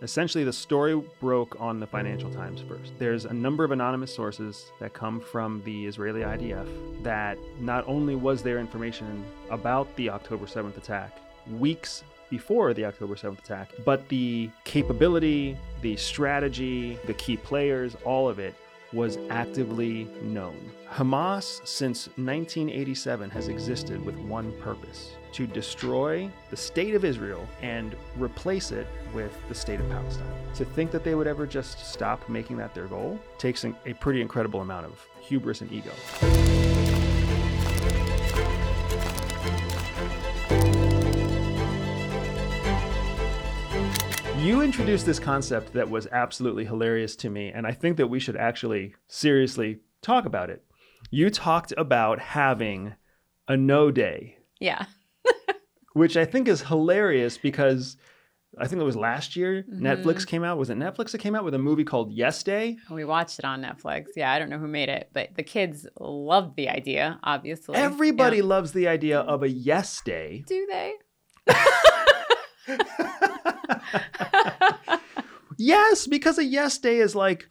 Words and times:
Essentially, 0.00 0.44
the 0.44 0.52
story 0.52 0.94
broke 1.20 1.60
on 1.60 1.80
the 1.80 1.86
Financial 1.86 2.30
Times 2.30 2.62
first. 2.68 2.92
There's 2.98 3.24
a 3.24 3.32
number 3.32 3.64
of 3.64 3.72
anonymous 3.72 4.14
sources 4.14 4.70
that 4.78 4.92
come 4.92 5.20
from 5.20 5.60
the 5.64 5.86
Israeli 5.86 6.20
IDF 6.20 7.02
that 7.02 7.36
not 7.58 7.84
only 7.88 8.14
was 8.14 8.42
there 8.42 8.60
information 8.60 9.24
about 9.50 9.94
the 9.96 10.10
October 10.10 10.46
7th 10.46 10.76
attack 10.76 11.18
weeks 11.58 12.04
before 12.30 12.74
the 12.74 12.84
October 12.84 13.16
7th 13.16 13.40
attack, 13.40 13.70
but 13.84 14.08
the 14.08 14.50
capability, 14.64 15.56
the 15.82 15.96
strategy, 15.96 16.96
the 17.06 17.14
key 17.14 17.36
players, 17.36 17.96
all 18.04 18.28
of 18.28 18.38
it 18.38 18.54
was 18.92 19.18
actively 19.30 20.04
known. 20.22 20.70
Hamas, 20.90 21.66
since 21.66 22.06
1987, 22.16 23.30
has 23.30 23.48
existed 23.48 24.04
with 24.04 24.16
one 24.16 24.52
purpose 24.60 25.12
to 25.32 25.46
destroy 25.46 26.30
the 26.50 26.56
state 26.56 26.94
of 26.94 27.04
Israel 27.04 27.46
and 27.62 27.96
replace 28.16 28.70
it 28.72 28.86
with 29.14 29.36
the 29.48 29.54
state 29.54 29.80
of 29.80 29.88
Palestine. 29.88 30.26
To 30.54 30.64
think 30.64 30.90
that 30.90 31.04
they 31.04 31.14
would 31.14 31.26
ever 31.26 31.46
just 31.46 31.90
stop 31.90 32.28
making 32.28 32.56
that 32.58 32.74
their 32.74 32.86
goal 32.86 33.18
takes 33.38 33.64
a 33.64 33.72
pretty 34.00 34.20
incredible 34.20 34.60
amount 34.60 34.86
of 34.86 35.06
hubris 35.20 35.60
and 35.60 35.70
ego. 35.72 35.92
You 44.38 44.62
introduced 44.62 45.04
this 45.04 45.18
concept 45.18 45.72
that 45.74 45.90
was 45.90 46.06
absolutely 46.12 46.64
hilarious 46.64 47.16
to 47.16 47.28
me, 47.28 47.48
and 47.48 47.66
I 47.66 47.72
think 47.72 47.96
that 47.98 48.06
we 48.06 48.18
should 48.20 48.36
actually 48.36 48.94
seriously 49.06 49.80
talk 50.00 50.24
about 50.24 50.48
it. 50.48 50.64
You 51.10 51.28
talked 51.28 51.74
about 51.76 52.18
having 52.18 52.94
a 53.46 53.56
no 53.56 53.90
day. 53.90 54.38
Yeah. 54.60 54.86
Which 55.98 56.16
I 56.16 56.24
think 56.24 56.48
is 56.48 56.62
hilarious 56.62 57.36
because 57.36 57.96
I 58.56 58.66
think 58.66 58.80
it 58.80 58.84
was 58.84 58.96
last 58.96 59.36
year 59.36 59.62
mm-hmm. 59.62 59.84
Netflix 59.84 60.26
came 60.26 60.44
out. 60.44 60.56
Was 60.56 60.70
it 60.70 60.78
Netflix 60.78 61.10
that 61.10 61.18
came 61.18 61.34
out 61.34 61.44
with 61.44 61.54
a 61.54 61.58
movie 61.58 61.84
called 61.84 62.12
Yes 62.12 62.42
Day? 62.42 62.78
We 62.90 63.04
watched 63.04 63.38
it 63.38 63.44
on 63.44 63.62
Netflix. 63.62 64.06
Yeah, 64.16 64.32
I 64.32 64.38
don't 64.38 64.48
know 64.48 64.58
who 64.58 64.68
made 64.68 64.88
it, 64.88 65.10
but 65.12 65.34
the 65.34 65.42
kids 65.42 65.86
loved 65.98 66.56
the 66.56 66.68
idea, 66.68 67.18
obviously. 67.22 67.74
Everybody 67.74 68.38
yeah. 68.38 68.44
loves 68.44 68.72
the 68.72 68.88
idea 68.88 69.20
of 69.20 69.42
a 69.42 69.48
Yes 69.50 70.00
Day. 70.00 70.44
Do 70.46 70.66
they? 70.70 70.94
yes, 75.58 76.06
because 76.06 76.38
a 76.38 76.44
yes 76.44 76.78
day 76.78 76.98
is 76.98 77.14
like 77.14 77.48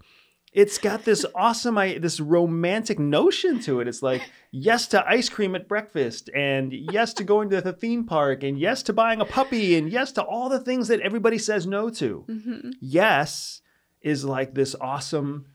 it's 0.54 0.78
got 0.78 1.04
this 1.04 1.26
awesome 1.36 1.76
this 1.76 2.20
romantic 2.20 3.00
notion 3.00 3.60
to 3.62 3.80
it. 3.80 3.88
It's 3.88 4.02
like 4.02 4.24
yes 4.52 4.88
to 4.88 5.08
ice 5.08 5.30
cream 5.30 5.56
at 5.56 5.68
breakfast 5.68 6.30
and 6.36 6.74
yes 6.74 7.14
to 7.16 7.24
going 7.24 7.50
to 7.50 7.62
the 7.62 7.74
theme 7.74 8.06
park 8.06 8.44
and 8.44 8.58
yes 8.58 8.82
to 8.84 8.94
buying 8.94 9.22
a 9.22 9.26
puppy 9.26 9.76
and 9.76 9.90
yes 9.90 10.12
to 10.14 10.24
all 10.24 10.50
the 10.50 10.60
things 10.60 10.88
that 10.88 11.02
everybody 11.02 11.38
says 11.38 11.68
no 11.68 11.90
to. 11.92 12.26
Mm-hmm. 12.28 12.70
Yes 12.80 13.62
is 14.02 14.24
like 14.24 14.54
this 14.54 14.76
awesome 14.80 15.46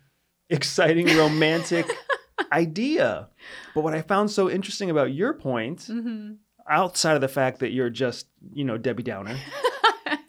exciting 0.50 1.06
romantic 1.16 1.90
idea. 2.52 3.28
But 3.74 3.82
what 3.82 3.94
I 3.94 4.02
found 4.02 4.30
so 4.30 4.50
interesting 4.50 4.90
about 4.90 5.14
your 5.14 5.32
point 5.32 5.80
mm-hmm. 5.80 6.34
outside 6.68 7.14
of 7.14 7.22
the 7.22 7.28
fact 7.28 7.60
that 7.60 7.72
you're 7.72 7.90
just, 7.90 8.26
you 8.52 8.64
know, 8.64 8.76
Debbie 8.76 9.02
Downer 9.02 9.36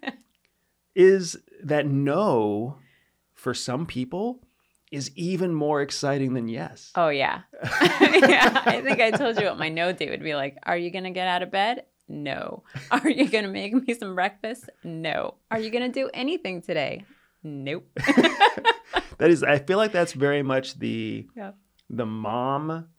is 0.96 1.38
that 1.64 1.86
no 1.86 2.78
for 3.34 3.54
some 3.54 3.86
people 3.86 4.40
is 4.94 5.10
even 5.16 5.52
more 5.52 5.82
exciting 5.82 6.36
than 6.36 6.48
yes. 6.48 6.92
Oh 6.96 7.10
yeah. 7.10 7.42
yeah. 7.64 8.62
I 8.64 8.80
think 8.86 9.02
I 9.02 9.10
told 9.10 9.40
you 9.40 9.48
what 9.48 9.58
my 9.58 9.70
no 9.70 9.92
date 9.92 10.12
would 10.12 10.24
be 10.24 10.36
like. 10.36 10.58
Are 10.64 10.78
you 10.78 10.92
gonna 10.92 11.10
get 11.10 11.28
out 11.28 11.42
of 11.42 11.50
bed? 11.50 11.86
No. 12.08 12.64
Are 12.92 13.10
you 13.10 13.28
gonna 13.28 13.48
make 13.48 13.74
me 13.74 13.94
some 13.96 14.14
breakfast? 14.14 14.70
No. 14.84 15.34
Are 15.50 15.60
you 15.60 15.72
gonna 15.72 15.90
do 15.90 16.12
anything 16.14 16.62
today? 16.62 17.06
Nope. 17.42 17.90
that 17.96 19.30
is 19.32 19.42
I 19.42 19.58
feel 19.58 19.80
like 19.80 19.92
that's 19.92 20.14
very 20.14 20.44
much 20.44 20.78
the 20.78 21.28
yeah. 21.36 21.54
the 21.90 22.06
mom 22.06 22.90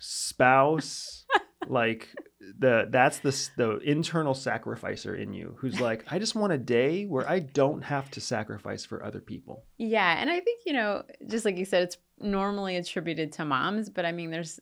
spouse 0.00 1.24
like 1.68 2.08
the 2.58 2.88
that's 2.90 3.18
the 3.18 3.50
the 3.56 3.78
internal 3.78 4.34
sacrificer 4.34 5.14
in 5.14 5.32
you 5.32 5.56
who's 5.58 5.80
like 5.80 6.04
I 6.10 6.18
just 6.18 6.34
want 6.34 6.52
a 6.52 6.58
day 6.58 7.04
where 7.04 7.28
I 7.28 7.38
don't 7.38 7.82
have 7.82 8.10
to 8.12 8.20
sacrifice 8.20 8.84
for 8.84 9.04
other 9.04 9.20
people. 9.20 9.64
Yeah, 9.78 10.20
and 10.20 10.30
I 10.30 10.40
think 10.40 10.62
you 10.66 10.72
know, 10.72 11.04
just 11.28 11.44
like 11.44 11.56
you 11.56 11.64
said, 11.64 11.84
it's 11.84 11.96
normally 12.20 12.76
attributed 12.76 13.32
to 13.32 13.44
moms, 13.44 13.90
but 13.90 14.04
I 14.04 14.12
mean, 14.12 14.30
there's. 14.30 14.60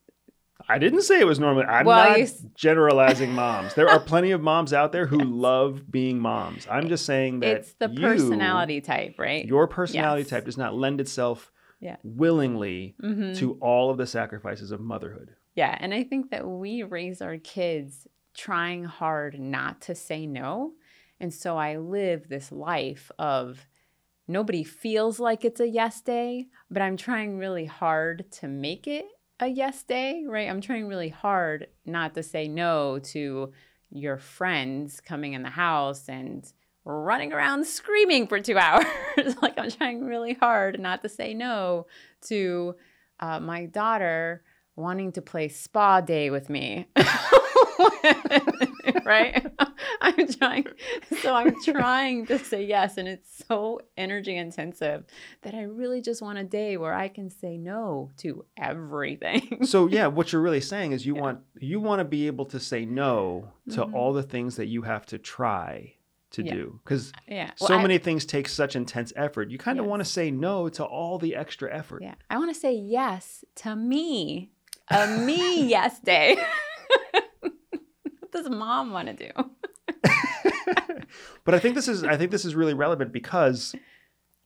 I 0.69 0.79
didn't 0.79 1.03
say 1.03 1.19
it 1.19 1.27
was 1.27 1.41
normally. 1.41 1.65
I'm 1.65 1.87
well, 1.87 2.19
not 2.19 2.29
generalizing 2.55 3.33
moms. 3.33 3.75
There 3.75 3.89
are 3.89 3.99
plenty 4.13 4.31
of 4.33 4.43
moms 4.43 4.75
out 4.75 4.93
there 4.93 5.07
who 5.07 5.19
yes. 5.19 5.29
love 5.29 5.91
being 5.91 6.21
moms. 6.21 6.67
I'm 6.71 6.89
just 6.89 7.07
saying 7.07 7.41
that 7.41 7.57
it's 7.57 7.73
the 7.75 7.89
you, 7.89 8.01
personality 8.01 8.83
type, 8.83 9.15
right? 9.19 9.45
Your 9.47 9.67
personality 9.67 10.23
yes. 10.23 10.31
type 10.31 10.45
does 10.45 10.59
not 10.59 10.75
lend 10.75 11.01
itself 11.01 11.51
yeah. 11.81 11.97
willingly 12.03 12.95
mm-hmm. 13.03 13.33
to 13.35 13.55
all 13.55 13.91
of 13.91 13.97
the 13.97 14.07
sacrifices 14.07 14.71
of 14.71 14.81
motherhood. 14.81 15.35
Yeah. 15.55 15.77
And 15.81 15.93
I 15.93 16.05
think 16.05 16.31
that 16.31 16.47
we 16.47 16.83
raise 16.83 17.21
our 17.21 17.39
kids 17.39 18.07
trying 18.35 18.85
hard 18.85 19.39
not 19.39 19.81
to 19.83 19.95
say 19.95 20.27
no. 20.27 20.73
And 21.19 21.33
so 21.33 21.57
I 21.57 21.77
live 21.77 22.29
this 22.29 22.51
life 22.51 23.11
of 23.19 23.67
nobody 24.27 24.65
feels 24.65 25.21
like 25.21 25.45
it's 25.45 25.61
a 25.61 25.69
yes 25.69 26.01
day, 26.01 26.47
but 26.71 26.83
I'm 26.83 26.97
trying 26.97 27.39
really 27.39 27.67
hard 27.67 28.31
to 28.33 28.49
make 28.49 28.87
it 28.87 29.05
a 29.41 29.49
yes 29.49 29.83
day, 29.83 30.25
right? 30.27 30.49
I'm 30.49 30.61
trying 30.61 30.87
really 30.87 31.09
hard 31.09 31.67
not 31.85 32.15
to 32.15 32.23
say 32.23 32.49
no 32.49 32.99
to 33.05 33.53
your 33.91 34.19
friends 34.19 35.01
coming 35.01 35.33
in 35.33 35.43
the 35.43 35.51
house 35.51 36.09
and 36.09 36.51
running 36.85 37.33
around 37.33 37.67
screaming 37.67 38.27
for 38.27 38.41
two 38.41 38.59
hours. 38.59 38.87
like 39.43 39.59
I'm 39.59 39.71
trying 39.71 40.05
really 40.05 40.35
hard 40.35 40.81
not 40.81 41.03
to 41.03 41.09
say 41.09 41.35
no 41.35 41.87
to 42.29 42.77
uh, 43.19 43.41
my 43.41 43.67
daughter 43.67 44.43
wanting 44.81 45.13
to 45.13 45.23
play 45.23 45.49
spa 45.49 46.01
day 46.01 46.31
with 46.31 46.49
me. 46.51 46.89
right? 49.05 49.47
I'm 50.01 50.33
trying. 50.33 50.67
So 51.21 51.35
I'm 51.35 51.55
trying 51.65 52.27
to 52.27 52.39
say 52.39 52.65
yes. 52.65 52.97
And 52.97 53.09
it's 53.09 53.43
so 53.47 53.81
energy 53.97 54.37
intensive 54.37 55.05
that 55.43 55.55
I 55.55 55.63
really 55.63 56.01
just 56.01 56.23
want 56.23 56.39
a 56.39 56.45
day 56.45 56.77
where 56.77 56.95
I 56.95 57.09
can 57.09 57.31
say 57.31 57.57
no 57.59 58.11
to 58.19 58.45
everything. 58.57 59.65
so 59.65 59.87
yeah, 59.87 60.07
what 60.07 60.33
you're 60.33 60.43
really 60.43 60.61
saying 60.61 60.93
is 60.93 61.05
you 61.05 61.17
yeah. 61.17 61.23
want 61.23 61.41
you 61.59 61.81
want 61.81 62.01
to 62.01 62.05
be 62.05 62.27
able 62.27 62.47
to 62.47 62.61
say 62.61 62.85
no 62.85 63.49
to 63.71 63.81
mm-hmm. 63.81 63.95
all 63.95 64.13
the 64.13 64.23
things 64.23 64.57
that 64.57 64.67
you 64.67 64.83
have 64.83 65.07
to 65.07 65.19
try 65.19 65.95
to 66.31 66.45
yeah. 66.45 66.55
do 66.55 66.81
because 66.85 67.13
yeah. 67.27 67.51
well, 67.61 67.69
so 67.69 67.75
I, 67.75 67.83
many 67.83 67.99
things 67.99 68.25
take 68.25 68.49
such 68.49 68.77
intense 68.77 69.13
effort. 69.17 69.51
You 69.51 69.59
kind 69.59 69.81
of 69.81 69.85
yes. 69.85 69.91
want 69.91 70.01
to 70.01 70.09
say 70.09 70.31
no 70.31 70.69
to 70.71 70.85
all 70.85 71.19
the 71.19 71.35
extra 71.35 71.75
effort. 71.75 72.03
Yeah, 72.03 72.15
I 72.29 72.39
want 72.39 72.55
to 72.55 72.59
say 72.59 72.73
yes 72.73 73.45
to 73.57 73.75
me 73.75 74.53
a 74.91 75.07
me 75.19 75.67
yes 75.67 76.01
day. 76.01 76.37
what 77.41 78.33
does 78.33 78.49
mom 78.49 78.93
want 78.93 79.09
to 79.09 79.15
do? 79.15 79.31
but 81.45 81.55
I 81.55 81.59
think 81.59 81.75
this 81.75 81.89
is 81.89 82.05
I 82.05 82.17
think 82.17 82.31
this 82.31 82.45
is 82.45 82.55
really 82.55 82.75
relevant 82.75 83.13
because 83.13 83.75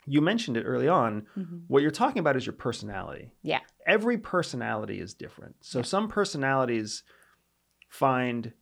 you 0.06 0.21
mentioned 0.21 0.56
it 0.56 0.65
early 0.65 0.88
on. 0.88 1.27
Mm-hmm. 1.37 1.56
What 1.69 1.82
you're 1.82 1.91
talking 1.91 2.21
about 2.21 2.37
is 2.37 2.47
your 2.47 2.53
personality. 2.55 3.32
Yeah. 3.43 3.60
Every 3.87 4.19
personality 4.19 5.00
is 5.00 5.15
different. 5.15 5.56
So 5.60 5.78
yeah. 5.78 5.84
some 5.84 6.09
personalities 6.09 7.03
find 7.88 8.53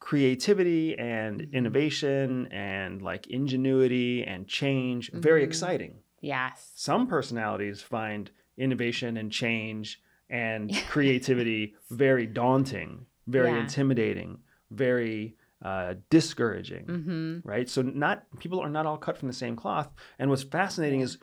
creativity 0.00 0.98
and 0.98 1.40
mm-hmm. 1.40 1.56
innovation 1.56 2.48
and 2.52 3.00
like 3.00 3.26
ingenuity 3.28 4.24
and 4.24 4.46
change 4.46 5.10
mm-hmm. 5.10 5.20
very 5.20 5.42
exciting. 5.42 6.00
Yes. 6.20 6.72
Some 6.74 7.06
personalities 7.06 7.80
find 7.80 8.30
innovation 8.58 9.16
and 9.16 9.32
change 9.32 10.00
and 10.34 10.74
creativity 10.88 11.74
very 11.90 12.26
daunting, 12.26 13.06
very 13.28 13.52
yeah. 13.52 13.60
intimidating, 13.60 14.38
very 14.72 15.36
uh, 15.64 15.94
discouraging, 16.10 16.84
mm-hmm. 16.86 17.48
right? 17.48 17.70
So 17.70 17.82
not 17.82 18.24
people 18.40 18.60
are 18.60 18.68
not 18.68 18.84
all 18.84 18.98
cut 18.98 19.16
from 19.16 19.28
the 19.28 19.34
same 19.34 19.54
cloth. 19.54 19.88
And 20.18 20.28
what's 20.28 20.42
fascinating 20.42 21.00
is 21.00 21.18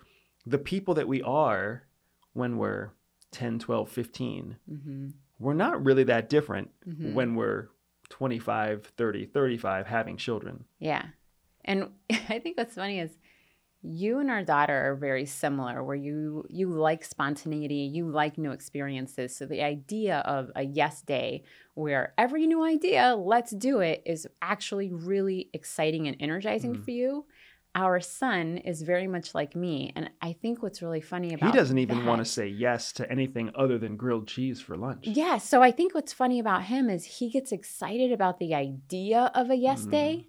the 0.45 0.57
people 0.57 0.93
that 0.93 1.09
we 1.09 1.21
are 1.21 1.83
when 2.33 2.57
we're 2.57 2.91
10, 3.33 3.59
12, 3.59 3.89
15, 3.89 4.55
mm-hmm. 4.71 5.07
we're 5.39 5.53
not 5.53 5.83
really 5.83 6.05
that 6.05 6.29
different 6.29 6.71
mm-hmm. 6.87 7.13
when 7.13 7.35
we're 7.35 7.67
25, 8.09 8.93
30, 8.97 9.25
35 9.25 9.87
having 9.87 10.15
children. 10.15 10.63
Yeah. 10.79 11.03
And 11.65 11.89
I 12.29 12.39
think 12.39 12.57
what's 12.57 12.75
funny 12.75 12.99
is 12.99 13.11
you 13.83 14.19
and 14.19 14.29
our 14.29 14.43
daughter 14.43 14.91
are 14.91 14.95
very 14.95 15.25
similar 15.25 15.83
where 15.83 15.95
you 15.95 16.45
you 16.49 16.69
like 16.69 17.03
spontaneity 17.03 17.89
you 17.91 18.07
like 18.07 18.37
new 18.37 18.51
experiences 18.51 19.35
so 19.35 19.45
the 19.45 19.63
idea 19.63 20.19
of 20.19 20.51
a 20.55 20.63
yes 20.63 21.01
day 21.01 21.43
where 21.73 22.13
every 22.17 22.45
new 22.45 22.63
idea 22.63 23.15
let's 23.15 23.51
do 23.51 23.79
it 23.79 24.03
is 24.05 24.27
actually 24.41 24.91
really 24.91 25.49
exciting 25.53 26.07
and 26.07 26.17
energizing 26.19 26.73
mm-hmm. 26.73 26.83
for 26.83 26.91
you 26.91 27.25
our 27.73 28.01
son 28.01 28.57
is 28.57 28.81
very 28.81 29.07
much 29.07 29.33
like 29.33 29.55
me 29.55 29.91
and 29.95 30.11
i 30.21 30.31
think 30.31 30.61
what's 30.61 30.81
really 30.83 31.01
funny 31.01 31.33
about 31.33 31.51
he 31.51 31.57
doesn't 31.57 31.79
even 31.79 31.99
that, 31.99 32.05
want 32.05 32.19
to 32.19 32.25
say 32.25 32.47
yes 32.47 32.91
to 32.91 33.09
anything 33.11 33.49
other 33.55 33.79
than 33.79 33.95
grilled 33.95 34.27
cheese 34.27 34.61
for 34.61 34.77
lunch 34.77 35.07
yeah, 35.07 35.37
so 35.37 35.63
i 35.63 35.71
think 35.71 35.95
what's 35.95 36.13
funny 36.13 36.39
about 36.39 36.63
him 36.63 36.87
is 36.87 37.03
he 37.05 37.29
gets 37.31 37.51
excited 37.51 38.11
about 38.11 38.37
the 38.37 38.53
idea 38.53 39.31
of 39.33 39.49
a 39.49 39.55
yes 39.55 39.81
mm-hmm. 39.81 39.91
day 39.91 40.27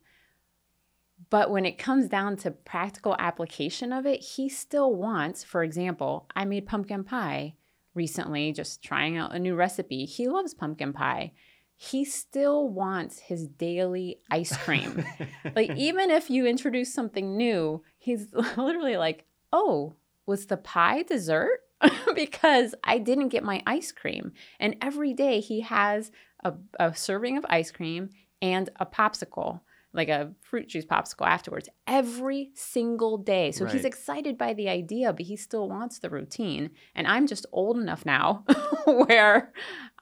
But 1.33 1.51
when 1.51 1.65
it 1.65 1.79
comes 1.79 2.11
down 2.11 2.37
to 2.39 2.51
practical 2.51 3.17
application 3.19 3.91
of 3.91 4.05
it, 4.05 4.21
he 4.21 4.51
still 4.51 4.95
wants, 4.95 5.43
for 5.43 5.65
example, 5.65 6.27
I 6.37 6.45
made 6.45 6.67
pumpkin 6.67 7.05
pie 7.05 7.55
recently, 7.95 8.53
just 8.53 8.83
trying 8.83 9.17
out 9.17 9.35
a 9.35 9.39
new 9.39 9.55
recipe. 9.55 10.05
He 10.05 10.29
loves 10.29 10.53
pumpkin 10.53 10.93
pie. 10.93 11.33
He 11.75 12.05
still 12.05 12.69
wants 12.69 13.19
his 13.19 13.49
daily 13.49 14.19
ice 14.31 14.55
cream. 14.59 15.07
like, 15.57 15.71
even 15.71 16.11
if 16.11 16.29
you 16.29 16.45
introduce 16.45 16.93
something 16.93 17.35
new, 17.35 17.83
he's 17.97 18.27
literally 18.59 18.99
like, 18.99 19.25
oh, 19.55 19.95
was 20.27 20.45
the 20.45 20.59
pie 20.59 21.03
dessert? 21.03 21.61
because 22.15 22.75
I 22.85 22.99
didn't 22.99 23.31
get 23.31 23.43
my 23.43 23.63
ice 23.67 23.91
cream. 23.91 24.33
And 24.61 24.77
every 24.83 25.15
day 25.15 25.41
he 25.41 25.63
has 25.63 26.13
a, 26.45 26.53
a 26.79 26.95
serving 26.95 27.39
of 27.39 27.47
ice 27.49 27.71
cream 27.71 28.11
and 28.43 28.69
a 28.79 28.85
popsicle 28.85 29.61
like 29.95 30.09
a 30.09 30.33
fruit 30.41 30.69
juice 30.69 30.85
popsicle 30.87 31.27
afterwards 31.27 31.69
every 31.87 32.51
single 32.55 33.19
day. 33.19 33.53
So 33.53 33.65
Right. 33.67 33.75
he's 33.75 33.85
excited 33.85 34.39
by 34.39 34.55
the 34.55 34.69
idea, 34.69 35.13
but 35.13 35.27
he 35.27 35.37
still 35.37 35.69
wants 35.69 35.99
the 35.99 36.09
routine. 36.11 36.71
And 36.95 37.07
I'm 37.07 37.27
just 37.27 37.45
old 37.53 37.77
enough 37.79 38.07
now 38.07 38.45
where 38.87 39.53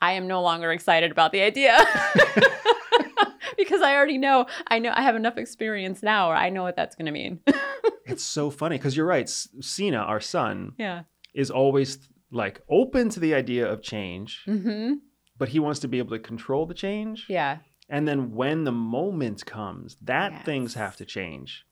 I 0.00 0.12
am 0.12 0.26
no 0.28 0.42
longer 0.42 0.70
excited 0.72 1.10
about 1.10 1.32
the 1.32 1.42
idea. 1.42 1.76
because 3.56 3.82
I 3.82 3.94
already 3.94 4.18
know, 4.18 4.46
I 4.68 4.78
know 4.78 4.92
I 4.94 5.02
have 5.02 5.16
enough 5.16 5.36
experience 5.36 6.02
now 6.02 6.28
where 6.28 6.36
I 6.36 6.50
know 6.50 6.62
what 6.62 6.76
that's 6.76 6.94
going 6.96 7.06
to 7.06 7.12
mean. 7.12 7.40
it's 8.06 8.22
so 8.24 8.50
funny 8.50 8.76
because 8.78 8.96
you're 8.96 9.06
right. 9.06 9.28
Cena, 9.28 9.98
our 9.98 10.20
son, 10.20 10.72
yeah. 10.78 11.02
is 11.34 11.50
always 11.50 11.98
like 12.32 12.62
open 12.70 13.08
to 13.10 13.20
the 13.20 13.34
idea 13.34 13.66
of 13.70 13.82
change, 13.82 14.42
Mhm. 14.46 14.96
but 15.36 15.48
he 15.48 15.58
wants 15.58 15.80
to 15.80 15.88
be 15.88 15.98
able 15.98 16.10
to 16.16 16.18
control 16.22 16.64
the 16.66 16.74
change. 16.74 17.26
Yeah. 17.28 17.58
And 17.90 18.06
then 18.08 18.32
when 18.34 18.64
the 18.64 18.72
moment 18.72 19.44
comes 19.44 19.96
that 20.02 20.32
Yes. 20.32 20.44
things 20.44 20.74
have 20.74 20.96
to 20.96 21.04
change, 21.04 21.66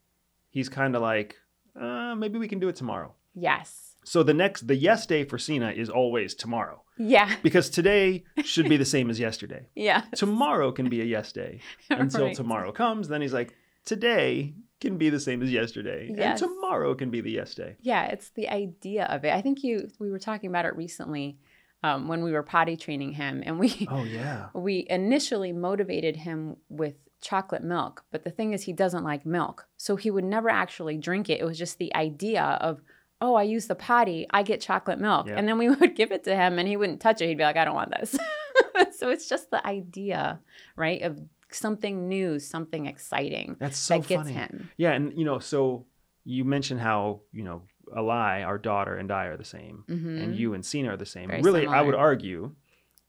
he's 0.51 0.69
kind 0.69 0.95
of 0.97 1.03
like, 1.03 1.37
uh, 1.81 2.15
maybe 2.17 2.39
we 2.39 2.49
can 2.49 2.59
do 2.59 2.69
it 2.69 2.77
tomorrow. 2.77 3.15
Yes. 3.35 3.95
So 4.05 4.23
the 4.23 4.35
next, 4.35 4.67
the 4.67 4.75
yes 4.75 5.07
day 5.07 5.23
for 5.25 5.39
Cena 5.39 5.71
is 5.71 5.89
always 5.91 6.35
tomorrow 6.35 6.83
Yeah. 6.99 7.37
because 7.43 7.71
today 7.71 8.25
should 8.43 8.69
be 8.69 8.77
the 8.79 8.85
same 8.85 9.11
as 9.11 9.21
yesterday. 9.21 9.69
Yeah. 9.77 10.03
Tomorrow 10.15 10.73
can 10.73 10.89
be 10.89 11.01
a 11.01 11.05
yes 11.05 11.31
day 11.33 11.61
until 11.91 12.27
Right. 12.27 12.37
tomorrow 12.37 12.73
comes. 12.73 13.09
Then 13.09 13.21
he's 13.23 13.35
like, 13.35 13.55
today 13.85 14.55
can 14.81 14.97
be 14.97 15.11
the 15.11 15.21
same 15.21 15.43
as 15.43 15.53
yesterday. 15.53 16.11
Yes. 16.17 16.41
And 16.43 16.51
tomorrow 16.51 16.95
can 16.95 17.11
be 17.11 17.21
the 17.21 17.31
yes 17.33 17.55
day. 17.55 17.77
Yeah, 17.81 18.07
it's 18.07 18.31
the 18.31 18.49
idea 18.49 19.05
of 19.07 19.25
it. 19.25 19.33
I 19.33 19.41
think 19.43 19.63
you 19.63 19.89
we 19.99 20.11
were 20.11 20.19
talking 20.21 20.49
about 20.51 20.65
it 20.67 20.75
recently 20.77 21.39
um, 21.83 22.09
when 22.09 22.23
we 22.23 22.33
were 22.33 22.43
potty 22.43 22.77
training 22.77 23.13
him, 23.13 23.43
and 23.45 23.59
we 23.59 23.87
Oh, 23.91 24.05
yeah. 24.05 24.49
we 24.55 24.87
initially 24.89 25.53
motivated 25.53 26.17
him 26.17 26.57
with 26.69 26.95
chocolate 27.21 27.65
milk, 27.65 28.05
but 28.11 28.25
the 28.25 28.31
thing 28.31 28.53
is 28.53 28.63
he 28.63 28.73
doesn't 28.73 29.05
like 29.05 29.27
milk, 29.27 29.67
so 29.77 29.97
he 29.97 30.11
would 30.11 30.25
never 30.25 30.49
actually 30.49 30.97
drink 30.99 31.29
it. 31.31 31.41
It 31.41 31.45
was 31.45 31.59
just 31.59 31.79
the 31.79 31.95
idea 31.95 32.43
of 32.43 32.81
oh, 33.21 33.35
I 33.35 33.43
use 33.43 33.67
the 33.67 33.75
potty, 33.75 34.29
I 34.31 34.45
get 34.45 34.61
chocolate 34.61 35.01
milk, 35.01 35.29
and 35.29 35.49
then 35.49 35.59
we 35.59 35.69
would 35.75 35.97
give 35.97 36.13
it 36.13 36.23
to 36.25 36.37
him, 36.37 36.59
and 36.59 36.69
he 36.69 36.77
wouldn't 36.77 37.01
touch 37.01 37.21
it. 37.21 37.27
He'd 37.27 37.39
be 37.39 37.43
like, 37.43 37.57
I 37.57 37.65
don't 37.65 37.75
want 37.75 37.91
this. 37.91 38.17
so 38.97 39.11
it's 39.11 39.29
just 39.29 39.51
the 39.51 39.65
idea, 39.67 40.39
right, 40.77 41.03
of 41.03 41.21
something 41.51 42.09
new, 42.09 42.39
something 42.39 42.87
exciting 42.87 43.57
That's 43.59 43.79
so 43.79 43.99
that 43.99 44.07
gets 44.07 44.23
funny. 44.23 44.35
him. 44.35 44.71
Yeah. 44.77 44.93
And, 44.93 45.19
you 45.19 45.25
know, 45.25 45.39
so 45.39 45.87
you 46.25 46.45
mentioned 46.45 46.81
how, 46.81 47.21
you 47.33 47.43
know, 47.43 47.63
Alai, 47.97 48.45
our 48.47 48.59
daughter, 48.59 48.97
and 48.97 49.11
I 49.11 49.27
are 49.27 49.37
the 49.37 49.45
same. 49.45 49.85
Mhm. 49.89 50.23
and 50.23 50.37
you 50.37 50.55
and 50.55 50.65
Cena 50.65 50.91
are 50.91 50.97
the 50.97 51.07
same. 51.07 51.29
Very 51.29 51.43
really, 51.43 51.67
I 51.67 51.83
would 51.83 51.95
argue 51.95 52.55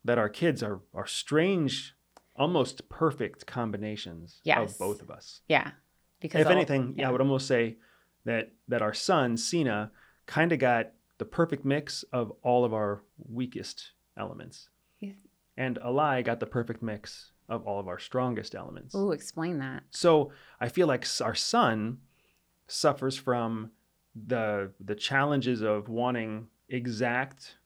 that 0.06 0.18
our 0.18 0.30
kids 0.30 0.62
are 0.64 0.81
are 0.94 1.06
strange, 1.08 1.96
almost 2.36 2.88
perfect 2.90 3.46
combinations 3.46 4.40
Yes. 4.44 4.74
of 4.74 4.80
both 4.80 5.02
of 5.02 5.10
us. 5.12 5.42
Yeah. 5.48 5.72
Because 6.20 6.42
if 6.42 6.48
all- 6.48 6.54
anything, 6.54 6.96
yeah. 6.98 7.08
I 7.08 7.12
would 7.12 7.22
almost 7.22 7.48
say 7.48 7.78
that 8.26 8.52
that 8.68 8.81
our 8.81 8.94
son 8.94 9.38
Cena 9.38 9.92
kind 10.26 10.52
of 10.52 10.60
got 10.60 10.92
the 11.18 11.26
perfect 11.26 11.66
mix 11.66 12.04
of 12.14 12.31
all 12.44 12.64
of 12.66 12.74
our 12.74 13.02
weakest 13.18 13.92
elements, 14.16 14.70
Yeah. 15.00 15.14
and 15.58 15.78
Alai 15.81 16.24
got 16.24 16.40
the 16.40 16.46
perfect 16.46 16.81
mix 16.81 17.31
of 17.50 17.66
all 17.68 17.80
of 17.80 17.88
our 17.88 17.98
strongest 18.00 18.54
elements. 18.56 18.94
Ooh, 18.96 19.12
explain 19.12 19.58
that. 19.60 19.84
So 19.90 20.31
I 20.62 20.70
feel 20.70 20.88
like 20.88 21.06
our 21.22 21.36
son 21.36 22.00
suffers 22.68 23.18
from 23.18 23.72
the 24.15 24.71
the 24.79 24.95
challenges 24.95 25.61
of 25.61 25.89
wanting 25.89 26.47
exact 26.69 27.57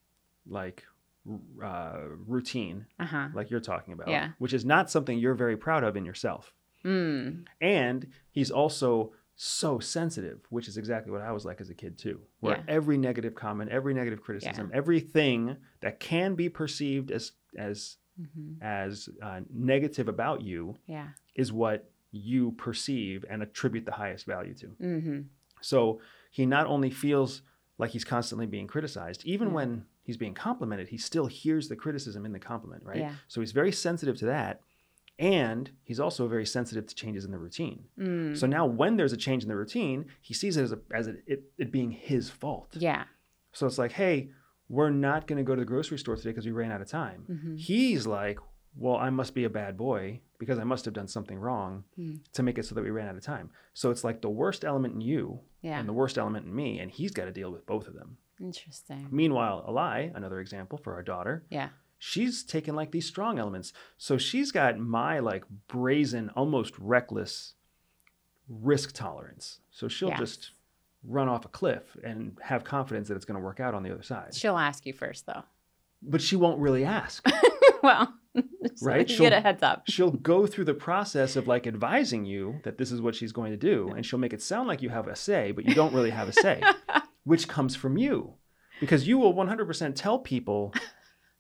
like 0.46 0.84
uh, 1.64 2.00
routine, 2.28 2.86
Uh 3.00 3.06
huh. 3.06 3.28
like 3.34 3.50
you're 3.50 3.60
talking 3.62 3.94
about, 3.94 4.10
Yeah. 4.10 4.32
which 4.40 4.54
is 4.54 4.66
not 4.66 4.90
something 4.92 5.18
you're 5.18 5.36
very 5.36 5.56
proud 5.56 5.84
of 5.84 5.96
in 5.96 6.04
yourself. 6.06 6.54
Mm. 6.84 7.46
And 7.62 8.08
he's 8.32 8.52
also 8.52 9.14
so 9.36 9.80
sensitive, 9.80 10.42
which 10.50 10.68
is 10.68 10.78
exactly 10.78 11.12
what 11.12 11.22
I 11.22 11.32
was 11.32 11.46
like 11.46 11.62
as 11.62 11.70
a 11.70 11.74
kid 11.74 11.98
too. 11.98 12.20
Where 12.42 12.58
Yeah. 12.58 12.64
every 12.68 12.98
negative 12.98 13.36
comment, 13.36 13.72
every 13.72 13.94
negative 13.94 14.22
criticism, 14.22 14.70
everything 14.74 15.56
that 15.80 16.00
can 16.00 16.36
be 16.36 16.50
perceived 16.50 17.10
as 17.12 17.32
as 17.58 17.98
hmm 18.18 18.54
as 18.62 19.10
uh, 19.22 19.42
negative 19.50 20.08
about 20.08 20.42
you 20.42 20.78
Yeah. 20.88 21.10
is 21.36 21.52
what 21.52 21.90
you 22.12 22.52
perceive 22.52 23.26
and 23.30 23.42
attribute 23.42 23.86
the 23.86 23.92
highest 23.94 24.26
value 24.26 24.54
to. 24.56 24.68
hmm 24.68 25.22
So 25.62 26.00
he 26.38 26.46
not 26.48 26.66
only 26.66 26.90
feels 26.90 27.32
like 27.78 27.92
he's 27.92 28.04
constantly 28.04 28.48
being 28.48 28.66
criticized, 28.68 29.24
even 29.26 29.50
Yeah. 29.50 29.54
when 29.54 29.86
he's 30.02 30.18
being 30.18 30.34
complimented, 30.34 30.88
he 30.90 30.98
still 30.98 31.28
hears 31.28 31.70
the 31.70 31.76
criticism 31.76 32.26
in 32.26 32.32
the 32.34 32.40
compliment, 32.40 32.82
right? 32.84 32.98
Yeah. 33.06 33.14
So 33.28 33.40
he's 33.42 33.52
very 33.52 33.72
sensitive 33.72 34.18
to 34.18 34.26
that. 34.26 34.62
And 35.20 35.70
he's 35.84 36.00
also 36.00 36.28
very 36.28 36.46
sensitive 36.46 36.88
to 36.88 36.96
changes 36.96 37.24
in 37.24 37.32
the 37.32 37.38
routine. 37.38 37.84
Mm. 38.00 38.36
So 38.36 38.48
now 38.48 38.66
when 38.66 38.98
there's 38.98 39.14
a 39.14 39.18
change 39.28 39.44
in 39.44 39.50
the 39.50 39.56
routine, 39.56 40.06
he 40.22 40.34
sees 40.34 40.58
it 40.58 40.64
as, 40.64 40.72
a, 40.72 40.80
as 40.92 41.06
it, 41.08 41.24
it, 41.28 41.44
it 41.60 41.72
being 41.72 41.92
his 41.92 42.30
fault. 42.32 42.70
yeah. 42.74 43.04
So 43.56 43.68
it's 43.68 43.78
like, 43.78 43.92
hey, 43.92 44.32
we're 44.70 44.90
not 44.90 45.28
going 45.28 45.38
to 45.38 45.44
go 45.44 45.54
to 45.54 45.62
the 45.62 45.66
grocery 45.66 46.00
store 46.00 46.16
today 46.16 46.32
because 46.32 46.48
we 46.48 46.52
ran 46.52 46.72
out 46.72 46.82
of 46.82 46.88
time. 46.88 47.22
hmm 47.28 47.56
He's 47.56 48.08
like, 48.08 48.40
well, 48.76 48.96
I 48.96 49.12
must 49.12 49.36
be 49.36 49.44
a 49.44 49.50
bad 49.52 49.78
boy 49.78 50.22
because 50.44 50.60
I 50.60 50.64
must 50.64 50.86
have 50.86 50.94
done 50.94 51.08
something 51.08 51.38
wrong 51.40 51.84
Mm. 51.98 52.20
to 52.34 52.44
make 52.44 52.58
it 52.58 52.66
so 52.66 52.76
that 52.76 52.84
we 52.84 52.90
ran 52.90 53.08
out 53.08 53.16
of 53.16 53.24
time. 53.24 53.50
So 53.74 53.90
it's 53.92 54.04
like 54.04 54.22
the 54.22 54.30
worst 54.30 54.64
element 54.66 54.94
in 54.96 55.02
you 55.02 55.40
Yeah. 55.62 55.80
and 55.80 55.88
the 55.88 55.94
worst 55.94 56.18
element 56.18 56.46
in 56.46 56.56
me, 56.56 56.80
and 56.80 56.92
he's 56.92 57.12
got 57.12 57.26
to 57.26 57.32
deal 57.32 57.52
with 57.52 57.66
both 57.66 57.88
of 57.88 57.94
them. 57.94 58.18
Interesting. 58.40 59.08
Meanwhile, 59.12 59.66
Alai, 59.68 60.14
another 60.16 60.40
example 60.40 60.78
for 60.78 60.94
our 60.96 61.04
daughter, 61.04 61.46
Yeah. 61.50 61.70
she's 61.98 62.44
taken 62.44 62.76
like 62.76 62.92
these 62.92 63.08
strong 63.08 63.40
elements. 63.40 63.72
So 63.98 64.18
she's 64.18 64.52
got 64.52 64.78
my 64.78 65.20
like 65.20 65.46
brazen, 65.68 66.30
almost 66.32 66.78
reckless 66.78 67.54
risk 68.50 68.94
tolerance. 68.94 69.60
So 69.72 69.88
she'll 69.88 70.10
Yes. 70.10 70.20
just 70.20 70.52
run 71.06 71.28
off 71.30 71.46
a 71.46 71.50
cliff 71.50 71.96
and 72.04 72.38
have 72.44 72.64
confidence 72.64 73.08
that 73.08 73.16
it's 73.16 73.26
going 73.26 73.40
to 73.40 73.44
work 73.46 73.60
out 73.60 73.74
on 73.74 73.84
the 73.84 73.92
other 73.92 74.04
side. 74.04 74.34
She'll 74.36 74.58
ask 74.58 74.86
you 74.86 74.94
first, 74.94 75.26
though. 75.26 75.44
But 76.02 76.22
she 76.22 76.36
won't 76.36 76.60
really 76.60 76.84
ask. 76.84 77.26
well, 77.88 78.14
Right? 78.82 79.08
She'll- 79.10 79.20
get 79.30 79.34
a 79.34 79.42
heads 79.42 79.62
up. 79.62 79.84
she'll 79.88 80.12
go 80.12 80.48
through 80.48 80.66
the 80.66 80.74
process 80.74 81.36
of 81.36 81.48
like 81.48 81.68
advising 81.68 82.26
you 82.26 82.60
that 82.64 82.78
this 82.78 82.92
is 82.92 83.00
what 83.02 83.14
she's 83.16 83.32
going 83.32 83.52
to 83.52 83.58
do 83.58 83.90
and 83.96 84.06
she'll 84.06 84.20
make 84.20 84.34
it 84.34 84.42
sound 84.42 84.68
like 84.68 84.82
you 84.82 84.90
have 84.90 85.08
a 85.08 85.16
say 85.16 85.52
but 85.52 85.66
you 85.66 85.76
don't 85.76 85.94
really 85.94 86.10
have 86.10 86.28
a 86.30 86.34
say 86.34 86.62
which 87.26 87.48
comes 87.48 87.76
from 87.76 87.98
you 87.98 88.34
because 88.80 89.08
you 89.08 89.18
will 89.20 89.34
100% 89.34 89.94
tell 89.96 90.18
people 90.18 90.74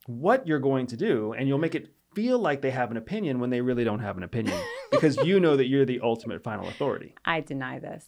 what 0.05 0.45
you're 0.47 0.59
going 0.59 0.85
to 0.87 0.97
do 0.97 1.33
and 1.33 1.47
you'll 1.47 1.57
make 1.57 1.73
it 1.75 1.93
feel 2.13 2.37
like 2.37 2.61
they 2.61 2.69
have 2.71 2.91
an 2.91 2.97
opinion 2.97 3.39
when 3.39 3.49
they 3.49 3.61
really 3.61 3.83
don't 3.83 3.99
have 4.01 4.17
an 4.17 4.23
opinion 4.23 4.59
because 4.91 5.17
you 5.17 5.39
know 5.39 5.57
that 5.57 5.67
you're 5.67 5.85
the 5.85 5.99
ultimate 6.01 6.43
final 6.43 6.67
authority 6.67 7.15
I 7.25 7.39
deny 7.41 7.79
this. 7.79 8.05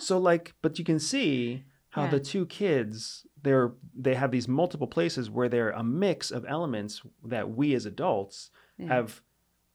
so 0.00 0.18
like 0.18 0.54
but 0.62 0.78
you 0.78 0.84
can 0.84 0.98
see 0.98 1.62
how 1.92 2.04
Yeah. 2.04 2.10
the 2.10 2.20
two 2.20 2.46
kids 2.46 3.26
they're 3.42 3.72
they 3.94 4.14
have 4.14 4.30
these 4.30 4.46
multiple 4.48 4.86
places 4.86 5.28
where 5.30 5.48
they're 5.48 5.70
a 5.70 5.82
mix 5.84 6.30
of 6.30 6.44
elements 6.48 7.02
that 7.24 7.50
we 7.50 7.74
as 7.74 7.86
adults 7.86 8.50
Yeah. 8.78 8.86
have 8.88 9.20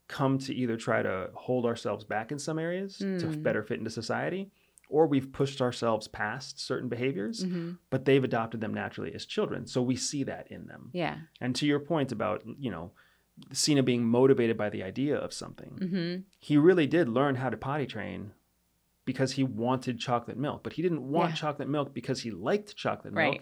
come 0.08 0.38
to 0.40 0.54
either 0.56 0.78
try 0.78 1.02
to 1.02 1.30
hold 1.36 1.66
ourselves 1.66 2.06
back 2.06 2.32
in 2.32 2.40
some 2.40 2.58
areas 2.60 2.98
to 2.98 3.06
Mm. 3.28 3.44
better 3.44 3.62
fit 3.64 3.78
into 3.80 3.90
society 3.92 4.52
or 4.90 5.06
we've 5.06 5.34
pushed 5.34 5.62
ourselves 5.62 6.08
past 6.08 6.60
certain 6.60 6.88
behaviors 6.90 7.44
hmm 7.44 7.72
but 7.90 8.06
they've 8.06 8.24
adopted 8.24 8.62
them 8.62 8.74
naturally 8.74 9.14
as 9.14 9.26
children 9.26 9.66
so 9.68 9.82
we 9.82 9.96
see 9.96 10.24
that 10.24 10.48
in 10.52 10.66
them 10.68 10.90
Yeah. 10.94 11.18
and 11.42 11.56
to 11.58 11.66
your 11.68 11.80
point 11.80 12.12
about 12.12 12.44
you 12.58 12.72
know 12.72 12.92
Cena 13.52 13.84
being 13.84 14.04
motivated 14.06 14.58
by 14.58 14.70
the 14.72 14.82
idea 14.82 15.16
of 15.18 15.32
something 15.34 15.72
hmm 15.78 16.16
he 16.40 16.56
really 16.58 16.88
did 16.88 17.10
learn 17.10 17.36
how 17.36 17.50
to 17.50 17.58
potty 17.58 17.86
train 17.86 18.32
because 19.08 19.32
he 19.32 19.44
wanted 19.44 19.98
chocolate 20.00 20.38
milk, 20.38 20.62
but 20.64 20.74
he 20.74 20.84
didn't 20.84 21.02
want 21.02 21.30
Yeah. 21.32 21.36
chocolate 21.36 21.70
milk 21.70 21.94
because 21.96 22.22
he 22.22 22.30
liked 22.30 22.76
chocolate 22.76 23.14
milk. 23.14 23.40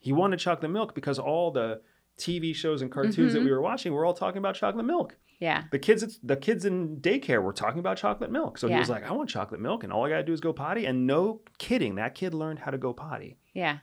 He 0.00 0.12
wanted 0.12 0.38
chocolate 0.38 0.70
milk 0.70 0.94
because 0.94 1.18
all 1.18 1.50
the 1.50 1.82
TV 2.16 2.54
shows 2.54 2.80
and 2.80 2.90
cartoons 2.90 3.32
that 3.34 3.40
Mhm. 3.40 3.44
we 3.46 3.50
were 3.50 3.60
watching 3.60 3.92
were 3.92 4.04
all 4.06 4.14
talking 4.14 4.38
about 4.38 4.54
chocolate 4.54 4.86
milk. 4.86 5.16
Yeah. 5.40 5.64
The 5.70 5.78
kids, 5.78 6.18
the 6.22 6.36
kids 6.36 6.64
in 6.64 6.96
daycare 7.00 7.42
were 7.42 7.52
talking 7.52 7.78
about 7.80 7.96
chocolate 7.96 8.30
milk. 8.30 8.58
So 8.58 8.66
he 8.68 8.76
was 8.76 8.88
like, 8.90 9.04
"I 9.04 9.12
want 9.12 9.28
chocolate 9.28 9.60
milk," 9.60 9.84
and 9.84 9.92
all 9.92 10.04
I 10.06 10.08
gotta 10.08 10.24
do 10.24 10.32
is 10.32 10.40
go 10.40 10.52
potty. 10.52 10.86
And 10.86 11.06
no 11.06 11.42
kidding, 11.58 11.96
that 11.96 12.14
kid 12.14 12.32
learned 12.32 12.60
how 12.60 12.70
to 12.70 12.78
go 12.78 12.92
potty. 12.92 13.38
Yeah. 13.52 13.78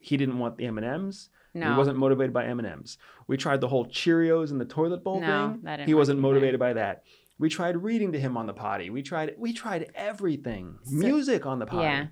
He 0.00 0.16
didn't 0.16 0.38
want 0.38 0.56
the 0.58 0.66
M 0.66 0.76
and 0.78 0.86
M's. 0.86 1.30
No. 1.54 1.72
He 1.72 1.76
wasn't 1.78 1.98
motivated 1.98 2.32
by 2.32 2.44
M 2.44 2.58
and 2.60 2.68
M's. 2.68 2.98
We 3.26 3.36
tried 3.36 3.60
the 3.60 3.68
whole 3.68 3.86
Cheerios 3.86 4.50
in 4.52 4.58
the 4.58 4.64
toilet 4.64 5.02
bowl 5.02 5.20
No, 5.20 5.50
thing. 5.52 5.62
that 5.62 5.76
didn't 5.78 5.88
He 5.88 5.94
wasn't 5.94 6.20
motivated 6.20 6.60
by 6.60 6.74
that. 6.74 7.02
We 7.38 7.48
tried 7.48 7.76
reading 7.82 8.12
to 8.12 8.20
him 8.20 8.36
on 8.36 8.46
the 8.46 8.52
potty. 8.52 8.90
We 8.90 9.02
tried 9.02 9.34
we 9.38 9.52
tried 9.52 9.90
everything. 9.94 10.78
So- 10.84 10.96
Music 10.96 11.46
on 11.46 11.58
the 11.58 11.66
potty. 11.66 11.82
Yeah. 11.84 12.06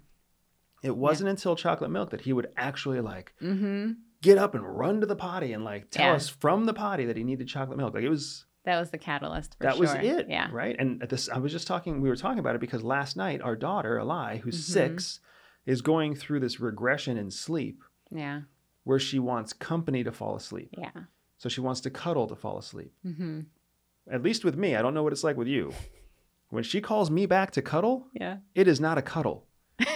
It 0.83 0.97
wasn't 0.97 1.31
until 1.31 1.57
chocolate 1.57 1.91
milk 1.91 2.11
that 2.11 2.21
he 2.23 2.33
would 2.33 2.49
actually 2.57 3.01
like 3.01 3.33
Mm-hmm. 3.43 3.93
get 4.23 4.39
up 4.39 4.55
and 4.55 4.65
run 4.65 5.01
to 5.01 5.07
the 5.07 5.17
potty 5.17 5.53
and 5.53 5.65
like 5.65 5.91
tell 5.91 6.07
Yeah. 6.07 6.15
us 6.15 6.29
from 6.29 6.65
the 6.65 6.75
potty 6.75 7.07
that 7.07 7.17
he 7.17 7.25
needed 7.25 7.49
chocolate 7.49 7.79
milk. 7.79 7.95
Like 7.95 8.05
it 8.05 8.09
was 8.09 8.45
That 8.65 8.79
was 8.79 8.91
the 8.91 8.99
catalyst 8.99 9.57
for 9.57 9.65
that 9.65 9.73
sure. 9.75 9.81
was 9.83 9.95
it. 9.95 10.29
Yeah. 10.29 10.49
Right. 10.53 10.77
And 10.79 11.03
at 11.03 11.09
this 11.11 11.29
I 11.29 11.39
was 11.39 11.51
just 11.53 11.67
talking 11.67 12.01
we 12.01 12.09
were 12.09 12.17
talking 12.17 12.39
about 12.39 12.55
it 12.55 12.61
because 12.61 12.83
last 12.85 13.17
night 13.17 13.41
our 13.41 13.57
daughter, 13.57 13.99
Eli, 13.99 14.39
who's 14.39 14.59
Mhm. 14.61 14.73
six, 14.73 15.21
is 15.65 15.83
going 15.83 16.15
through 16.15 16.39
this 16.41 16.61
regression 16.61 17.17
in 17.17 17.31
sleep 17.33 17.83
Yeah. 18.13 18.43
where 18.85 19.01
she 19.01 19.19
wants 19.19 19.53
company 19.53 20.05
to 20.05 20.13
fall 20.13 20.37
asleep. 20.37 20.73
Yeah. 20.79 20.93
So 21.39 21.49
she 21.49 21.61
wants 21.61 21.81
to 21.83 21.91
cuddle 21.91 22.29
to 22.29 22.37
fall 22.37 22.57
asleep. 22.59 22.93
Mm-hmm. 23.05 23.41
At 24.11 24.23
least 24.23 24.45
with 24.45 24.57
me. 24.57 24.77
I 24.77 24.83
don't 24.83 24.95
know 24.95 25.03
what 25.03 25.13
it's 25.13 25.25
like 25.25 25.37
with 25.37 25.49
you. 25.49 25.73
When 26.51 26.63
she 26.63 26.81
calls 26.81 27.11
me 27.11 27.27
back 27.27 27.51
to 27.53 27.63
cuddle, 27.63 28.07
Yeah. 28.15 28.39
it 28.55 28.69
is 28.69 28.81
not 28.81 28.99
a 28.99 29.03
cuddle. 29.03 29.47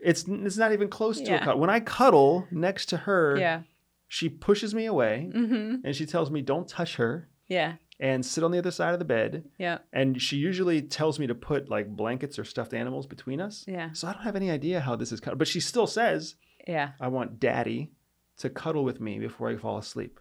It's 0.00 0.24
it's 0.28 0.56
not 0.56 0.72
even 0.72 0.88
close 0.88 1.20
to 1.20 1.34
a 1.34 1.38
cuddle. 1.40 1.58
When 1.60 1.70
I 1.70 1.80
cuddle 1.80 2.46
next 2.52 2.86
to 2.90 2.96
her, 2.98 3.36
Yeah. 3.36 3.62
she 4.06 4.28
pushes 4.28 4.72
me 4.74 4.86
away 4.86 5.30
Mm-hmm. 5.34 5.84
and 5.84 5.94
she 5.96 6.06
tells 6.06 6.30
me 6.30 6.40
don't 6.40 6.68
touch 6.68 6.96
her 6.96 7.28
Yeah. 7.48 7.74
and 7.98 8.24
sit 8.24 8.44
on 8.44 8.52
the 8.52 8.58
other 8.58 8.70
side 8.70 8.92
of 8.92 9.00
the 9.00 9.04
bed. 9.04 9.44
Yeah. 9.58 9.78
And 9.92 10.22
she 10.22 10.36
usually 10.36 10.82
tells 10.82 11.18
me 11.18 11.26
to 11.26 11.34
put 11.34 11.68
like 11.68 11.88
blankets 11.96 12.38
or 12.38 12.44
stuffed 12.44 12.74
animals 12.74 13.06
between 13.06 13.40
us. 13.40 13.64
Yeah. 13.66 13.92
So 13.92 14.06
I 14.06 14.12
don't 14.12 14.22
have 14.22 14.36
any 14.36 14.50
idea 14.52 14.80
how 14.80 14.94
this 14.94 15.10
is 15.10 15.18
cuddle. 15.20 15.36
But 15.38 15.48
she 15.48 15.60
still 15.60 15.88
says, 15.88 16.36
Yeah. 16.66 16.90
I 17.00 17.08
want 17.08 17.40
daddy 17.40 17.90
to 18.38 18.48
cuddle 18.48 18.84
with 18.84 19.00
me 19.00 19.18
before 19.18 19.48
I 19.50 19.56
fall 19.56 19.78
asleep. 19.78 20.20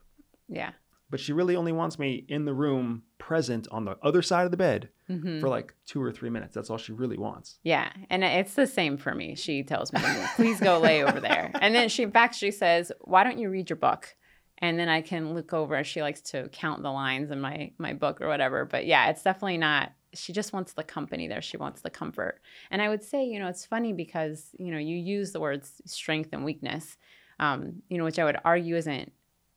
Yeah. 0.49 0.71
But 1.11 1.19
she 1.19 1.33
really 1.33 1.55
only 1.55 1.71
wants 1.71 1.99
me 1.99 2.25
in 2.27 2.45
the 2.45 2.53
room 2.53 3.03
present 3.17 3.67
on 3.71 3.85
the 3.85 3.97
other 4.03 4.21
side 4.21 4.45
of 4.45 4.51
the 4.51 4.57
bed 4.57 4.89
Mm-hmm. 5.09 5.39
for 5.39 5.47
like 5.47 5.73
two 5.85 6.03
or 6.03 6.11
three 6.11 6.29
minutes. 6.29 6.53
That's 6.53 6.69
all 6.69 6.77
she 6.77 6.91
really 6.91 7.17
wants. 7.17 7.59
Yeah, 7.63 7.89
and 8.09 8.25
it's 8.25 8.55
the 8.55 8.67
same 8.67 8.97
for 8.97 9.15
me. 9.15 9.35
She 9.35 9.63
tells 9.63 9.93
me, 9.93 10.01
"Please 10.35 10.59
go 10.59 10.79
lay 10.79 11.01
over 11.01 11.21
there," 11.21 11.49
and 11.61 11.73
then 11.73 11.87
she, 11.87 12.03
in 12.03 12.11
fact, 12.11 12.35
she 12.35 12.51
says, 12.51 12.91
"Why 12.99 13.23
don't 13.23 13.37
you 13.39 13.49
read 13.49 13.69
your 13.69 13.77
book?" 13.77 14.17
And 14.57 14.77
then 14.77 14.89
I 14.89 14.99
can 15.01 15.33
look 15.33 15.53
over. 15.53 15.81
She 15.85 16.01
likes 16.01 16.19
to 16.31 16.49
count 16.49 16.83
the 16.83 16.91
lines 16.91 17.31
in 17.31 17.39
my 17.39 17.71
my 17.77 17.93
book 17.93 18.19
or 18.19 18.27
whatever. 18.27 18.65
But 18.65 18.85
yeah, 18.85 19.09
it's 19.09 19.23
definitely 19.23 19.59
not. 19.59 19.93
She 20.13 20.33
just 20.33 20.51
wants 20.51 20.73
the 20.73 20.83
company 20.83 21.29
there. 21.29 21.41
She 21.41 21.55
wants 21.55 21.79
the 21.83 21.89
comfort. 21.89 22.41
And 22.69 22.81
I 22.81 22.89
would 22.89 23.01
say, 23.03 23.23
you 23.23 23.39
know, 23.39 23.47
it's 23.47 23.65
funny 23.65 23.93
because 23.93 24.49
you 24.59 24.73
know 24.73 24.77
you 24.77 24.97
use 24.97 25.31
the 25.31 25.39
words 25.39 25.81
strength 25.85 26.31
and 26.33 26.43
weakness, 26.43 26.97
um, 27.39 27.81
you 27.87 27.97
know, 27.97 28.03
which 28.03 28.19
I 28.19 28.25
would 28.25 28.39
argue 28.43 28.75
isn't 28.75 29.13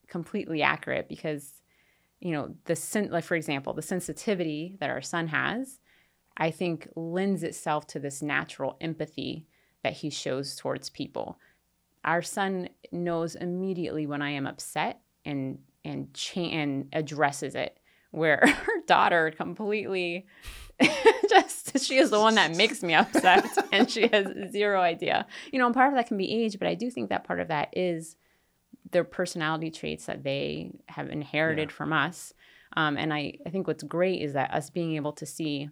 completely 0.07 0.63
accurate 0.63 1.09
because 1.09 1.60
you 2.21 2.33
know 2.33 2.55
the 2.65 2.77
sen- 2.77 3.11
like 3.11 3.25
for 3.25 3.35
example 3.35 3.73
the 3.73 3.83
sensitivity 3.83 4.77
that 4.81 4.91
our 4.91 5.03
son 5.03 5.29
has 5.29 5.81
i 6.37 6.51
think 6.51 6.87
lends 6.95 7.43
itself 7.43 7.87
to 7.87 7.99
this 7.99 8.23
natural 8.23 8.77
empathy 8.81 9.47
that 9.83 9.95
he 9.95 10.11
shows 10.11 10.57
towards 10.57 10.91
people. 10.91 11.39
Our 12.05 12.23
son 12.23 12.69
knows 12.93 13.35
immediately 13.35 14.07
when 14.07 14.23
i 14.23 14.31
am 14.31 14.47
upset 14.47 15.01
and 15.25 15.59
and 15.85 16.13
cha- 16.15 16.41
and 16.41 16.89
addresses 16.93 17.55
it 17.55 17.79
where 18.11 18.39
her 18.47 18.83
daughter 18.87 19.31
completely 19.37 20.27
just 21.29 21.79
she 21.79 21.99
is 21.99 22.11
the 22.11 22.19
one 22.19 22.35
that 22.37 22.57
makes 22.57 22.83
me 22.83 22.95
upset 22.95 23.47
and 23.73 23.91
she 23.91 24.09
has 24.09 24.27
zero 24.51 24.81
idea. 24.81 25.27
You 25.53 25.59
know 25.59 25.67
and 25.67 25.75
part 25.75 25.89
of 25.89 25.95
that 25.95 26.07
can 26.07 26.17
be 26.17 26.33
age 26.33 26.59
but 26.59 26.69
i 26.69 26.75
do 26.75 26.91
think 26.91 27.11
that 27.11 27.25
part 27.25 27.41
of 27.41 27.49
that 27.49 27.69
is 27.75 28.17
their 28.91 29.05
personality 29.05 29.71
traits 29.71 30.07
that 30.07 30.23
they 30.23 30.73
have 30.87 31.09
inherited 31.09 31.71
from 31.71 31.93
us. 31.93 32.33
Um, 32.77 32.97
and 32.97 33.13
I, 33.13 33.35
I 33.47 33.51
think 33.51 33.67
what's 33.67 33.83
great 33.83 34.23
is 34.23 34.33
that 34.35 34.53
us 34.53 34.71
being 34.71 34.97
able 34.97 35.13
to 35.15 35.27
see 35.27 35.71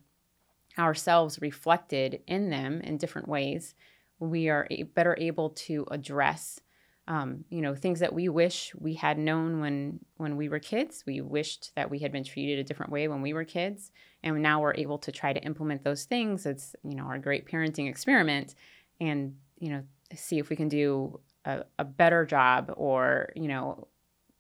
ourselves 0.79 1.41
reflected 1.41 2.23
in 2.27 2.51
them 2.51 2.81
in 2.81 2.99
different 2.99 3.29
ways, 3.29 3.75
we 4.19 4.49
are 4.49 4.67
a- 4.71 4.85
better 4.85 5.17
able 5.19 5.51
to 5.51 5.87
address, 5.91 6.61
um, 7.07 7.45
you 7.51 7.61
know, 7.61 7.75
things 7.75 8.01
that 8.01 8.13
we 8.13 8.29
wish 8.29 8.73
we 8.75 8.95
had 8.95 9.19
known 9.19 9.61
when 9.61 10.01
when 10.17 10.37
we 10.37 10.49
were 10.49 10.59
kids. 10.59 11.05
We 11.07 11.21
wished 11.21 11.73
that 11.75 11.91
we 11.91 12.01
had 12.01 12.13
been 12.13 12.25
treated 12.25 12.59
a 12.59 12.65
different 12.65 12.93
way 12.93 13.09
when 13.09 13.23
we 13.23 13.33
were 13.33 13.45
kids, 13.45 13.91
and 14.23 14.43
now 14.43 14.61
we're 14.61 14.75
able 14.75 14.99
to 14.99 15.13
try 15.13 15.33
to 15.33 15.43
implement 15.43 15.85
those 15.85 16.05
things. 16.05 16.47
It's 16.47 16.77
you 16.83 16.95
know 16.95 17.05
our 17.05 17.19
great 17.19 17.47
parenting 17.47 17.89
experiment, 17.89 18.55
and 19.01 19.37
you 19.59 19.71
know 19.71 19.83
see 20.15 20.39
if 20.39 20.51
we 20.51 20.57
can 20.57 20.69
do 20.69 21.21
a, 21.45 21.65
a 21.79 21.85
better 21.85 22.25
job 22.27 22.73
or 22.77 23.33
you 23.35 23.49
know 23.49 23.89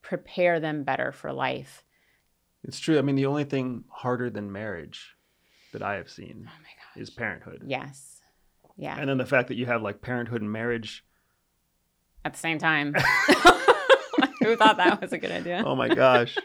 prepare 0.03 0.61
them 0.61 0.85
better 0.85 1.13
for 1.13 1.33
life 1.33 1.85
It's 2.65 2.81
true. 2.81 2.99
I 2.99 3.03
mean, 3.03 3.17
the 3.17 3.27
only 3.27 3.45
thing 3.45 3.85
harder 3.89 4.31
than 4.31 4.51
marriage 4.53 5.15
that 5.73 5.83
I 5.83 5.95
have 5.95 6.09
seen 6.11 6.49
oh 6.49 7.01
is 7.01 7.11
parenthood. 7.11 7.63
yes 7.67 8.21
yeah 8.77 8.97
And 8.99 9.09
then 9.09 9.19
the 9.19 9.27
fact 9.27 9.49
that 9.49 9.57
you 9.57 9.67
have 9.67 9.83
like 9.83 10.01
parenthood 10.01 10.41
and 10.43 10.51
marriage. 10.53 11.05
at 12.25 12.33
the 12.33 12.39
same 12.39 12.59
time 12.59 12.95
who 14.41 14.57
thought 14.57 14.77
that 14.79 15.01
was 15.01 15.13
a 15.13 15.19
good 15.19 15.31
idea 15.33 15.63
Oh 15.65 15.75
my 15.77 15.89
gosh. 15.89 16.37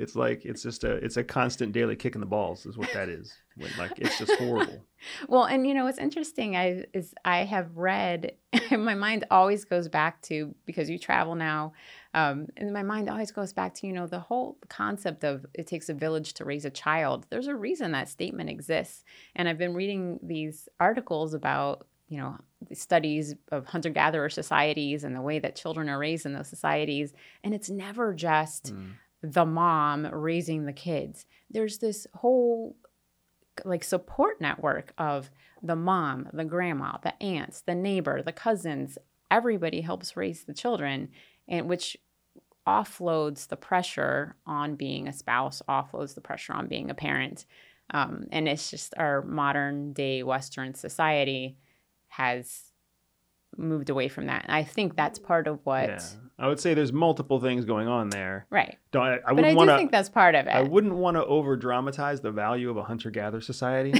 It's 0.00 0.16
like 0.16 0.44
it's 0.46 0.62
just 0.62 0.82
a 0.84 0.92
it's 0.92 1.16
a 1.18 1.24
constant 1.24 1.72
daily 1.72 1.94
kick 1.94 2.14
in 2.14 2.20
the 2.20 2.26
balls 2.26 2.64
is 2.64 2.78
what 2.78 2.90
that 2.94 3.08
is. 3.08 3.32
When, 3.56 3.70
like 3.78 3.92
it's 3.98 4.18
just 4.18 4.32
horrible. 4.36 4.82
well 5.28 5.44
and 5.44 5.66
you 5.66 5.74
know 5.74 5.84
what's 5.84 5.98
interesting 5.98 6.56
i 6.56 6.84
is 6.92 7.14
i 7.24 7.38
have 7.38 7.76
read 7.76 8.32
my 8.70 8.94
mind 8.94 9.24
always 9.30 9.64
goes 9.64 9.88
back 9.88 10.20
to 10.22 10.54
because 10.66 10.88
you 10.88 10.98
travel 10.98 11.34
now 11.34 11.72
um, 12.12 12.48
and 12.56 12.72
my 12.72 12.82
mind 12.82 13.08
always 13.08 13.30
goes 13.30 13.52
back 13.52 13.74
to 13.74 13.86
you 13.86 13.92
know 13.92 14.06
the 14.06 14.18
whole 14.18 14.58
concept 14.68 15.24
of 15.24 15.46
it 15.54 15.66
takes 15.66 15.88
a 15.88 15.94
village 15.94 16.34
to 16.34 16.44
raise 16.44 16.64
a 16.64 16.70
child 16.70 17.26
there's 17.30 17.46
a 17.46 17.54
reason 17.54 17.92
that 17.92 18.08
statement 18.08 18.48
exists 18.50 19.04
and 19.36 19.48
i've 19.48 19.58
been 19.58 19.74
reading 19.74 20.18
these 20.22 20.68
articles 20.78 21.34
about 21.34 21.86
you 22.08 22.18
know 22.18 22.36
the 22.68 22.74
studies 22.74 23.34
of 23.50 23.66
hunter-gatherer 23.66 24.28
societies 24.28 25.04
and 25.04 25.14
the 25.16 25.22
way 25.22 25.38
that 25.38 25.56
children 25.56 25.88
are 25.88 25.98
raised 25.98 26.26
in 26.26 26.34
those 26.34 26.48
societies 26.48 27.12
and 27.42 27.54
it's 27.54 27.70
never 27.70 28.14
just 28.14 28.74
Mm. 28.74 28.92
The 29.22 29.44
mom 29.44 30.06
raising 30.06 30.64
the 30.64 30.72
kids 30.72 31.26
there's 31.50 31.78
this 31.78 32.06
whole 32.14 32.76
like 33.64 33.84
support 33.84 34.40
network 34.40 34.92
of 34.98 35.30
the 35.62 35.76
mom, 35.76 36.28
the 36.32 36.44
grandma, 36.44 36.96
the 37.02 37.20
aunts, 37.22 37.62
the 37.62 37.74
neighbor, 37.74 38.22
the 38.22 38.32
cousins, 38.32 38.98
everybody 39.30 39.80
helps 39.80 40.16
raise 40.16 40.44
the 40.44 40.54
children 40.54 41.08
and 41.48 41.68
which 41.68 41.96
offloads 42.66 43.48
the 43.48 43.56
pressure 43.56 44.36
on 44.46 44.76
being 44.76 45.08
a 45.08 45.12
spouse, 45.12 45.62
offloads 45.68 46.14
the 46.14 46.20
pressure 46.20 46.52
on 46.52 46.68
being 46.68 46.90
a 46.90 46.94
parent. 46.94 47.44
Um, 47.92 48.26
and 48.30 48.48
it's 48.48 48.70
just 48.70 48.94
our 48.96 49.22
modern 49.22 49.92
day 49.92 50.22
Western 50.22 50.74
society 50.74 51.56
has 52.08 52.69
moved 53.56 53.90
away 53.90 54.08
from 54.08 54.26
that. 54.26 54.44
And 54.44 54.52
I 54.54 54.62
think 54.64 54.96
that's 54.96 55.18
part 55.18 55.46
of 55.46 55.60
what, 55.64 55.88
Yeah. 55.88 56.00
I 56.38 56.48
would 56.48 56.58
say 56.58 56.72
there's 56.72 56.92
multiple 56.92 57.38
things 57.38 57.64
going 57.66 57.86
on 57.86 58.08
there. 58.08 58.46
right. 58.50 58.78
Don't 58.92 59.06
I, 59.06 59.14
I 59.16 59.18
but 59.18 59.28
I 59.28 59.32
wouldn't 59.32 59.50
do 59.50 59.56
want 59.56 59.70
to 59.70 59.76
think 59.76 59.90
that's 59.90 60.08
part 60.08 60.34
of 60.34 60.46
it. 60.46 60.50
I 60.50 60.62
wouldn't 60.62 60.94
want 60.94 61.16
to 61.16 61.24
over 61.26 61.54
dramatize 61.56 62.20
the 62.22 62.30
value 62.30 62.70
of 62.70 62.76
a 62.78 62.82
hunter 62.82 63.10
gatherer 63.10 63.42
society 63.42 63.92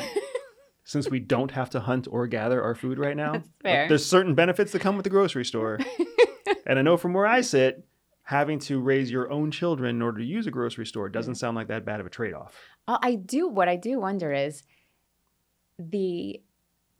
since 0.84 1.10
we 1.10 1.20
don't 1.20 1.50
have 1.50 1.68
to 1.70 1.80
hunt 1.80 2.08
or 2.10 2.26
gather 2.26 2.62
our 2.62 2.74
food 2.74 2.98
right 2.98 3.16
now. 3.16 3.32
Like, 3.32 3.44
fair. 3.62 3.88
there's 3.88 4.06
certain 4.06 4.34
benefits 4.34 4.72
that 4.72 4.80
come 4.80 4.96
with 4.96 5.04
the 5.04 5.10
grocery 5.10 5.44
store. 5.44 5.78
and 6.66 6.78
I 6.78 6.82
know 6.82 6.96
from 6.96 7.12
where 7.12 7.26
I 7.26 7.42
sit, 7.42 7.84
having 8.22 8.58
to 8.60 8.80
raise 8.80 9.10
your 9.10 9.30
own 9.30 9.50
children 9.50 9.96
in 9.96 10.02
order 10.02 10.18
to 10.18 10.24
use 10.24 10.46
a 10.46 10.50
grocery 10.50 10.86
store 10.86 11.08
doesn't 11.08 11.34
sound 11.34 11.56
like 11.56 11.68
that 11.68 11.84
bad 11.84 12.00
of 12.00 12.06
a 12.06 12.10
trade 12.10 12.32
off. 12.32 12.56
Uh, 12.88 12.98
I 13.02 13.16
do. 13.16 13.48
What 13.48 13.68
I 13.68 13.76
do 13.76 14.00
wonder 14.00 14.32
is 14.32 14.62
the 15.78 16.40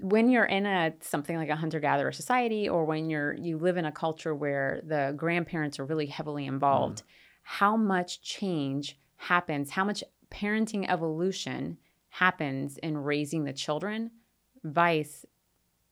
when 0.01 0.31
you're 0.31 0.45
in 0.45 0.67
a 0.67 0.95
something 1.01 1.37
like 1.37 1.49
a 1.49 1.57
hunter 1.57 1.81
gatherer 1.81 2.13
society, 2.13 2.69
or 2.69 2.85
when 2.85 3.11
you're 3.11 3.35
you 3.35 3.59
live 3.59 3.77
in 3.77 3.85
a 3.85 3.93
culture 3.93 4.35
where 4.35 4.81
the 4.85 5.15
grandparents 5.17 5.79
are 5.79 5.85
really 5.85 6.07
heavily 6.07 6.45
mm. 6.45 6.49
involved, 6.49 7.03
how 7.43 7.77
much 7.77 8.23
change 8.23 8.99
happens? 9.17 9.71
How 9.71 9.85
much 9.85 10.03
parenting 10.31 10.89
evolution 10.89 11.79
happens 12.09 12.79
in 12.79 12.99
raising 12.99 13.45
the 13.45 13.53
children, 13.53 14.11
vice 14.65 15.25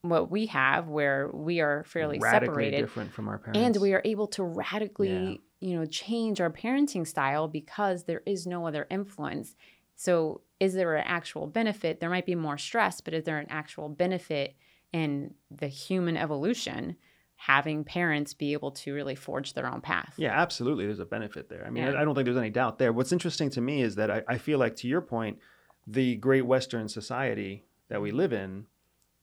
what 0.02 0.30
we 0.30 0.46
have, 0.46 0.88
where 0.88 1.28
we 1.32 1.60
are 1.60 1.84
fairly 1.84 2.18
Radically 2.18 2.46
separated 2.46 2.80
different 2.80 3.12
from 3.12 3.28
our 3.28 3.38
parents. 3.38 3.58
and 3.58 3.76
we 3.82 3.94
are 3.94 4.02
able 4.04 4.28
to 4.28 4.44
radically 4.44 5.40
you 5.60 5.76
know 5.76 5.86
change 5.86 6.40
our 6.40 6.50
parenting 6.50 7.06
style 7.06 7.48
because 7.48 8.04
there 8.04 8.22
is 8.26 8.46
no 8.46 8.66
other 8.66 8.86
influence 8.90 9.56
so 9.96 10.40
is 10.60 10.74
there 10.74 10.96
an 10.96 11.04
actual 11.06 11.46
benefit 11.46 12.00
there 12.00 12.10
might 12.10 12.26
be 12.26 12.34
more 12.34 12.58
stress 12.58 13.00
but 13.00 13.14
is 13.14 13.24
there 13.24 13.38
an 13.38 13.46
actual 13.50 13.88
benefit 13.88 14.56
in 14.92 15.34
the 15.50 15.68
human 15.68 16.16
evolution 16.16 16.96
having 17.36 17.84
parents 17.84 18.34
be 18.34 18.52
able 18.52 18.70
to 18.72 18.92
really 18.92 19.14
forge 19.14 19.52
their 19.54 19.66
own 19.72 19.80
path 19.80 20.14
Yeah, 20.16 20.32
absolutely. 20.32 20.86
There's 20.86 20.98
a 20.98 21.04
benefit 21.04 21.48
there. 21.48 21.64
I 21.64 21.70
mean, 21.70 21.84
Yeah. 21.84 22.00
I 22.00 22.04
don't 22.04 22.16
think 22.16 22.24
there's 22.24 22.36
any 22.36 22.50
doubt 22.50 22.78
there. 22.80 22.92
What's 22.92 23.12
interesting 23.12 23.48
to 23.50 23.60
me 23.60 23.80
is 23.82 23.94
that 23.94 24.10
I, 24.10 24.22
I 24.26 24.38
feel 24.38 24.58
like, 24.58 24.74
to 24.76 24.88
your 24.88 25.00
point, 25.00 25.38
the 25.86 26.16
great 26.16 26.42
Western 26.46 26.88
society 26.88 27.64
that 27.90 28.02
we 28.02 28.10
live 28.10 28.32
in 28.32 28.66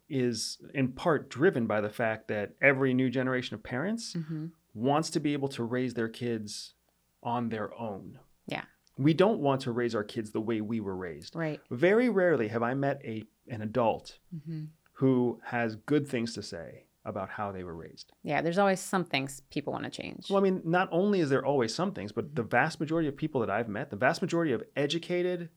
is 0.08 0.60
in 0.74 0.94
part 0.94 1.30
driven 1.30 1.68
by 1.68 1.82
the 1.82 1.89
fact 1.89 2.30
that 2.30 2.54
every 2.62 2.94
new 2.94 3.10
generation 3.10 3.54
of 3.56 3.63
parents 3.63 4.13
Mhm. 4.15 4.51
wants 4.74 5.10
to 5.10 5.20
be 5.20 5.34
able 5.34 5.50
to 5.50 5.63
raise 5.65 5.94
their 5.96 6.08
kids 6.10 6.74
on 7.22 7.50
their 7.50 7.74
own. 7.77 8.20
Yeah. 8.48 8.63
We 8.98 9.14
don't 9.14 9.40
want 9.40 9.62
to 9.62 9.72
raise 9.72 9.94
our 9.96 10.04
kids 10.04 10.32
the 10.32 10.42
way 10.42 10.62
we 10.62 10.80
were 10.80 10.96
raised. 10.96 11.36
Right. 11.36 11.60
Very 11.72 12.10
rarely 12.10 12.48
have 12.50 12.64
I 12.64 12.74
met 12.74 13.02
a 13.04 13.24
an 13.48 13.62
adult 13.62 14.20
hmm 14.46 14.66
who 15.00 15.42
has 15.44 15.75
good 15.75 16.08
things 16.08 16.34
to 16.34 16.42
say 16.42 16.86
about 17.04 17.30
how 17.30 17.52
they 17.52 17.66
were 17.66 17.75
raised. 17.75 18.14
Yeah. 18.24 18.42
There's 18.42 18.58
always 18.58 18.80
some 18.80 19.04
things 19.04 19.42
people 19.50 19.74
want 19.74 19.84
to 19.84 19.90
change. 19.90 20.30
Well, 20.30 20.40
I 20.40 20.42
mean, 20.42 20.62
not 20.64 20.88
only 20.90 21.20
is 21.20 21.30
there 21.30 21.46
always 21.46 21.75
some 21.75 21.92
things, 21.92 22.14
but 22.14 22.34
the 22.34 22.44
vast 22.44 22.80
majority 22.80 23.10
of 23.10 23.18
people 23.18 23.42
that 23.42 23.50
I've 23.50 23.68
met, 23.68 23.90
the 23.90 23.98
vast 23.98 24.22
majority 24.22 24.54
of 24.54 24.64
educated, 24.78 25.50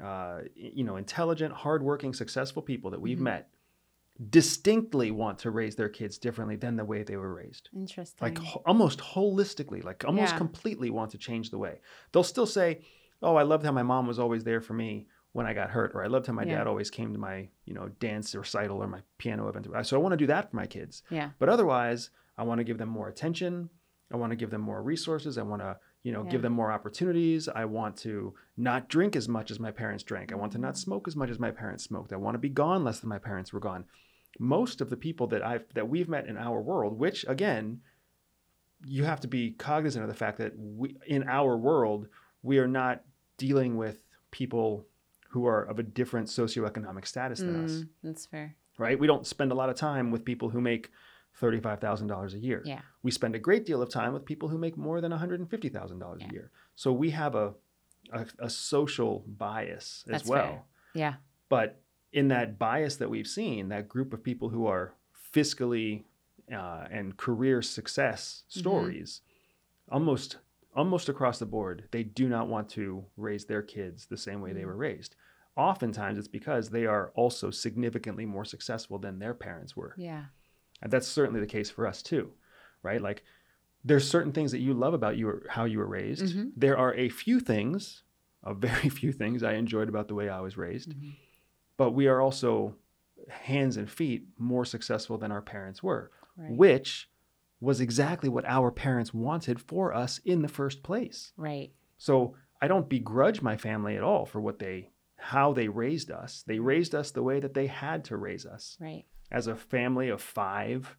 uh, 0.00 0.42
you 0.54 0.84
know, 0.84 0.94
intelligent, 0.94 1.52
hardworking, 1.54 2.14
successful 2.14 2.62
people 2.62 2.92
that 2.92 3.00
we've 3.00 3.18
Mhm. 3.18 3.22
met, 3.22 3.50
distinctly 4.30 5.10
want 5.10 5.38
to 5.40 5.50
raise 5.50 5.76
their 5.76 5.88
kids 5.88 6.18
differently 6.18 6.56
than 6.56 6.76
the 6.76 6.84
way 6.84 7.02
they 7.02 7.16
were 7.16 7.32
raised. 7.34 7.70
Interesting. 7.74 8.24
Like 8.26 8.38
ho- 8.38 8.62
almost 8.66 8.98
holistically, 8.98 9.82
like 9.84 10.04
almost 10.04 10.32
Yeah. 10.32 10.38
completely 10.38 10.90
want 10.90 11.10
to 11.12 11.18
change 11.18 11.50
the 11.50 11.58
way. 11.58 11.80
They'll 12.12 12.24
still 12.24 12.46
say, 12.46 12.80
"Oh, 13.22 13.36
I 13.36 13.42
loved 13.42 13.64
how 13.64 13.72
my 13.72 13.82
mom 13.84 14.06
was 14.06 14.18
always 14.18 14.44
there 14.44 14.60
for 14.60 14.74
me." 14.74 15.06
When 15.32 15.44
I 15.46 15.52
got 15.52 15.70
hurt, 15.70 15.92
or 15.94 16.02
I 16.02 16.06
loved 16.08 16.26
how 16.26 16.32
my 16.32 16.42
Yeah. 16.44 16.56
dad 16.58 16.66
always 16.66 16.90
came 16.90 17.12
to 17.12 17.18
my, 17.18 17.48
you 17.66 17.74
know, 17.74 17.88
dance 18.00 18.34
recital 18.34 18.82
or 18.82 18.88
my 18.88 19.02
piano 19.18 19.46
event. 19.46 19.68
So 19.86 19.96
I 19.96 20.00
want 20.02 20.12
to 20.14 20.16
do 20.16 20.26
that 20.26 20.50
for 20.50 20.56
my 20.56 20.66
kids. 20.66 21.02
yeah. 21.10 21.30
But 21.38 21.48
otherwise, 21.50 22.10
I 22.38 22.42
want 22.44 22.58
to 22.58 22.64
give 22.64 22.78
them 22.78 22.88
more 22.88 23.08
attention. 23.08 23.68
I 24.10 24.16
want 24.16 24.30
to 24.30 24.36
give 24.36 24.50
them 24.50 24.62
more 24.62 24.82
resources. 24.82 25.36
I 25.36 25.42
want 25.42 25.60
to, 25.60 25.78
you 26.02 26.12
know, 26.12 26.24
Yeah. 26.24 26.30
give 26.30 26.42
them 26.42 26.54
more 26.54 26.72
opportunities. 26.72 27.46
I 27.46 27.66
want 27.66 27.96
to 27.98 28.34
not 28.56 28.88
drink 28.88 29.14
as 29.14 29.28
much 29.28 29.50
as 29.50 29.60
my 29.60 29.70
parents 29.70 30.02
drank. 30.02 30.32
I 30.32 30.36
want 30.36 30.52
to 30.52 30.58
not 30.58 30.74
Mm. 30.74 30.78
smoke 30.78 31.06
as 31.06 31.14
much 31.14 31.28
as 31.30 31.38
my 31.38 31.50
parents 31.50 31.84
smoked. 31.84 32.12
I 32.12 32.16
want 32.16 32.34
to 32.34 32.38
be 32.38 32.48
gone 32.48 32.82
less 32.82 32.98
than 33.00 33.10
my 33.10 33.18
parents 33.18 33.52
were 33.52 33.60
gone. 33.60 33.84
Most 34.38 34.80
of 34.80 34.90
the 34.90 34.96
people 34.96 35.26
that 35.28 35.42
I've 35.44 35.64
that 35.74 35.88
we've 35.88 36.08
met 36.08 36.26
in 36.26 36.36
our 36.36 36.60
world, 36.60 36.98
which 36.98 37.24
again, 37.28 37.80
you 38.86 39.04
have 39.04 39.20
to 39.20 39.28
be 39.28 39.50
cognizant 39.52 40.02
of 40.04 40.08
the 40.08 40.14
fact 40.16 40.38
that 40.38 40.52
we 40.56 40.96
in 41.06 41.24
our 41.28 41.56
world, 41.56 42.08
we 42.42 42.58
are 42.58 42.68
not 42.68 43.02
dealing 43.36 43.76
with 43.76 44.04
people 44.30 44.86
who 45.30 45.46
are 45.46 45.62
of 45.64 45.78
a 45.78 45.82
different 45.82 46.28
socioeconomic 46.28 47.06
status 47.06 47.40
than 47.40 47.64
us 47.64 47.72
Mm, 47.72 47.88
that's 48.02 48.26
fair. 48.26 48.54
right? 48.78 48.98
We 48.98 49.06
don't 49.06 49.26
spend 49.26 49.52
a 49.52 49.54
lot 49.54 49.68
of 49.68 49.76
time 49.76 50.10
with 50.10 50.24
people 50.24 50.48
who 50.50 50.60
make 50.60 50.90
$35,000 51.40 52.34
a 52.34 52.38
year. 52.38 52.62
Yeah. 52.64 52.80
We 53.02 53.10
spend 53.10 53.34
a 53.34 53.38
great 53.38 53.64
deal 53.66 53.80
of 53.82 53.90
time 53.90 54.12
with 54.12 54.24
people 54.24 54.48
who 54.48 54.58
make 54.58 54.76
more 54.76 55.00
than 55.00 55.12
$150,000 55.12 56.20
Yeah. 56.20 56.26
a 56.28 56.32
year. 56.32 56.50
So 56.74 56.92
we 56.92 57.10
have 57.10 57.34
a, 57.34 57.54
a, 58.12 58.26
a 58.38 58.50
social 58.50 59.24
bias 59.26 60.04
as 60.06 60.10
That's 60.12 60.28
well. 60.28 60.46
fair. 60.46 60.62
Yeah. 60.94 61.14
But 61.48 61.80
in 62.12 62.28
that 62.28 62.58
bias 62.58 62.96
that 62.96 63.10
we've 63.10 63.26
seen, 63.26 63.68
that 63.68 63.88
group 63.88 64.12
of 64.12 64.22
people 64.22 64.48
who 64.48 64.66
are 64.66 64.94
fiscally 65.34 66.04
uh, 66.52 66.86
and 66.90 67.16
career 67.16 67.60
success 67.62 68.42
Mm-hmm. 68.50 68.60
stories, 68.60 69.20
almost 69.90 70.38
almost 70.74 71.08
across 71.08 71.38
the 71.38 71.46
board, 71.46 71.88
they 71.90 72.02
do 72.04 72.28
not 72.28 72.46
want 72.46 72.68
to 72.68 73.04
raise 73.16 73.46
their 73.46 73.62
kids 73.62 74.06
the 74.06 74.16
same 74.16 74.40
way 74.40 74.52
they 74.52 74.62
Mhm. 74.62 74.66
were 74.66 74.76
raised. 74.76 75.16
Oftentimes, 75.56 76.18
it's 76.18 76.28
because 76.28 76.70
they 76.70 76.86
are 76.86 77.10
also 77.16 77.50
significantly 77.50 78.24
more 78.24 78.44
successful 78.44 78.96
than 78.98 79.18
their 79.18 79.34
parents 79.34 79.76
were. 79.76 79.94
Yeah. 79.96 80.26
And 80.80 80.92
that's 80.92 81.08
certainly 81.08 81.40
the 81.40 81.46
case 81.46 81.68
for 81.68 81.84
us 81.86 82.00
too, 82.02 82.32
right? 82.82 83.00
Like 83.02 83.24
there's 83.84 84.08
certain 84.08 84.30
things 84.32 84.52
that 84.52 84.60
you 84.60 84.72
love 84.72 84.94
about 84.94 85.16
you 85.16 85.42
how 85.48 85.64
you 85.64 85.78
were 85.78 85.86
raised. 85.88 86.36
Mhm. 86.36 86.52
There 86.56 86.78
are 86.78 86.94
a 86.94 87.08
few 87.08 87.40
things, 87.40 88.04
a 88.44 88.54
very 88.54 88.88
few 89.00 89.10
things 89.12 89.42
I 89.42 89.54
enjoyed 89.54 89.88
about 89.88 90.06
the 90.06 90.14
way 90.14 90.28
I 90.28 90.40
was 90.40 90.56
raised, 90.56 90.90
Mhm. 90.94 91.14
But 91.78 91.92
we 91.92 92.06
are 92.08 92.20
also 92.20 92.74
hands 93.30 93.76
and 93.78 93.90
feet 93.90 94.24
more 94.38 94.64
successful 94.66 95.16
than 95.16 95.32
our 95.32 95.40
parents 95.42 95.82
were, 95.82 96.10
Right. 96.36 96.50
which 96.56 97.08
was 97.60 97.80
exactly 97.80 98.28
what 98.28 98.44
our 98.44 98.70
parents 98.70 99.12
wanted 99.14 99.60
for 99.60 99.92
us 99.94 100.18
in 100.24 100.42
the 100.42 100.48
first 100.48 100.82
place. 100.82 101.32
right. 101.38 101.72
So 101.96 102.34
I 102.60 102.68
don't 102.68 102.88
begrudge 102.88 103.40
my 103.42 103.56
family 103.56 103.96
at 103.96 104.02
all 104.02 104.26
for 104.26 104.40
what 104.40 104.58
they 104.58 104.90
how 105.16 105.52
they 105.52 105.66
raised 105.66 106.12
us. 106.12 106.44
They 106.46 106.60
raised 106.60 106.94
us 106.94 107.10
the 107.10 107.24
way 107.24 107.40
that 107.40 107.52
they 107.54 107.66
had 107.66 108.04
to 108.04 108.16
raise 108.16 108.46
us 108.46 108.76
Right. 108.80 109.04
as 109.32 109.46
a 109.48 109.56
family 109.56 110.08
of 110.10 110.20
five 110.22 110.96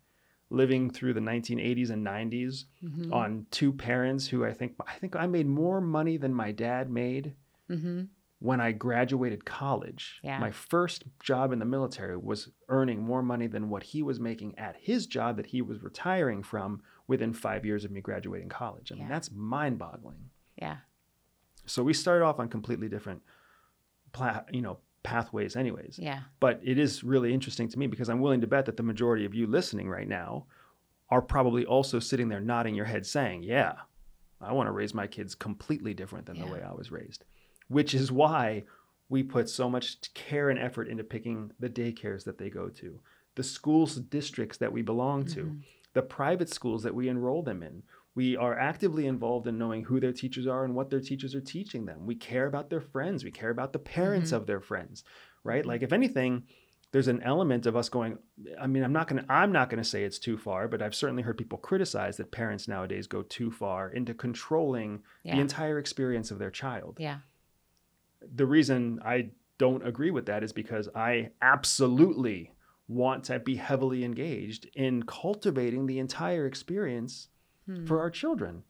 living 0.50 0.90
through 0.90 1.14
the 1.14 1.22
1980s 1.22 1.90
and 1.90 2.06
90s 2.06 2.66
Mm-hmm. 2.84 3.14
on 3.14 3.46
two 3.52 3.72
parents 3.72 4.28
who 4.28 4.44
I 4.44 4.52
think 4.54 4.74
I 4.86 4.94
think 5.00 5.16
I 5.16 5.26
made 5.28 5.48
more 5.48 5.80
money 5.80 6.18
than 6.18 6.34
my 6.34 6.52
dad 6.52 6.90
made 6.90 7.36
Mm-hmm. 7.70 8.04
When 8.40 8.62
I 8.62 8.72
graduated 8.72 9.44
college. 9.46 10.20
Yeah. 10.24 10.40
My 10.40 10.52
first 10.52 11.04
job 11.22 11.52
in 11.52 11.60
the 11.60 11.66
military 11.66 12.16
was 12.18 12.50
earning 12.70 13.02
more 13.04 13.22
money 13.22 13.48
than 13.48 13.70
what 13.70 13.84
he 13.84 14.02
was 14.02 14.20
making 14.20 14.58
at 14.58 14.78
his 14.80 15.08
job 15.08 15.36
that 15.38 15.48
he 15.48 15.62
was 15.62 15.84
retiring 15.84 16.42
from 16.42 16.82
within 17.08 17.34
5 17.34 17.66
years 17.66 17.84
of 17.84 17.92
me 17.92 18.00
graduating 18.02 18.48
college. 18.50 18.92
I 18.92 18.96
mean, 18.96 19.04
Yeah. 19.04 19.10
that's 19.10 19.30
mind-boggling. 19.32 20.30
Yeah. 20.56 20.78
So 21.66 21.84
we 21.84 21.94
started 21.94 22.24
off 22.26 22.40
on 22.40 22.48
completely 22.48 22.88
different 22.88 23.22
pla- 24.14 24.44
you 24.52 24.62
know, 24.62 24.80
pathways 25.04 25.56
anyways. 25.56 26.00
Yeah. 26.02 26.22
But 26.40 26.62
it 26.64 26.78
is 26.80 27.04
really 27.04 27.34
interesting 27.34 27.68
to 27.70 27.78
me 27.80 27.88
because 27.88 28.10
I'm 28.10 28.22
willing 28.22 28.42
to 28.42 28.48
bet 28.48 28.66
that 28.66 28.78
the 28.78 28.84
majority 28.84 29.26
of 29.26 29.34
you 29.36 29.48
listening 29.48 29.90
right 29.90 30.08
now 30.08 30.46
are 31.10 31.22
probably 31.22 31.66
also 31.66 32.00
sitting 32.00 32.30
there 32.30 32.40
nodding 32.42 32.76
your 32.76 32.86
head 32.86 33.06
saying, 33.06 33.44
Yeah, 33.44 33.74
I 34.40 34.54
want 34.54 34.68
to 34.68 34.72
raise 34.72 34.94
my 34.94 35.08
kids 35.08 35.36
completely 35.36 35.94
different 35.94 36.26
than 36.26 36.40
the 36.40 36.46
way 36.48 36.62
I 36.64 36.72
was 36.74 36.92
raised. 36.92 37.26
Which 37.70 37.94
is 37.94 38.12
why 38.12 38.66
we 39.08 39.24
put 39.24 39.50
so 39.50 39.70
much 39.70 40.14
care 40.14 40.50
and 40.50 40.60
effort 40.60 40.88
into 40.88 41.04
picking 41.04 41.52
the 41.60 41.70
daycares 41.70 42.26
that 42.26 42.38
they 42.38 42.50
go 42.50 42.68
to, 42.70 43.00
the 43.36 43.44
schools 43.44 43.96
districts 43.96 44.58
that 44.58 44.74
we 44.74 44.82
belong 44.82 45.26
to, 45.28 45.46
Mhm. 45.46 45.64
the 45.94 46.02
private 46.02 46.50
schools 46.50 46.84
that 46.84 46.94
we 46.94 47.08
enroll 47.10 47.42
them 47.42 47.64
in. 47.64 47.84
We 48.16 48.36
are 48.36 48.58
actively 48.60 49.06
involved 49.08 49.48
in 49.48 49.58
knowing 49.58 49.86
who 49.86 50.00
their 50.00 50.12
teachers 50.14 50.46
are 50.46 50.66
and 50.66 50.76
what 50.76 50.90
their 50.90 51.00
teachers 51.00 51.34
are 51.36 51.42
teaching 51.42 51.86
them. 51.86 52.06
We 52.06 52.16
care 52.16 52.46
about 52.48 52.70
their 52.70 52.82
friends. 52.82 53.24
We 53.24 53.32
care 53.32 53.50
about 53.50 53.72
the 53.74 53.80
parents 53.80 54.32
Mhm. 54.32 54.38
of 54.38 54.46
their 54.48 54.60
friends, 54.60 55.04
right? 55.44 55.64
Mhm. 55.64 55.68
Like 55.68 55.82
if 55.84 55.94
anything, 55.94 56.44
there's 56.92 57.08
an 57.08 57.22
element 57.22 57.66
of 57.68 57.76
us 57.76 57.88
going 57.88 58.18
I 58.60 58.66
mean, 58.68 58.84
I'm 58.84 58.92
not 58.94 59.08
going 59.08 59.24
to 59.24 59.32
I'm 59.32 59.52
not 59.52 59.70
going 59.70 59.82
to 59.82 59.88
say 59.90 60.04
it's 60.04 60.18
too 60.20 60.38
far, 60.38 60.68
but 60.68 60.82
I've 60.82 60.96
certainly 60.96 61.22
heard 61.24 61.38
people 61.38 61.60
criticize 61.60 62.18
that 62.18 62.32
parents 62.32 62.68
nowadays 62.68 63.06
go 63.08 63.22
too 63.22 63.52
far 63.52 63.90
into 63.92 64.14
controlling 64.14 65.04
Yeah. 65.24 65.36
the 65.36 65.42
entire 65.42 65.78
experience 65.78 66.32
of 66.32 66.40
their 66.40 66.52
child. 66.52 66.98
Yeah. 67.00 67.20
The 68.22 68.46
reason 68.46 69.00
I 69.04 69.30
don't 69.58 69.86
agree 69.86 70.12
with 70.12 70.26
that 70.28 70.44
is 70.44 70.52
because 70.54 70.88
I 70.96 71.30
absolutely 71.42 72.54
want 72.88 73.24
to 73.26 73.40
be 73.40 73.56
heavily 73.56 74.04
engaged 74.04 74.68
in 74.74 75.04
cultivating 75.04 75.86
the 75.86 76.00
entire 76.00 76.46
experience 76.46 77.30
Hmm. 77.66 77.86
for 77.86 78.00
our 78.00 78.10
children. 78.10 78.64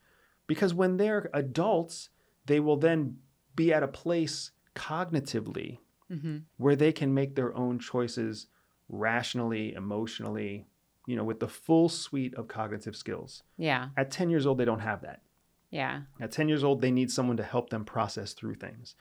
Because 0.47 0.73
when 0.73 0.97
they're 0.97 1.29
adults, 1.33 2.09
they 2.47 2.59
will 2.59 2.75
then 2.77 3.17
be 3.55 3.71
at 3.73 3.83
a 3.83 3.87
place 3.87 4.51
cognitively 4.75 5.79
Mm-hmm. 6.11 6.37
where 6.57 6.75
they 6.75 6.91
can 6.91 7.13
make 7.13 7.35
their 7.35 7.55
own 7.55 7.77
choices 7.77 8.47
rationally, 8.89 9.73
emotionally, 9.75 10.65
you 11.05 11.15
know, 11.15 11.23
with 11.23 11.39
the 11.39 11.47
full 11.47 11.87
suite 11.87 12.33
of 12.33 12.47
cognitive 12.47 12.95
skills. 12.95 13.43
Yeah. 13.57 13.89
At 13.95 14.09
10 14.09 14.31
years 14.31 14.47
old, 14.47 14.57
they 14.57 14.65
don't 14.65 14.79
have 14.79 15.01
that. 15.03 15.21
Yeah. 15.69 16.01
At 16.19 16.31
10 16.31 16.49
years 16.49 16.63
old, 16.63 16.81
they 16.81 16.89
need 16.89 17.11
someone 17.11 17.37
to 17.37 17.43
help 17.43 17.69
them 17.69 17.85
process 17.85 18.33
through 18.33 18.55
things. 18.55 18.95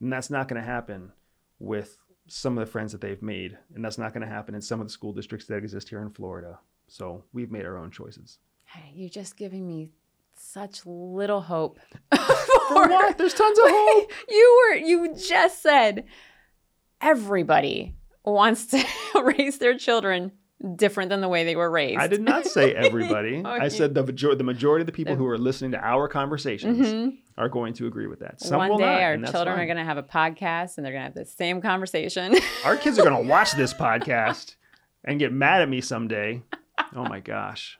And 0.00 0.12
that's 0.12 0.30
not 0.30 0.48
going 0.48 0.60
to 0.60 0.66
happen 0.66 1.12
with 1.58 1.98
some 2.28 2.58
of 2.58 2.66
the 2.66 2.70
friends 2.70 2.92
that 2.92 3.00
they've 3.00 3.22
made. 3.22 3.56
And 3.74 3.84
that's 3.84 3.98
not 3.98 4.12
going 4.12 4.26
to 4.26 4.32
happen 4.32 4.54
in 4.54 4.60
some 4.60 4.80
of 4.80 4.86
the 4.86 4.92
school 4.92 5.12
districts 5.12 5.46
that 5.46 5.56
exist 5.56 5.88
here 5.88 6.02
in 6.02 6.10
Florida. 6.10 6.58
So 6.88 7.24
we've 7.32 7.50
made 7.50 7.66
our 7.66 7.78
own 7.78 7.90
choices. 7.90 8.38
Hey, 8.64 8.92
you're 8.94 9.08
just 9.08 9.36
giving 9.36 9.66
me 9.66 9.90
such 10.34 10.84
little 10.84 11.40
hope. 11.40 11.78
For 12.14 12.88
what? 12.88 13.16
There's 13.16 13.34
tons 13.34 13.58
of 13.58 13.64
hope. 13.68 14.12
you 14.28 14.70
were 14.70 14.76
you 14.76 15.16
just 15.16 15.62
said 15.62 16.04
everybody 17.00 17.94
wants 18.24 18.66
to 18.66 18.84
raise 19.22 19.58
their 19.58 19.78
children 19.78 20.32
different 20.76 21.10
than 21.10 21.20
the 21.20 21.28
way 21.28 21.44
they 21.44 21.54
were 21.56 21.70
raised. 21.70 21.98
I 22.00 22.06
did 22.06 22.22
not 22.22 22.46
say 22.46 22.74
everybody. 22.74 23.42
I 23.44 23.68
said 23.68 23.94
the, 23.94 24.02
major- 24.04 24.34
the 24.34 24.44
majority 24.44 24.82
of 24.82 24.86
the 24.86 24.92
people 24.92 25.14
who 25.14 25.26
are 25.26 25.36
listening 25.38 25.72
to 25.72 25.78
our 25.84 26.08
conversations 26.08 26.78
Mhm. 26.86 27.18
are 27.36 27.48
going 27.48 27.74
to 27.74 27.86
agree 27.86 28.06
with 28.06 28.20
that. 28.20 28.40
Some 28.40 28.58
One 28.58 28.70
will 28.70 28.78
day 28.78 29.16
not, 29.16 29.26
our 29.26 29.32
children 29.32 29.58
are 29.60 29.66
going 29.66 29.76
to 29.76 29.84
have 29.84 29.98
a 29.98 30.02
podcast 30.02 30.76
and 30.78 30.84
they're 30.86 30.92
going 30.92 31.02
to 31.02 31.08
have 31.08 31.14
the 31.14 31.24
same 31.26 31.60
conversation. 31.60 32.34
Our 32.64 32.76
kids 32.76 32.98
are 32.98 33.02
going 33.04 33.22
to 33.22 33.28
watch 33.28 33.52
this 33.52 33.74
podcast 33.74 34.56
and 35.04 35.18
get 35.18 35.32
mad 35.32 35.60
at 35.62 35.68
me 35.68 35.80
someday. 35.82 36.42
Oh 36.94 37.04
my 37.04 37.20
gosh. 37.20 37.78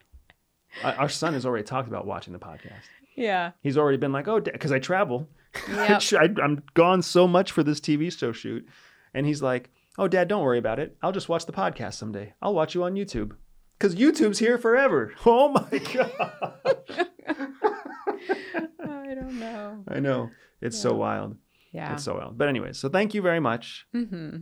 Our 0.84 1.08
son 1.08 1.32
has 1.32 1.46
already 1.46 1.64
talked 1.64 1.88
about 1.88 2.06
watching 2.06 2.32
the 2.34 2.38
podcast. 2.38 2.82
yeah. 3.16 3.52
He's 3.62 3.78
already 3.78 3.96
been 3.96 4.12
like, 4.12 4.28
oh, 4.28 4.40
because 4.40 4.72
I 4.72 4.78
travel. 4.78 5.26
Yep. 5.70 6.02
I, 6.12 6.28
I'm 6.42 6.62
gone 6.74 7.00
so 7.00 7.26
much 7.26 7.50
for 7.52 7.62
this 7.62 7.80
TV 7.80 8.16
show 8.16 8.32
shoot. 8.32 8.68
And 9.14 9.24
he's 9.26 9.40
like, 9.40 9.70
oh, 9.98 10.08
dad, 10.08 10.28
don't 10.28 10.42
worry 10.42 10.58
about 10.58 10.78
it. 10.78 10.96
I'll 11.02 11.12
just 11.12 11.28
watch 11.28 11.46
the 11.46 11.52
podcast 11.52 11.94
someday. 11.94 12.34
I'll 12.42 12.54
watch 12.54 12.74
you 12.74 12.84
on 12.84 12.94
YouTube. 12.94 13.32
Because 13.78 13.94
YouTube's 13.94 14.38
here 14.38 14.58
forever. 14.58 15.12
Oh 15.26 15.48
my 15.48 15.78
God. 15.78 16.54
I 17.28 19.14
don't 19.14 19.38
know. 19.38 19.84
I 19.88 20.00
know. 20.00 20.30
It's 20.60 20.78
so 20.78 20.94
wild. 20.94 21.36
Yeah. 21.72 21.92
It's 21.94 22.04
so 22.04 22.14
wild. 22.16 22.38
But 22.38 22.48
anyway, 22.48 22.72
so 22.72 22.88
thank 22.88 23.14
you 23.14 23.22
very 23.22 23.40
much 23.40 23.86
hmm 23.92 24.36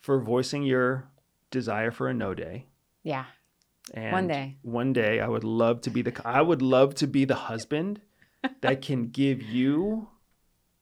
for 0.00 0.20
voicing 0.20 0.64
your 0.64 1.08
desire 1.50 1.90
for 1.90 2.08
a 2.08 2.14
no 2.14 2.34
day. 2.34 2.66
Yeah. 3.02 3.24
And 3.94 4.12
One 4.12 4.26
day. 4.26 4.56
One 4.62 4.92
day 4.92 5.20
I 5.20 5.28
would 5.28 5.44
love 5.44 5.80
to 5.82 5.90
be 5.90 6.02
the 6.02 6.20
I 6.24 6.42
would 6.42 6.60
love 6.62 6.94
to 6.96 7.06
be 7.06 7.24
the 7.24 7.34
husband 7.34 8.00
that 8.60 8.82
can 8.82 9.08
give 9.08 9.40
you 9.42 10.08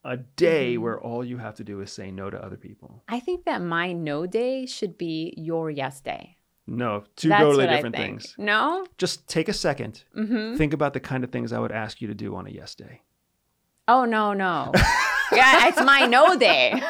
a 0.03 0.17
day 0.17 0.75
Mhm. 0.75 0.81
where 0.81 0.99
all 0.99 1.23
you 1.23 1.37
have 1.37 1.55
to 1.55 1.63
do 1.63 1.79
is 1.81 1.91
say 1.91 2.11
no 2.11 2.29
to 2.29 2.43
other 2.43 2.57
people. 2.57 3.03
I 3.07 3.19
think 3.19 3.45
that 3.45 3.61
my 3.61 3.93
no 3.93 4.25
day 4.25 4.65
should 4.65 4.97
be 4.97 5.33
your 5.37 5.69
yes 5.71 6.01
day. 6.01 6.37
No, 6.65 7.03
two 7.15 7.29
That's 7.29 7.41
totally 7.41 7.67
different 7.67 7.95
things. 7.95 8.35
No? 8.37 8.85
Just 8.97 9.27
take 9.27 9.49
a 9.49 9.53
second. 9.53 10.03
Mm-hmm. 10.15 10.55
Think 10.55 10.73
about 10.73 10.93
the 10.93 10.99
kind 10.99 11.23
of 11.23 11.29
things 11.31 11.51
I 11.51 11.59
would 11.59 11.71
ask 11.73 12.01
you 12.01 12.07
to 12.07 12.13
do 12.13 12.35
on 12.35 12.47
a 12.47 12.49
yes 12.49 12.73
day. 12.75 13.01
Oh 13.87 14.05
no, 14.05 14.33
no. 14.33 14.71
yeah, 15.31 15.67
it's 15.67 15.83
my 15.83 16.05
no 16.05 16.37
day. 16.37 16.73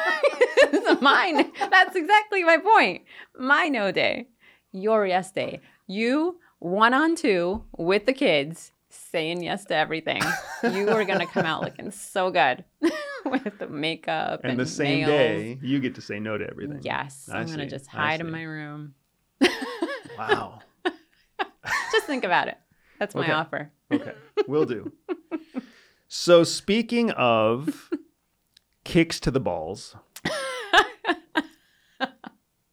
it's 0.72 1.00
mine. 1.02 1.50
That's 1.70 1.96
exactly 1.96 2.44
my 2.44 2.58
point. 2.58 3.02
My 3.38 3.68
no 3.68 3.90
day. 3.90 4.28
Your 4.72 5.06
yes 5.06 5.32
day. 5.32 5.60
You 5.86 6.38
one 6.60 6.94
on 6.94 7.16
two 7.16 7.64
with 7.76 8.06
the 8.06 8.12
kids 8.12 8.72
saying 9.14 9.44
yes 9.44 9.64
to 9.66 9.76
everything. 9.76 10.22
You 10.72 10.88
are 10.92 11.04
gonna 11.04 11.26
come 11.26 11.44
out 11.44 11.62
looking 11.62 11.90
so 11.90 12.30
good 12.30 12.64
with 13.26 13.58
the 13.58 13.68
makeup 13.68 14.40
and, 14.42 14.52
And 14.52 14.58
the 14.58 14.64
same 14.66 15.00
nails. 15.00 15.06
day, 15.08 15.58
you 15.62 15.78
get 15.78 15.94
to 15.96 16.00
say 16.00 16.18
no 16.18 16.36
to 16.38 16.44
everything. 16.50 16.78
Yes, 16.82 17.28
I 17.30 17.38
I'm 17.40 17.46
gonna 17.48 17.66
just 17.68 17.86
hide 17.86 18.20
in 18.20 18.30
my 18.30 18.42
room. 18.42 18.94
Wow. 20.16 20.60
Just 21.92 22.06
think 22.06 22.24
about 22.24 22.48
it. 22.48 22.56
That's 22.98 23.14
my 23.14 23.22
Okay. 23.24 23.32
offer. 23.32 23.72
Okay, 23.92 24.14
will 24.46 24.64
do. 24.64 24.90
So 26.08 26.44
speaking 26.44 27.10
of 27.10 27.90
kicks 28.84 29.18
to 29.20 29.30
the 29.30 29.40
balls, 29.40 29.96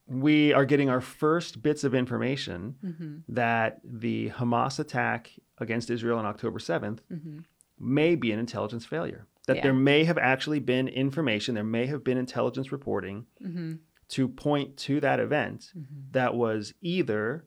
we 0.08 0.54
are 0.54 0.66
getting 0.66 0.90
our 0.90 1.02
first 1.02 1.62
bits 1.62 1.84
of 1.84 1.94
information 1.96 2.76
hmm 2.82 3.18
that 3.28 3.80
the 3.84 4.30
Hamas 4.30 4.80
attack 4.80 5.32
against 5.62 5.90
Israel 5.90 6.18
on 6.18 6.26
October 6.26 6.60
7th 6.60 7.00
hmm 7.10 7.40
may 7.84 8.14
be 8.16 8.32
an 8.32 8.38
intelligence 8.38 8.86
failure. 8.86 9.26
That 9.48 9.56
Yeah. 9.58 9.64
there 9.64 9.74
may 9.74 10.04
have 10.04 10.20
actually 10.20 10.60
been 10.60 10.88
information, 10.88 11.56
there 11.56 11.64
may 11.64 11.88
have 11.88 12.04
been 12.04 12.18
intelligence 12.18 12.72
reporting 12.72 13.26
hmm 13.42 13.74
to 14.10 14.28
point 14.28 14.76
to 14.88 15.00
that 15.00 15.20
event 15.22 15.72
hmm 15.74 15.84
that 16.12 16.36
was 16.36 16.74
either 16.82 17.46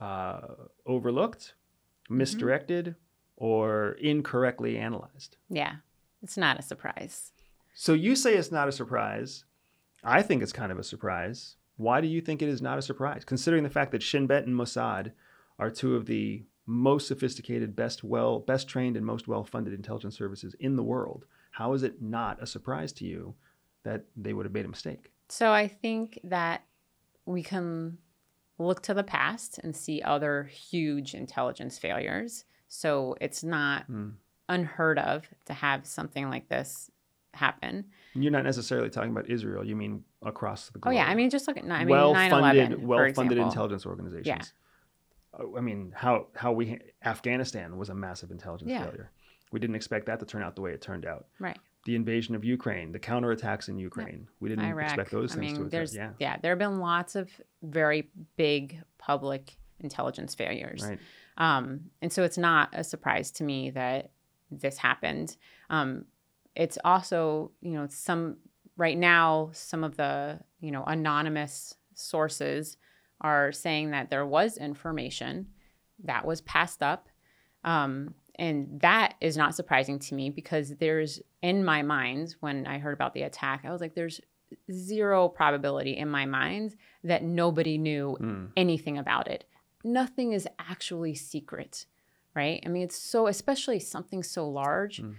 uh, 0.00 0.40
overlooked, 0.86 1.54
Mm-hmm. 2.04 2.18
misdirected, 2.18 2.94
or 3.36 3.92
incorrectly 3.92 4.76
analyzed. 4.76 5.36
Yeah, 5.48 5.76
it's 6.22 6.36
not 6.36 6.58
a 6.58 6.62
surprise. 6.62 7.32
So 7.74 7.92
you 7.94 8.14
say 8.16 8.34
it's 8.36 8.52
not 8.52 8.68
a 8.68 8.72
surprise. 8.72 9.44
I 10.02 10.20
think 10.22 10.42
it's 10.42 10.52
kind 10.52 10.70
of 10.70 10.78
a 10.78 10.84
surprise. 10.84 11.56
Why 11.76 12.00
do 12.02 12.06
you 12.08 12.20
think 12.20 12.42
it 12.42 12.48
is 12.50 12.60
not 12.60 12.78
a 12.78 12.82
surprise? 12.82 13.24
Considering 13.24 13.62
the 13.64 13.70
fact 13.78 13.90
that 13.92 14.02
Shin 14.02 14.26
Bet 14.26 14.46
and 14.46 14.54
Mossad 14.54 15.12
are 15.58 15.70
two 15.70 15.96
of 15.96 16.04
the 16.06 16.44
most 16.66 17.06
sophisticated, 17.08 17.76
best 17.76 18.02
well, 18.04 18.40
best 18.40 18.68
trained, 18.68 18.96
and 18.96 19.04
most 19.04 19.28
well-funded 19.28 19.74
intelligence 19.74 20.16
services 20.16 20.54
in 20.60 20.76
the 20.76 20.82
world, 20.82 21.26
how 21.52 21.72
is 21.74 21.82
it 21.82 22.00
not 22.02 22.42
a 22.42 22.46
surprise 22.46 22.92
to 22.94 23.04
you 23.04 23.34
that 23.82 24.04
they 24.16 24.32
would 24.32 24.46
have 24.46 24.52
made 24.52 24.64
a 24.64 24.68
mistake? 24.68 25.10
So 25.28 25.52
I 25.52 25.68
think 25.68 26.18
that 26.24 26.64
we 27.26 27.42
can 27.42 27.98
look 28.58 28.82
to 28.82 28.94
the 28.94 29.02
past 29.04 29.58
and 29.62 29.76
see 29.76 30.00
other 30.02 30.44
huge 30.44 31.14
intelligence 31.14 31.78
failures. 31.78 32.44
So 32.68 33.16
it's 33.20 33.42
not 33.44 33.84
Hmm. 33.86 34.10
unheard 34.48 34.98
of 34.98 35.28
to 35.46 35.52
have 35.54 35.86
something 35.86 36.28
like 36.28 36.48
this 36.48 36.90
happen. 37.34 37.86
You're 38.14 38.30
not 38.32 38.44
necessarily 38.44 38.90
talking 38.90 39.10
about 39.10 39.28
Israel. 39.28 39.64
You 39.64 39.74
mean 39.76 40.04
across 40.22 40.70
the 40.70 40.78
globe. 40.78 40.92
Oh 40.92 40.96
yeah, 40.96 41.06
I 41.06 41.14
mean 41.14 41.30
just 41.30 41.48
look 41.48 41.56
at 41.56 41.64
I 41.64 41.80
mean 41.84 41.88
well-funded, 41.88 42.70
9/11 42.70 42.82
well-funded 42.86 43.38
intelligence 43.38 43.84
organizations. 43.86 44.26
Uh, 44.28 44.63
I 45.56 45.60
mean, 45.60 45.92
how 45.94 46.28
how 46.34 46.52
we 46.52 46.78
Afghanistan 47.04 47.76
was 47.76 47.88
a 47.88 47.94
massive 47.94 48.30
intelligence 48.30 48.70
Yeah. 48.70 48.84
failure. 48.84 49.10
We 49.52 49.60
didn't 49.60 49.76
expect 49.76 50.06
that 50.06 50.18
to 50.20 50.26
turn 50.26 50.42
out 50.42 50.56
the 50.56 50.62
way 50.62 50.72
it 50.72 50.80
turned 50.80 51.06
out. 51.06 51.26
Right. 51.38 51.58
The 51.84 51.94
invasion 51.96 52.34
of 52.34 52.44
Ukraine, 52.44 52.92
the 52.92 52.98
counterattacks 52.98 53.68
in 53.68 53.78
Ukraine, 53.78 54.26
we 54.40 54.48
didn't 54.48 54.64
Iraq. 54.64 54.84
expect 54.86 55.10
those 55.10 55.32
I 55.32 55.36
things 55.36 55.46
mean, 55.52 55.54
to 55.56 55.60
occur. 55.62 55.68
there's 55.70 55.94
Yeah, 55.94 56.12
yeah, 56.18 56.36
there 56.40 56.50
have 56.52 56.58
been 56.58 56.78
lots 56.80 57.14
of 57.14 57.30
very 57.62 58.08
big 58.36 58.80
public 58.98 59.56
intelligence 59.80 60.34
failures. 60.34 60.82
right. 60.82 60.98
Um, 61.36 61.90
and 62.00 62.12
so 62.12 62.22
it's 62.22 62.38
not 62.38 62.70
a 62.72 62.82
surprise 62.84 63.30
to 63.32 63.44
me 63.44 63.70
that 63.70 64.10
this 64.50 64.78
happened. 64.78 65.36
Um, 65.68 66.06
it's 66.54 66.78
also, 66.84 67.50
you 67.60 67.72
know, 67.72 67.86
some 67.90 68.38
right 68.76 68.96
now, 68.96 69.50
some 69.52 69.84
of 69.84 69.96
the, 69.96 70.40
you 70.60 70.70
know, 70.70 70.84
anonymous 70.84 71.74
sources 71.94 72.76
are 73.20 73.52
saying 73.52 73.90
that 73.90 74.10
there 74.10 74.26
was 74.26 74.56
information 74.56 75.48
that 76.04 76.24
was 76.26 76.40
passed 76.42 76.82
up. 76.82 77.08
Um, 77.62 78.14
and 78.36 78.80
that 78.80 79.14
is 79.20 79.36
not 79.36 79.54
surprising 79.54 79.98
to 80.00 80.14
me 80.14 80.28
because 80.28 80.70
there's, 80.76 81.20
in 81.40 81.64
my 81.64 81.82
mind, 81.82 82.34
when 82.40 82.66
I 82.66 82.78
heard 82.78 82.92
about 82.94 83.14
the 83.14 83.22
attack, 83.22 83.62
I 83.64 83.70
was 83.70 83.80
like, 83.80 83.94
there's 83.94 84.20
zero 84.70 85.28
probability 85.28 85.96
in 85.96 86.08
my 86.08 86.26
mind 86.26 86.76
that 87.04 87.22
nobody 87.22 87.78
knew 87.78 88.16
Mm. 88.20 88.50
anything 88.56 88.98
about 88.98 89.28
it. 89.28 89.44
Nothing 89.84 90.32
is 90.32 90.48
actually 90.58 91.14
secret, 91.14 91.86
right? 92.34 92.62
I 92.64 92.68
mean, 92.68 92.82
it's 92.82 92.96
so 92.96 93.26
especially 93.28 93.78
something 93.80 94.22
so 94.22 94.48
large, 94.48 95.00
Mm. 95.02 95.14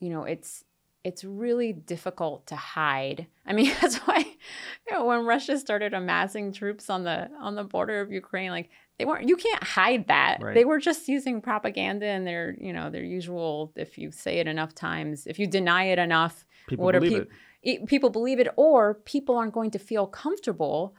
you 0.00 0.08
know, 0.10 0.24
it's 0.24 0.64
it's 1.04 1.24
really 1.24 1.72
difficult 1.72 2.46
to 2.46 2.56
hide. 2.56 3.26
I 3.46 3.52
mean, 3.52 3.72
that's 3.80 3.96
why 3.98 4.18
you 4.18 4.92
know, 4.96 5.04
when 5.06 5.24
Russia 5.24 5.58
started 5.58 5.94
amassing 5.94 6.52
troops 6.52 6.88
on 6.90 7.04
the 7.04 7.30
on 7.40 7.54
the 7.54 7.64
border 7.64 8.00
of 8.00 8.12
Ukraine, 8.12 8.50
like 8.50 8.70
they 8.98 9.04
weren't 9.04 9.28
you 9.28 9.36
can't 9.36 9.62
hide 9.64 10.06
that. 10.08 10.38
Right. 10.40 10.54
They 10.54 10.64
were 10.64 10.78
just 10.78 11.08
using 11.08 11.40
propaganda 11.40 12.06
and 12.06 12.26
their, 12.26 12.56
you 12.60 12.72
know, 12.72 12.90
their 12.90 13.04
usual 13.04 13.72
if 13.76 13.98
you 13.98 14.10
say 14.12 14.38
it 14.38 14.46
enough 14.46 14.74
times, 14.74 15.26
if 15.26 15.38
you 15.38 15.46
deny 15.46 15.84
it 15.84 15.98
enough, 15.98 16.44
People 16.68 16.84
What 16.84 16.92
believe 16.94 17.22
it. 17.22 17.28
it, 17.62 17.86
people 17.86 18.10
believe 18.10 18.38
it 18.38 18.48
or 18.56 18.94
people 18.94 19.36
aren't 19.36 19.52
going 19.54 19.72
to 19.72 19.78
feel 19.80 20.06
comfortable 20.06 20.94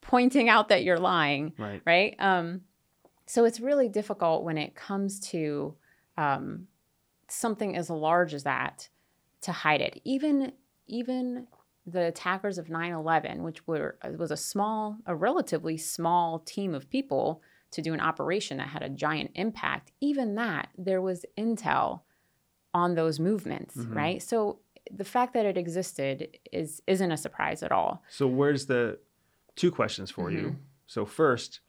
pointing 0.00 0.48
out 0.48 0.68
that 0.68 0.84
you're 0.84 0.98
lying 0.98 1.52
Right. 1.58 1.82
right 1.86 2.14
um, 2.18 2.60
so 3.26 3.44
it's 3.44 3.58
really 3.60 3.88
difficult 3.88 4.44
when 4.44 4.56
it 4.58 4.74
comes 4.74 5.18
to 5.30 5.74
um, 6.16 6.66
something 7.28 7.76
as 7.76 7.90
large 7.90 8.32
as 8.34 8.44
that 8.44 8.88
to 9.42 9.52
hide 9.52 9.80
it 9.80 10.00
even 10.04 10.52
even 10.86 11.46
the 11.86 12.04
attackers 12.06 12.58
of 12.58 12.66
9-11 12.68 13.38
which 13.38 13.66
were 13.66 13.98
was 14.16 14.30
a 14.30 14.36
small 14.36 14.98
a 15.06 15.14
relatively 15.14 15.76
small 15.76 16.38
team 16.40 16.74
of 16.74 16.88
people 16.90 17.42
to 17.70 17.82
do 17.82 17.92
an 17.94 18.00
operation 18.00 18.56
that 18.58 18.68
had 18.68 18.82
a 18.82 18.88
giant 18.88 19.30
impact 19.34 19.92
even 20.00 20.34
that 20.36 20.68
there 20.76 21.00
was 21.02 21.24
intel 21.36 22.00
on 22.74 22.94
those 22.94 23.18
movements 23.20 23.76
Mhm. 23.76 23.94
right 23.94 24.22
so 24.22 24.60
the 24.90 25.04
fact 25.04 25.34
that 25.34 25.44
it 25.46 25.56
existed 25.58 26.38
is 26.52 26.82
isn't 26.86 27.12
a 27.12 27.16
surprise 27.16 27.62
at 27.62 27.72
all 27.72 28.02
So 28.08 28.26
where's 28.26 28.66
the 28.66 28.98
two 29.54 29.70
questions 29.70 30.10
for 30.10 30.30
you? 30.30 30.50
Mhm. 30.52 30.56
So 30.86 31.04
first, 31.04 31.60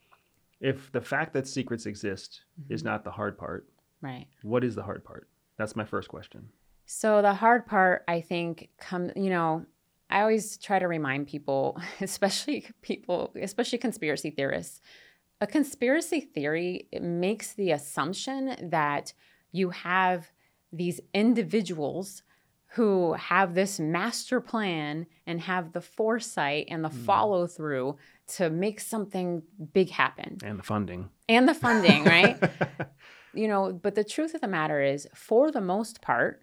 if 0.60 0.90
the 0.92 1.00
fact 1.00 1.34
that 1.34 1.46
secrets 1.46 1.84
exist 1.86 2.44
is 2.68 2.82
Mhm. 2.82 2.86
not 2.86 3.04
the 3.04 3.10
hard 3.10 3.36
part, 3.36 3.68
right 4.00 4.26
what 4.42 4.64
is 4.64 4.74
the 4.74 4.84
hard 4.84 5.04
part? 5.04 5.28
That's 5.56 5.76
my 5.76 5.84
first 5.84 6.08
question. 6.08 6.50
So 6.92 7.22
the 7.22 7.34
hard 7.34 7.66
part, 7.66 8.02
I 8.08 8.20
think, 8.20 8.68
come 8.76 9.12
you 9.14 9.30
know, 9.30 9.64
I 10.10 10.22
always 10.22 10.58
try 10.58 10.80
to 10.80 10.88
remind 10.88 11.28
people, 11.28 11.80
especially 12.00 12.66
people, 12.82 13.32
especially 13.40 13.78
conspiracy 13.78 14.30
theorists. 14.30 14.80
A 15.40 15.46
conspiracy 15.46 16.20
theory 16.20 16.88
makes 17.00 17.52
the 17.52 17.70
assumption 17.70 18.70
that 18.70 19.14
you 19.52 19.70
have 19.70 20.32
these 20.72 21.00
individuals 21.14 22.24
who 22.74 23.12
have 23.12 23.54
this 23.54 23.78
master 23.78 24.40
plan 24.40 25.06
and 25.28 25.40
have 25.42 25.72
the 25.72 25.80
foresight 25.80 26.66
and 26.70 26.82
the 26.84 26.88
Mm. 26.88 27.04
follow 27.06 27.46
through 27.46 27.96
to 28.36 28.50
make 28.50 28.80
something 28.80 29.42
big 29.72 29.90
happen 29.90 30.38
And 30.42 30.58
the 30.58 30.64
funding. 30.64 31.08
and 31.28 31.48
the 31.48 31.54
funding, 31.54 32.02
right? 32.04 32.42
you 33.32 33.46
know 33.46 33.72
but 33.72 33.94
the 33.94 34.02
truth 34.02 34.34
of 34.34 34.40
the 34.40 34.48
matter 34.48 34.82
is 34.82 35.06
for 35.14 35.52
the 35.52 35.60
most 35.60 36.00
part 36.02 36.42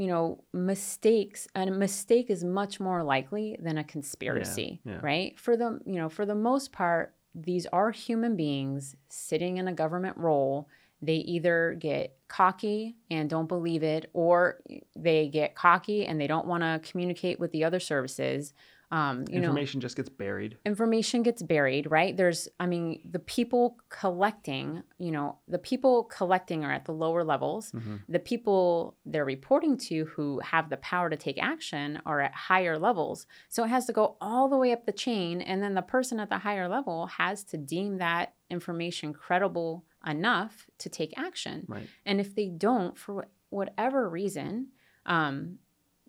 you 0.00 0.06
know 0.06 0.42
mistakes 0.54 1.46
and 1.54 1.68
a 1.68 1.72
mistake 1.72 2.30
is 2.30 2.42
much 2.42 2.80
more 2.80 3.02
likely 3.02 3.56
than 3.60 3.76
a 3.76 3.84
conspiracy 3.84 4.80
yeah. 4.84 4.98
right 5.02 5.38
for 5.38 5.56
the 5.58 5.78
you 5.84 5.96
know 5.96 6.08
for 6.08 6.24
the 6.24 6.34
most 6.34 6.72
part 6.72 7.14
these 7.34 7.66
are 7.66 7.90
human 7.90 8.34
beings 8.34 8.96
sitting 9.10 9.58
in 9.58 9.68
a 9.68 9.72
government 9.72 10.16
role 10.16 10.66
they 11.02 11.16
either 11.16 11.76
get 11.78 12.16
cocky 12.28 12.96
and 13.10 13.28
don't 13.28 13.46
believe 13.46 13.82
it 13.82 14.08
or 14.14 14.60
they 14.96 15.28
get 15.28 15.54
cocky 15.54 16.06
and 16.06 16.18
they 16.18 16.26
don't 16.26 16.46
want 16.46 16.62
to 16.62 16.80
communicate 16.90 17.38
with 17.38 17.52
the 17.52 17.62
other 17.62 17.80
services 17.80 18.54
um, 18.92 19.24
you 19.28 19.38
know 19.40 19.46
Information 19.48 19.80
just 19.80 19.96
gets 19.96 20.08
buried. 20.08 20.58
information 20.66 21.22
gets 21.22 21.42
buried, 21.42 21.90
right? 21.90 22.16
There's, 22.16 22.48
I 22.58 22.66
mean, 22.66 23.00
the 23.08 23.20
people 23.20 23.78
collecting, 23.88 24.82
you 24.98 25.12
know, 25.12 25.38
the 25.46 25.58
people 25.58 26.04
collecting 26.04 26.64
are 26.64 26.72
at 26.72 26.84
the 26.86 26.92
lower 26.92 27.22
levels. 27.22 27.70
Mhm. 27.72 28.00
The 28.08 28.18
people 28.18 28.96
they're 29.06 29.24
reporting 29.24 29.76
to 29.88 30.06
who 30.06 30.40
have 30.40 30.70
the 30.70 30.76
power 30.78 31.08
to 31.08 31.16
take 31.16 31.40
action 31.40 32.00
are 32.04 32.20
at 32.20 32.32
higher 32.34 32.78
levels. 32.78 33.26
So 33.48 33.62
it 33.64 33.68
has 33.68 33.86
to 33.86 33.92
go 33.92 34.16
all 34.20 34.48
the 34.48 34.56
way 34.56 34.72
up 34.72 34.86
the 34.86 34.92
chain. 34.92 35.40
And 35.40 35.62
then 35.62 35.74
the 35.74 35.82
person 35.82 36.18
at 36.18 36.28
the 36.28 36.38
higher 36.38 36.68
level 36.68 37.06
has 37.06 37.44
to 37.44 37.56
deem 37.56 37.98
that 37.98 38.34
information 38.50 39.12
credible 39.12 39.84
enough 40.06 40.66
to 40.78 40.88
take 40.88 41.16
action. 41.16 41.64
Right. 41.68 41.88
And 42.04 42.20
if 42.20 42.34
they 42.34 42.48
don't, 42.48 42.98
for 42.98 43.28
whatever 43.50 44.08
reason, 44.08 44.68
um, 45.06 45.58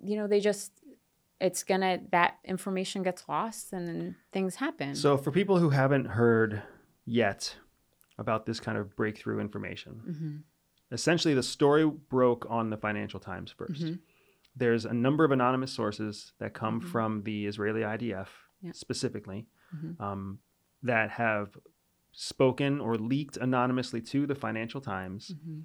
you 0.04 0.15
know, 0.15 0.26
they 0.28 0.39
just 0.39 0.72
it's 1.41 1.63
gonna 1.63 1.99
that 2.12 2.38
information 2.45 3.04
gets 3.04 3.27
lost 3.27 3.73
and 3.73 3.88
then 3.88 4.15
things 4.32 4.56
happen. 4.56 4.95
So 4.95 5.17
for 5.17 5.32
people 5.32 5.58
who 5.58 5.71
haven't 5.71 6.06
heard 6.06 6.62
yet 7.06 7.56
about 8.17 8.45
this 8.45 8.60
kind 8.60 8.77
of 8.77 8.95
breakthrough 8.95 9.39
information, 9.39 10.01
mm-hmm. 10.08 10.38
essentially 10.93 11.34
the 11.34 11.43
story 11.43 11.86
broke 11.86 12.45
on 12.49 12.69
the 12.69 12.77
Financial 12.77 13.19
Times 13.19 13.51
1st 13.58 13.84
Mhm. 13.84 13.99
There's 14.56 14.84
a 14.86 14.93
number 14.93 15.23
of 15.23 15.32
anonymous 15.32 15.71
sources 15.71 16.34
that 16.39 16.54
come 16.54 16.82
Mhm. 16.82 16.86
from 16.86 17.23
the 17.23 17.45
Israeli 17.47 17.84
IDF 17.86 18.30
Yeah. 18.62 18.73
specifically 18.73 19.47
Mhm. 19.75 19.99
um, 19.99 20.39
that 20.84 21.12
have 21.12 21.58
spoken 22.12 22.82
or 22.82 22.97
leaked 22.97 23.38
anonymously 23.38 24.01
to 24.01 24.27
the 24.27 24.36
Financial 24.36 24.82
Times 24.82 25.32
Mhm. 25.34 25.63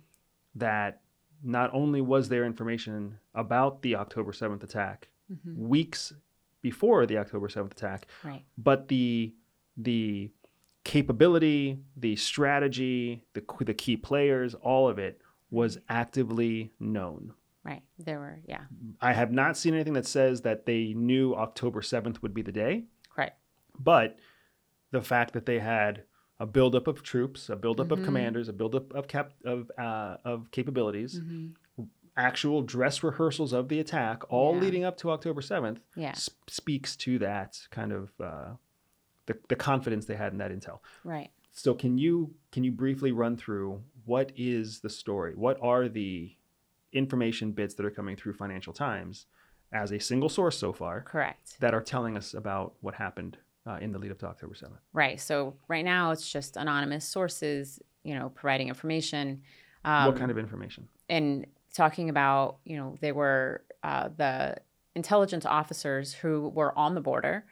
that 0.55 1.03
not 1.43 1.69
only 1.75 2.01
was 2.01 2.29
there 2.29 2.45
information 2.47 3.19
about 3.35 3.83
the 3.83 3.97
October 3.97 4.33
7th 4.33 4.63
attack 4.63 5.09
Mhm. 5.31 5.55
weeks 5.57 6.13
before 6.63 7.07
the 7.07 7.19
October 7.19 7.49
7th 7.49 7.73
attack, 7.73 8.07
Right. 8.25 8.45
but 8.59 8.89
the 8.89 9.35
the 9.77 10.31
capability, 10.85 11.79
the 11.97 12.17
strategy, 12.17 13.25
the 13.35 13.43
the 13.65 13.75
key 13.75 13.97
players, 13.97 14.55
all 14.55 14.89
of 14.89 14.99
it 14.99 15.21
was 15.51 15.79
actively 15.89 16.73
known. 16.79 17.33
Right. 17.65 17.83
There 17.99 18.21
were 18.21 18.39
yeah. 18.47 18.65
I 19.01 19.13
have 19.13 19.33
not 19.33 19.57
seen 19.57 19.75
anything 19.75 19.95
that 19.95 20.07
says 20.07 20.43
that 20.43 20.65
they 20.67 20.95
knew 20.95 21.35
October 21.35 21.83
7th 21.83 22.23
would 22.23 22.33
be 22.33 22.43
the 22.43 22.53
day, 22.53 22.85
Right. 23.17 23.33
but 23.79 24.19
the 24.93 25.03
fact 25.03 25.33
that 25.35 25.45
they 25.47 25.59
had 25.59 26.05
a 26.39 26.47
buildup 26.47 26.87
of 26.87 27.03
troops, 27.03 27.49
a 27.51 27.57
buildup 27.57 27.91
of 27.91 27.99
Mhm. 27.99 28.05
commanders, 28.05 28.49
a 28.49 28.53
buildup 28.53 28.93
of 28.95 29.09
cap 29.09 29.33
of 29.45 29.71
uh, 29.77 30.19
of 30.25 30.51
capabilities, 30.53 31.21
Mhm. 31.21 31.55
Actual 32.17 32.63
dress 32.63 33.03
rehearsals 33.03 33.53
of 33.53 33.69
the 33.69 33.79
attack, 33.79 34.23
all 34.33 34.55
Yeah. 34.55 34.61
leading 34.61 34.85
up 34.85 34.97
to 34.99 35.11
October 35.11 35.41
7th, 35.43 35.81
Yeah. 35.95 36.11
s- 36.11 36.31
speaks 36.49 36.97
to 36.97 37.19
that 37.19 37.67
kind 37.71 37.93
of 37.93 38.11
uh, 38.21 38.55
the, 39.27 39.39
the 39.49 39.57
confidence 39.57 40.07
they 40.07 40.17
had 40.17 40.33
in 40.33 40.39
that 40.39 40.51
intel. 40.51 40.79
Right. 41.05 41.31
So 41.53 41.75
can 41.75 41.99
you 41.99 42.35
can 42.53 42.65
you 42.65 42.73
briefly 42.73 43.13
run 43.13 43.37
through 43.37 43.83
what 44.05 44.31
is 44.37 44.81
the 44.81 44.91
story? 44.91 45.35
What 45.35 45.59
are 45.61 45.89
the 45.89 46.37
information 46.93 47.53
bits 47.53 47.75
that 47.75 47.85
are 47.85 47.91
coming 47.91 48.17
through 48.17 48.35
Financial 48.35 48.73
Times 48.73 49.27
as 49.73 49.93
a 49.93 49.99
single 49.99 50.29
source 50.29 50.57
so 50.57 50.73
far 50.73 51.01
Correct. 51.03 51.59
that 51.61 51.75
are 51.75 51.81
telling 51.83 52.17
us 52.17 52.35
about 52.35 52.75
what 52.81 52.95
happened 52.95 53.37
uh, 53.67 53.79
in 53.81 53.91
the 53.91 53.99
lead 53.99 54.13
up 54.13 54.19
to 54.21 54.27
October 54.27 54.55
7th? 54.55 54.79
Right. 54.93 55.21
So 55.21 55.57
right 55.69 55.85
now 55.85 56.13
it's 56.13 56.31
just 56.31 56.57
anonymous 56.57 57.05
sources, 57.07 57.81
you 58.05 58.15
know, 58.15 58.29
providing 58.31 58.69
information. 58.69 59.43
Um, 59.85 60.07
what 60.07 60.17
kind 60.17 60.31
of 60.31 60.39
information? 60.39 60.89
and 61.09 61.47
talking 61.77 62.09
about, 62.09 62.59
you 62.65 62.77
know, 62.77 62.97
they 63.01 63.13
were 63.13 63.63
uh, 63.83 64.09
the 64.17 64.57
intelligence 64.95 65.47
officers 65.47 66.13
who 66.13 66.49
were 66.49 66.77
on 66.77 66.95
the 66.95 67.01
border 67.01 67.45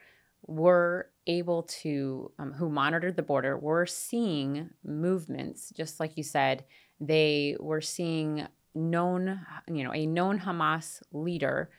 were 0.46 1.10
able 1.26 1.62
to, 1.62 2.30
um, 2.38 2.52
who 2.52 2.68
monitored 2.68 3.16
the 3.16 3.22
border, 3.22 3.56
were 3.56 3.86
seeing 3.86 4.70
movements, 4.84 5.70
just 5.70 6.00
like 6.00 6.16
you 6.16 6.22
said. 6.22 6.64
They 7.00 7.56
were 7.60 7.80
seeing 7.80 8.46
known, 8.74 9.40
you 9.68 9.84
know, 9.84 9.92
a 9.92 10.06
known 10.06 10.40
Hamas 10.40 11.02
leader 11.12 11.70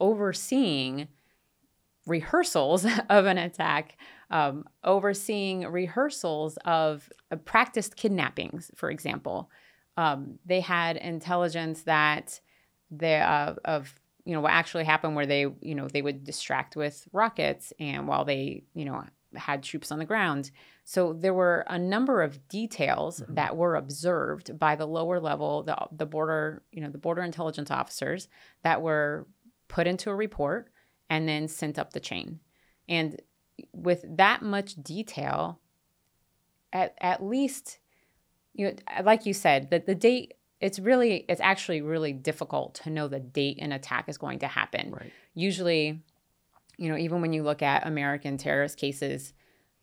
overseeing 0.00 1.08
rehearsals 2.06 2.84
of 3.08 3.26
an 3.26 3.38
attack, 3.38 3.96
um, 4.30 4.64
overseeing 4.84 5.66
rehearsals 5.66 6.58
of 6.64 7.10
uh, 7.30 7.36
practiced 7.36 7.96
kidnappings, 7.96 8.70
for 8.74 8.90
example. 8.90 9.50
Um, 9.96 10.38
they 10.46 10.60
had 10.60 10.96
intelligence 10.96 11.82
that 11.82 12.40
the 12.90 13.16
uh, 13.16 13.54
of 13.64 13.94
you 14.24 14.34
know 14.34 14.40
what 14.40 14.52
actually 14.52 14.84
happened, 14.84 15.16
where 15.16 15.26
they 15.26 15.46
you 15.60 15.74
know 15.74 15.88
they 15.88 16.02
would 16.02 16.24
distract 16.24 16.76
with 16.76 17.06
rockets, 17.12 17.72
and 17.78 18.06
while 18.08 18.24
they 18.24 18.64
you 18.74 18.84
know 18.84 19.04
had 19.34 19.62
troops 19.62 19.90
on 19.90 19.98
the 19.98 20.04
ground. 20.04 20.50
So 20.84 21.14
there 21.14 21.32
were 21.32 21.64
a 21.68 21.78
number 21.78 22.22
of 22.22 22.46
details 22.48 23.20
Mhm. 23.20 23.34
that 23.36 23.56
were 23.56 23.76
observed 23.76 24.58
by 24.58 24.76
the 24.76 24.86
lower 24.86 25.20
level, 25.20 25.62
the 25.62 25.76
the 25.90 26.06
border 26.06 26.62
you 26.72 26.80
know 26.82 26.90
the 26.90 26.98
border 26.98 27.22
intelligence 27.22 27.70
officers 27.70 28.28
that 28.62 28.82
were 28.82 29.26
put 29.68 29.86
into 29.86 30.10
a 30.10 30.14
report 30.14 30.70
and 31.08 31.26
then 31.28 31.48
sent 31.48 31.78
up 31.78 31.92
the 31.92 32.00
chain. 32.00 32.40
And 32.88 33.20
with 33.72 34.04
that 34.16 34.42
much 34.42 34.74
detail, 34.82 35.60
at, 36.72 36.94
at 37.00 37.22
least, 37.22 37.78
you 38.54 38.66
know, 38.66 38.74
uh, 38.96 39.02
like 39.04 39.26
you 39.26 39.32
said, 39.32 39.70
that 39.70 39.86
the 39.86 39.94
date, 39.94 40.34
it's 40.60 40.78
really, 40.78 41.24
it's 41.28 41.40
actually 41.40 41.82
really 41.82 42.12
difficult 42.12 42.74
to 42.76 42.90
know 42.90 43.08
the 43.08 43.20
date 43.20 43.58
an 43.60 43.72
attack 43.72 44.08
is 44.08 44.18
going 44.18 44.38
to 44.40 44.46
happen. 44.46 44.92
Right. 44.92 45.12
Usually, 45.34 46.00
you 46.76 46.88
know, 46.88 46.96
even 46.96 47.20
when 47.20 47.32
you 47.32 47.42
look 47.42 47.62
at 47.62 47.86
American 47.86 48.36
terrorist 48.36 48.76
cases, 48.78 49.32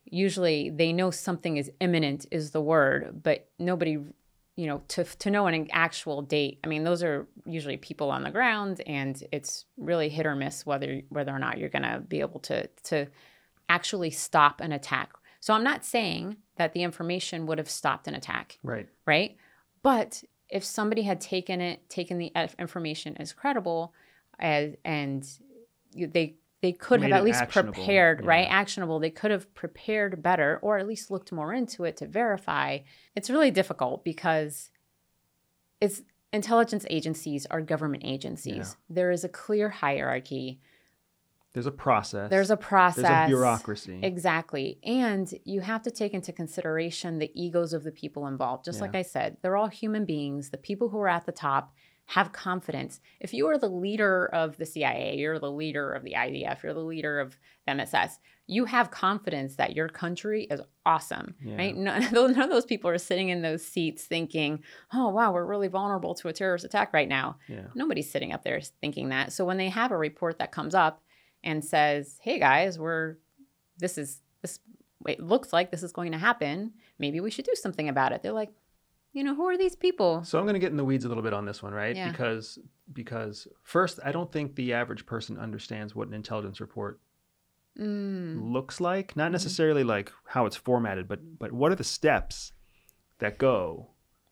usually 0.05 0.69
they 0.69 0.93
know 0.93 1.11
something 1.11 1.57
is 1.57 1.71
imminent 1.79 2.25
is 2.31 2.51
the 2.51 2.61
word, 2.61 3.21
but 3.23 3.49
nobody 3.59 3.99
you 4.59 4.67
know 4.67 4.81
to 4.89 5.05
to 5.05 5.31
know 5.31 5.47
an 5.47 5.69
actual 5.71 6.21
date 6.21 6.59
i 6.65 6.67
mean 6.67 6.83
those 6.83 7.01
are 7.01 7.25
usually 7.45 7.77
people 7.77 8.11
on 8.11 8.23
the 8.23 8.29
ground 8.29 8.81
and 8.85 9.23
it's 9.31 9.63
really 9.77 10.09
hit 10.09 10.25
or 10.25 10.35
miss 10.35 10.65
whether 10.65 10.99
whether 11.07 11.31
or 11.31 11.39
not 11.39 11.57
you're 11.57 11.69
going 11.69 11.83
to 11.83 12.01
be 12.01 12.19
able 12.19 12.41
to 12.41 12.67
to 12.83 13.07
actually 13.69 14.09
stop 14.09 14.59
an 14.59 14.73
attack 14.73 15.13
so 15.39 15.53
i'm 15.53 15.63
not 15.63 15.85
saying 15.85 16.35
that 16.59 16.73
the 16.73 16.83
information 16.83 17.47
would 17.47 17.57
have 17.57 17.69
stopped 17.69 18.07
an 18.07 18.13
attack. 18.13 18.59
Right. 18.61 18.87
right? 19.05 19.37
But 19.81 20.23
if 20.49 20.63
somebody 20.63 21.03
had 21.03 21.21
taken 21.21 21.61
it 21.61 21.89
taken 21.89 22.17
the 22.17 22.31
information 22.59 23.15
as 23.17 23.33
credible 23.33 23.93
as 24.37 24.75
and 24.83 25.27
they 25.95 26.35
they 26.61 26.73
could 26.73 26.99
Made 26.99 27.11
have 27.11 27.19
at 27.19 27.23
least 27.23 27.47
prepared 27.47 28.25
right 28.25 28.47
actionable. 28.49 28.99
They 28.99 29.09
could 29.09 29.31
have 29.31 29.53
prepared 29.55 30.21
better 30.21 30.59
or 30.61 30.77
at 30.77 30.87
least 30.87 31.09
looked 31.09 31.31
more 31.31 31.53
into 31.53 31.85
it 31.85 31.95
to 31.97 32.07
verify. 32.07 32.79
It's 33.15 33.29
really 33.29 33.51
difficult 33.51 34.03
because 34.03 34.69
it's 35.79 36.01
intelligence 36.33 36.85
agencies 36.89 37.45
are 37.49 37.61
government 37.61 38.03
agencies. 38.05 38.75
There 38.89 39.11
is 39.11 39.23
a 39.23 39.29
clear 39.29 39.69
hierarchy 39.69 40.59
There's 41.53 41.65
a 41.65 41.71
process. 41.71 42.29
there's 42.29 42.51
a 42.51 42.57
process 42.57 43.03
There's 43.03 43.25
a 43.25 43.27
bureaucracy. 43.27 43.99
Exactly. 44.03 44.79
And 44.83 45.31
you 45.45 45.61
have 45.61 45.81
to 45.83 45.91
take 45.91 46.13
into 46.13 46.31
consideration 46.31 47.17
the 47.19 47.31
egos 47.33 47.73
of 47.73 47.83
the 47.83 47.91
people 47.91 48.27
involved. 48.27 48.65
Just 48.65 48.77
Yeah. 48.79 48.85
like 48.85 48.95
I 48.95 49.01
said, 49.01 49.37
they're 49.41 49.57
all 49.57 49.67
human 49.67 50.05
beings. 50.05 50.51
The 50.51 50.57
people 50.57 50.89
who 50.89 50.99
are 50.99 51.07
at 51.09 51.25
the 51.25 51.31
top 51.31 51.73
have 52.05 52.31
confidence. 52.31 52.99
If 53.19 53.33
you 53.35 53.47
are 53.47 53.57
the 53.59 53.69
leader 53.69 54.27
of 54.33 54.57
the 54.57 54.65
CIA, 54.65 55.15
you're 55.17 55.37
the 55.37 55.51
leader 55.51 55.91
of 55.93 56.03
the 56.03 56.15
IDF, 56.15 56.63
you're 56.63 56.73
the 56.73 56.79
leader 56.79 57.19
of 57.19 57.37
the 57.67 57.71
MSS, 57.75 58.17
you 58.47 58.65
have 58.65 58.89
confidence 58.89 59.57
that 59.57 59.75
your 59.75 59.87
country 59.87 60.45
is 60.49 60.59
awesome, 60.87 61.35
Yeah. 61.39 61.55
right? 61.55 61.75
None, 61.77 62.11
none 62.11 62.39
of 62.39 62.49
those 62.49 62.65
people 62.65 62.89
are 62.89 62.97
sitting 62.97 63.29
in 63.29 63.43
those 63.43 63.63
seats 63.63 64.05
thinking, 64.05 64.63
oh, 64.91 65.09
wow, 65.09 65.31
we're 65.31 65.45
really 65.45 65.67
vulnerable 65.67 66.15
to 66.15 66.29
a 66.29 66.33
terrorist 66.33 66.65
attack 66.65 66.93
right 66.93 67.07
now. 67.07 67.37
yeah. 67.47 67.67
Nobody's 67.75 68.09
sitting 68.09 68.33
up 68.33 68.43
there 68.43 68.59
thinking 68.81 69.09
that. 69.09 69.31
So 69.31 69.45
when 69.45 69.57
they 69.57 69.69
have 69.69 69.91
a 69.91 69.97
report 69.97 70.39
that 70.39 70.51
comes 70.51 70.73
up 70.73 71.03
and 71.43 71.63
says, 71.63 72.19
"Hey 72.21 72.39
guys, 72.39 72.77
we're 72.79 73.17
this 73.77 73.97
is 73.97 74.21
this 74.41 74.59
it 75.07 75.19
looks 75.21 75.53
like 75.53 75.71
this 75.71 75.83
is 75.83 75.91
going 75.93 76.11
to 76.11 76.17
happen. 76.17 76.73
Maybe 76.97 77.19
we 77.21 77.31
should 77.31 77.45
do 77.45 77.55
something 77.55 77.87
about 77.89 78.11
it." 78.11 78.21
They're 78.23 78.31
like, 78.33 78.51
"You 79.13 79.23
know, 79.23 79.35
who 79.35 79.45
are 79.47 79.57
these 79.57 79.75
people?" 79.75 80.23
So 80.23 80.37
I'm 80.39 80.45
going 80.45 80.53
to 80.55 80.59
get 80.59 80.71
in 80.71 80.77
the 80.77 80.85
weeds 80.85 81.05
a 81.05 81.07
little 81.07 81.23
bit 81.23 81.33
on 81.33 81.45
this 81.45 81.63
one, 81.63 81.73
right? 81.73 81.95
Yeah. 81.95 82.09
Because 82.11 82.59
because 82.91 83.47
first, 83.63 83.99
I 84.03 84.11
don't 84.11 84.31
think 84.31 84.55
the 84.55 84.73
average 84.73 85.05
person 85.05 85.37
understands 85.37 85.95
what 85.95 86.07
an 86.07 86.13
intelligence 86.13 86.59
report 86.59 86.99
Mm, 87.77 88.51
looks 88.51 88.81
like. 88.81 89.15
Not 89.15 89.29
Mhm. 89.29 89.33
necessarily 89.33 89.83
like 89.83 90.11
how 90.25 90.45
it's 90.45 90.55
formatted, 90.57 91.07
but 91.07 91.39
but 91.39 91.51
what 91.53 91.71
are 91.71 91.75
the 91.75 91.83
steps 91.83 92.51
that 93.19 93.37
go 93.37 93.91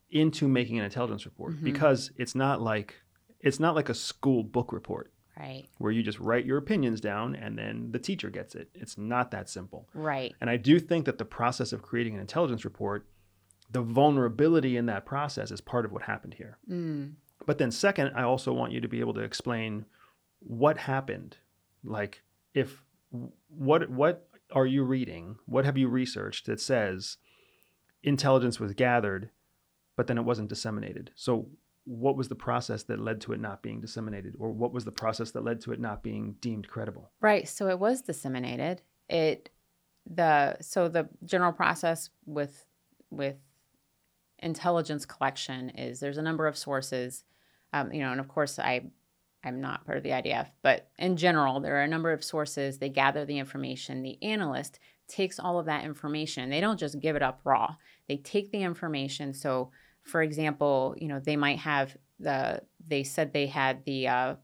into 0.09 0.47
making 0.47 0.77
an 0.79 0.83
intelligence 0.85 1.25
report? 1.25 1.53
Mhm. 1.53 1.63
Because 1.63 2.11
it's 2.17 2.35
not 2.35 2.61
like 2.61 2.95
it's 3.39 3.59
not 3.59 3.75
like 3.75 3.87
a 3.89 3.93
school 3.93 4.43
book 4.43 4.73
report 4.73 5.13
right. 5.37 5.67
where 5.77 5.91
you 5.91 6.03
just 6.03 6.19
write 6.19 6.45
your 6.45 6.57
opinions 6.57 6.99
down 7.01 7.35
and 7.35 7.57
then 7.57 7.91
the 7.91 7.99
teacher 7.99 8.29
gets 8.29 8.55
it. 8.55 8.69
It's 8.73 8.97
not 8.97 9.31
that 9.31 9.49
simple. 9.49 9.87
Right. 9.93 10.33
And 10.41 10.49
I 10.49 10.57
do 10.57 10.79
think 10.79 11.05
that 11.05 11.17
the 11.17 11.25
process 11.25 11.73
of 11.73 11.81
creating 11.81 12.15
an 12.15 12.21
intelligence 12.21 12.65
report, 12.65 13.07
the 13.71 13.81
vulnerability 13.81 14.77
in 14.77 14.85
that 14.87 15.05
process 15.05 15.51
is 15.51 15.61
part 15.61 15.85
of 15.85 15.91
what 15.91 16.03
happened 16.03 16.33
here. 16.35 16.57
Mm, 16.69 17.13
But 17.45 17.57
then, 17.57 17.71
second, 17.71 18.11
I 18.15 18.23
also 18.23 18.53
want 18.53 18.71
you 18.71 18.81
to 18.81 18.87
be 18.87 18.99
able 18.99 19.13
to 19.15 19.21
explain 19.21 19.85
what 20.39 20.77
happened. 20.77 21.37
Like, 21.83 22.23
if 22.53 22.83
what 23.49 23.89
what 23.89 24.27
are 24.51 24.65
you 24.65 24.83
reading? 24.83 25.37
What 25.45 25.65
have 25.65 25.77
you 25.77 25.87
researched 25.87 26.45
that 26.45 26.59
says 26.61 27.17
intelligence 28.03 28.59
was 28.59 28.73
gathered, 28.73 29.29
but 29.95 30.07
then 30.07 30.17
it 30.17 30.23
wasn't 30.25 30.49
disseminated? 30.49 31.11
So, 31.15 31.49
what 31.87 32.17
was 32.17 32.27
the 32.27 32.35
process 32.35 32.83
that 32.83 32.99
led 32.99 33.21
to 33.21 33.33
it 33.33 33.39
not 33.39 33.63
being 33.63 33.79
disseminated, 33.79 34.35
or 34.39 34.51
what 34.51 34.73
was 34.73 34.85
the 34.85 34.91
process 34.91 35.31
that 35.31 35.43
led 35.43 35.61
to 35.61 35.71
it 35.71 35.79
not 35.79 36.03
being 36.03 36.35
deemed 36.41 36.67
credible? 36.67 37.11
right. 37.21 37.47
So 37.47 37.69
it 37.69 37.79
was 37.79 38.01
disseminated. 38.01 38.81
It 39.09 39.49
the 40.05 40.57
so 40.61 40.87
the 40.87 41.09
general 41.25 41.51
process 41.51 42.09
with 42.25 42.65
with 43.09 43.37
intelligence 44.39 45.05
collection 45.05 45.69
is 45.71 45.99
there's 45.99 46.17
a 46.17 46.21
number 46.21 46.45
of 46.45 46.57
sources 46.57 47.23
um, 47.73 47.91
you 47.91 48.01
know, 48.01 48.11
and 48.11 48.19
of 48.19 48.27
course, 48.27 48.59
I 48.59 48.81
I'm 49.43 49.61
not 49.61 49.85
part 49.85 49.97
of 49.97 50.03
the 50.03 50.09
IDF, 50.09 50.47
but 50.61 50.89
in 50.97 51.15
general, 51.15 51.59
there 51.59 51.77
are 51.77 51.83
a 51.83 51.87
number 51.87 52.11
of 52.11 52.23
sources. 52.23 52.79
They 52.79 52.89
gather 52.89 53.23
the 53.23 53.37
information. 53.37 54.01
The 54.01 54.21
analyst 54.21 54.79
takes 55.07 55.39
all 55.39 55.59
of 55.59 55.67
that 55.67 55.85
information. 55.85 56.49
They 56.49 56.59
don't 56.59 56.79
just 56.79 56.99
give 56.99 57.15
it 57.15 57.21
up 57.21 57.39
raw. 57.43 57.75
They 58.07 58.17
take 58.17 58.51
the 58.51 58.63
information. 58.63 59.33
So, 59.33 59.71
for 60.07 60.21
example, 60.21 60.95
you 60.97 61.07
know, 61.07 61.19
they 61.19 61.35
might 61.35 61.59
have 61.59 61.95
the. 62.19 62.61
They 62.87 63.03
said 63.03 63.33
they 63.33 63.47
had 63.47 63.83
the 63.85 64.07
uh, 64.07 64.35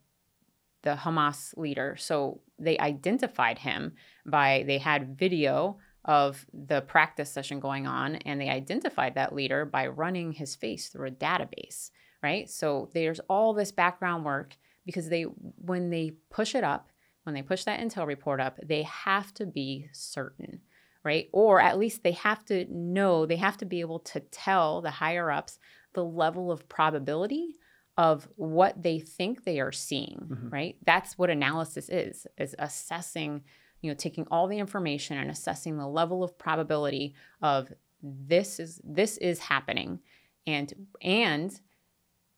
the 0.84 0.96
Hamas 0.96 1.56
leader. 1.58 1.96
So 1.98 2.42
they 2.60 2.78
identified 2.78 3.60
him 3.60 3.94
by 4.26 4.64
they 4.68 4.78
had 4.78 5.18
video 5.18 5.78
of 6.06 6.46
the 6.54 6.82
practice 6.82 7.32
session 7.32 7.60
going 7.60 7.88
on, 7.88 8.16
and 8.18 8.40
they 8.40 8.50
identified 8.50 9.16
that 9.16 9.34
leader 9.34 9.66
by 9.66 9.88
running 9.88 10.34
his 10.34 10.56
face 10.56 10.90
through 10.90 11.08
a 11.08 11.12
database. 11.12 11.92
Right. 12.22 12.50
So 12.50 12.90
there's 12.94 13.20
all 13.30 13.54
this 13.54 13.72
background 13.72 14.24
work 14.24 14.56
because 14.86 15.10
they 15.10 15.24
when 15.24 15.90
they 15.90 16.12
push 16.30 16.56
it 16.56 16.64
up 16.64 16.90
when 17.24 17.36
they 17.36 17.42
push 17.42 17.64
that 17.64 17.80
intel 17.80 18.06
report 18.06 18.40
up 18.40 18.60
they 18.64 18.84
have 18.84 19.34
to 19.34 19.46
be 19.46 19.88
certain 19.94 20.62
right? 21.04 21.30
Or 21.32 21.60
at 21.60 21.78
least 21.78 22.04
they 22.04 22.14
have 22.14 22.46
to 22.46 22.66
know 22.70 23.26
they 23.26 23.36
have 23.36 23.58
to 23.58 23.66
be 23.66 23.82
able 23.82 24.00
to 24.00 24.20
tell 24.20 24.82
the 24.82 24.92
higher 24.92 25.32
ups 25.32 25.60
the 25.94 26.04
level 26.04 26.52
of 26.52 26.68
probability 26.70 27.56
of 27.98 28.28
what 28.36 28.82
they 28.82 29.00
think 29.00 29.44
they 29.44 29.60
are 29.60 29.72
seeing 29.72 30.28
mm-hmm. 30.28 30.50
right? 30.50 30.78
That's 30.86 31.18
what 31.18 31.30
analysis 31.30 31.90
is 31.90 32.28
is 32.38 32.56
assessing 32.60 33.44
you 33.82 33.92
know 33.92 33.96
taking 33.96 34.26
all 34.32 34.48
the 34.48 34.60
information 34.60 35.18
and 35.18 35.30
assessing 35.30 35.78
the 35.78 35.88
level 35.88 36.24
of 36.24 36.38
probability 36.38 37.14
of 37.42 37.72
this 38.04 38.60
is 38.60 38.82
this 38.84 39.18
is 39.18 39.40
happening. 39.40 40.00
And 40.46 40.88
and 41.02 41.60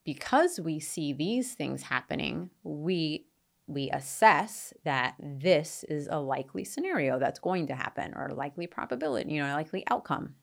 because 0.05 0.59
we 0.59 0.79
see 0.79 1.13
these 1.13 1.55
things 1.55 1.83
happening, 1.83 2.51
we 2.63 3.25
we 3.67 3.89
assess 3.91 4.73
that 4.83 5.15
this 5.19 5.83
is 5.89 6.07
a 6.09 6.19
likely 6.19 6.63
scenario 6.63 7.19
that's 7.19 7.39
going 7.39 7.67
to 7.67 7.75
happen 7.75 8.13
or 8.15 8.27
a 8.27 8.33
likely 8.33 8.67
probability, 8.67 9.31
you 9.31 9.41
know, 9.41 9.51
a 9.51 9.55
likely 9.55 9.83
outcome. 9.89 10.35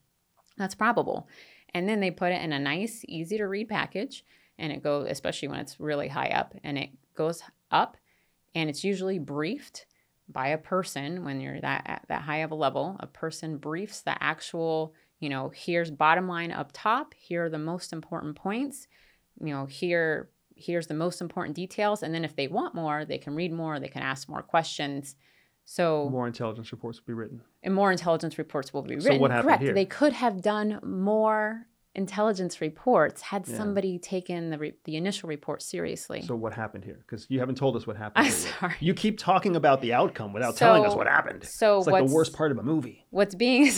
That's 0.57 0.75
probable. 0.75 1.27
And 1.73 1.87
then 1.87 1.99
they 1.99 2.11
put 2.11 2.31
it 2.31 2.41
in 2.41 2.51
a 2.51 2.59
nice, 2.59 3.03
easy 3.07 3.37
to 3.37 3.47
read 3.47 3.69
package 3.69 4.25
and 4.59 4.71
it 4.71 4.83
goes 4.83 5.07
especially 5.09 5.47
when 5.47 5.59
it's 5.59 5.79
really 5.79 6.07
high 6.07 6.29
up 6.29 6.53
and 6.63 6.77
it 6.77 6.89
goes 7.15 7.41
up 7.71 7.97
and 8.53 8.69
it's 8.69 8.83
usually 8.83 9.17
briefed 9.17 9.85
by 10.29 10.49
a 10.49 10.57
person 10.57 11.25
when 11.25 11.41
you're 11.41 11.59
that 11.61 11.83
at 11.85 12.05
that 12.07 12.21
high 12.21 12.37
of 12.37 12.51
a 12.51 12.55
level, 12.55 12.97
a 12.99 13.07
person 13.07 13.57
briefs 13.57 14.01
the 14.01 14.21
actual, 14.21 14.93
you 15.19 15.29
know, 15.29 15.51
here's 15.53 15.89
bottom 15.89 16.27
line 16.27 16.51
up 16.51 16.69
top, 16.73 17.13
here 17.13 17.45
are 17.45 17.49
the 17.49 17.57
most 17.57 17.93
important 17.93 18.35
points 18.35 18.87
you 19.39 19.53
know, 19.53 19.65
here 19.65 20.29
here's 20.55 20.87
the 20.87 20.93
most 20.93 21.21
important 21.21 21.55
details 21.55 22.03
and 22.03 22.13
then 22.13 22.23
if 22.23 22.35
they 22.35 22.47
want 22.47 22.75
more, 22.75 23.05
they 23.05 23.17
can 23.17 23.35
read 23.35 23.51
more, 23.51 23.79
they 23.79 23.87
can 23.87 24.01
ask 24.01 24.29
more 24.29 24.41
questions. 24.41 25.15
So 25.65 26.09
more 26.11 26.27
intelligence 26.27 26.71
reports 26.71 26.99
will 26.99 27.13
be 27.13 27.13
written. 27.13 27.41
And 27.63 27.73
more 27.73 27.91
intelligence 27.91 28.37
reports 28.37 28.73
will 28.73 28.81
be 28.81 28.95
written. 28.95 29.13
So 29.13 29.17
what 29.17 29.31
happened 29.31 29.47
Correct. 29.47 29.63
Here? 29.63 29.73
They 29.73 29.85
could 29.85 30.13
have 30.13 30.41
done 30.41 30.79
more 30.83 31.67
intelligence 31.95 32.59
reports 32.59 33.21
had 33.21 33.47
yeah. 33.47 33.55
somebody 33.55 33.99
taken 33.99 34.49
the 34.49 34.57
re- 34.57 34.73
the 34.85 34.95
initial 34.95 35.29
report 35.29 35.61
seriously. 35.61 36.21
So 36.23 36.35
what 36.35 36.53
happened 36.53 36.83
here? 36.83 36.99
Because 37.05 37.27
you 37.29 37.39
haven't 37.39 37.55
told 37.55 37.75
us 37.75 37.85
what 37.85 37.97
happened. 37.97 38.25
I'm 38.25 38.31
sorry. 38.31 38.75
You 38.79 38.93
keep 38.93 39.17
talking 39.17 39.55
about 39.55 39.81
the 39.81 39.93
outcome 39.93 40.33
without 40.33 40.55
so, 40.55 40.65
telling 40.65 40.85
us 40.85 40.95
what 40.95 41.07
happened. 41.07 41.45
So 41.45 41.79
it's 41.79 41.87
like 41.87 42.07
the 42.07 42.13
worst 42.13 42.33
part 42.33 42.51
of 42.51 42.57
a 42.57 42.63
movie. 42.63 43.05
What's 43.11 43.35
being 43.35 43.69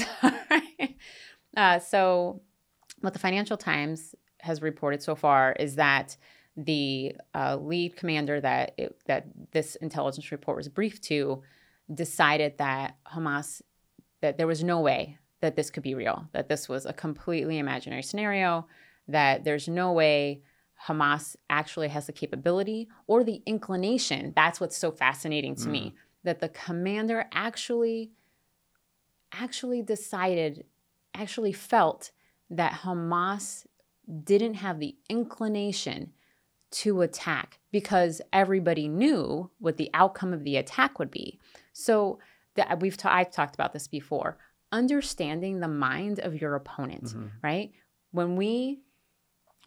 uh, 1.57 1.79
so 1.79 2.41
what 3.01 3.13
the 3.13 3.19
Financial 3.19 3.57
Times 3.57 4.15
has 4.39 4.61
reported 4.61 5.01
so 5.01 5.15
far 5.15 5.53
is 5.53 5.75
that 5.75 6.15
the 6.57 7.15
uh, 7.33 7.57
lead 7.57 7.95
commander 7.95 8.39
that 8.39 8.73
it, 8.77 8.97
that 9.05 9.27
this 9.51 9.75
intelligence 9.77 10.31
report 10.31 10.57
was 10.57 10.69
briefed 10.69 11.03
to 11.03 11.43
decided 11.93 12.57
that 12.57 12.95
Hamas 13.13 13.61
that 14.21 14.37
there 14.37 14.47
was 14.47 14.63
no 14.63 14.79
way 14.79 15.17
that 15.41 15.55
this 15.55 15.69
could 15.69 15.83
be 15.83 15.93
real, 15.93 16.27
that 16.31 16.49
this 16.49 16.67
was 16.67 16.85
a 16.85 16.93
completely 16.93 17.59
imaginary 17.59 18.01
scenario, 18.01 18.65
that 19.07 19.43
there's 19.43 19.67
no 19.67 19.91
way 19.91 20.41
Hamas 20.87 21.35
actually 21.49 21.89
has 21.89 22.07
the 22.07 22.13
capability 22.13 22.87
or 23.07 23.23
the 23.23 23.41
inclination. 23.45 24.33
That's 24.35 24.59
what's 24.59 24.77
so 24.77 24.91
fascinating 24.91 25.55
to 25.55 25.67
mm. 25.67 25.71
me 25.71 25.95
that 26.23 26.39
the 26.39 26.49
commander 26.49 27.27
actually 27.31 28.11
actually 29.31 29.81
decided 29.81 30.65
actually 31.13 31.51
felt 31.51 32.11
that 32.49 32.81
Hamas 32.83 33.65
didn't 34.23 34.55
have 34.55 34.79
the 34.79 34.95
inclination 35.09 36.11
to 36.71 37.01
attack 37.01 37.59
because 37.71 38.21
everybody 38.33 38.87
knew 38.87 39.49
what 39.59 39.77
the 39.77 39.89
outcome 39.93 40.33
of 40.33 40.43
the 40.43 40.57
attack 40.57 40.99
would 40.99 41.11
be. 41.11 41.39
So 41.73 42.19
that 42.55 42.79
we've 42.79 42.97
ta- 42.97 43.13
I've 43.13 43.31
talked 43.31 43.55
about 43.55 43.73
this 43.73 43.87
before. 43.87 44.37
Understanding 44.71 45.59
the 45.59 45.67
mind 45.67 46.19
of 46.19 46.39
your 46.41 46.55
opponent, 46.55 47.05
mm-hmm. 47.05 47.27
right? 47.41 47.71
When 48.11 48.35
we 48.35 48.79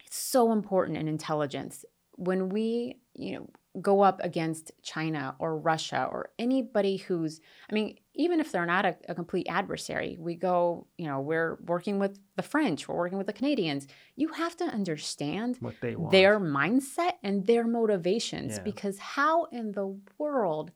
it's 0.09 0.17
so 0.17 0.53
important 0.53 0.97
in 0.97 1.07
intelligence. 1.07 1.85
When 2.17 2.49
we, 2.49 2.97
you 3.13 3.33
know, 3.35 3.51
go 3.81 4.01
up 4.01 4.21
against 4.23 4.73
China 4.83 5.37
or 5.39 5.57
Russia 5.57 6.09
or 6.11 6.31
anybody 6.39 6.97
who's, 6.97 7.41
I 7.71 7.75
mean, 7.75 7.99
even 8.15 8.41
if 8.41 8.51
they're 8.51 8.67
not 8.67 8.85
a, 8.85 8.97
a, 9.09 9.15
complete 9.15 9.47
adversary, 9.49 10.17
we 10.19 10.35
go, 10.35 10.87
you 10.97 11.07
know, 11.07 11.21
we're 11.21 11.59
working 11.67 11.99
with 11.99 12.19
the 12.37 12.43
French, 12.43 12.89
we're 12.89 12.97
working 12.97 13.19
with 13.19 13.27
the 13.27 13.33
Canadians. 13.33 13.87
You 14.17 14.29
have 14.29 14.57
to 14.57 14.65
understand 14.65 15.59
what 15.61 15.75
they 15.81 15.95
want. 15.95 16.13
their 16.13 16.41
mindset 16.41 17.13
and 17.23 17.47
their 17.47 17.67
motivations 17.67 18.57
yeah. 18.57 18.63
because 18.63 18.99
how 18.99 19.45
in 19.47 19.73
the 19.73 19.97
world 20.19 20.73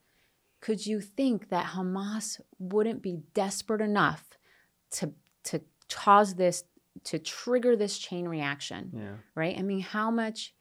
could 0.61 0.87
you 0.87 1.01
think 1.01 1.49
that 1.49 1.67
Hamas 1.67 2.41
wouldn't 2.59 3.03
be 3.03 3.19
desperate 3.35 3.81
enough 3.81 4.39
to 4.93 5.13
to 5.45 5.61
cause 5.91 6.35
this 6.35 6.65
to 7.05 7.19
trigger 7.19 7.75
this 7.75 7.99
chain 7.99 8.29
reaction? 8.29 8.93
Yeah. 8.95 9.15
Right? 9.35 9.59
I 9.59 9.63
mean, 9.63 9.81
how 9.81 10.11
much 10.11 10.55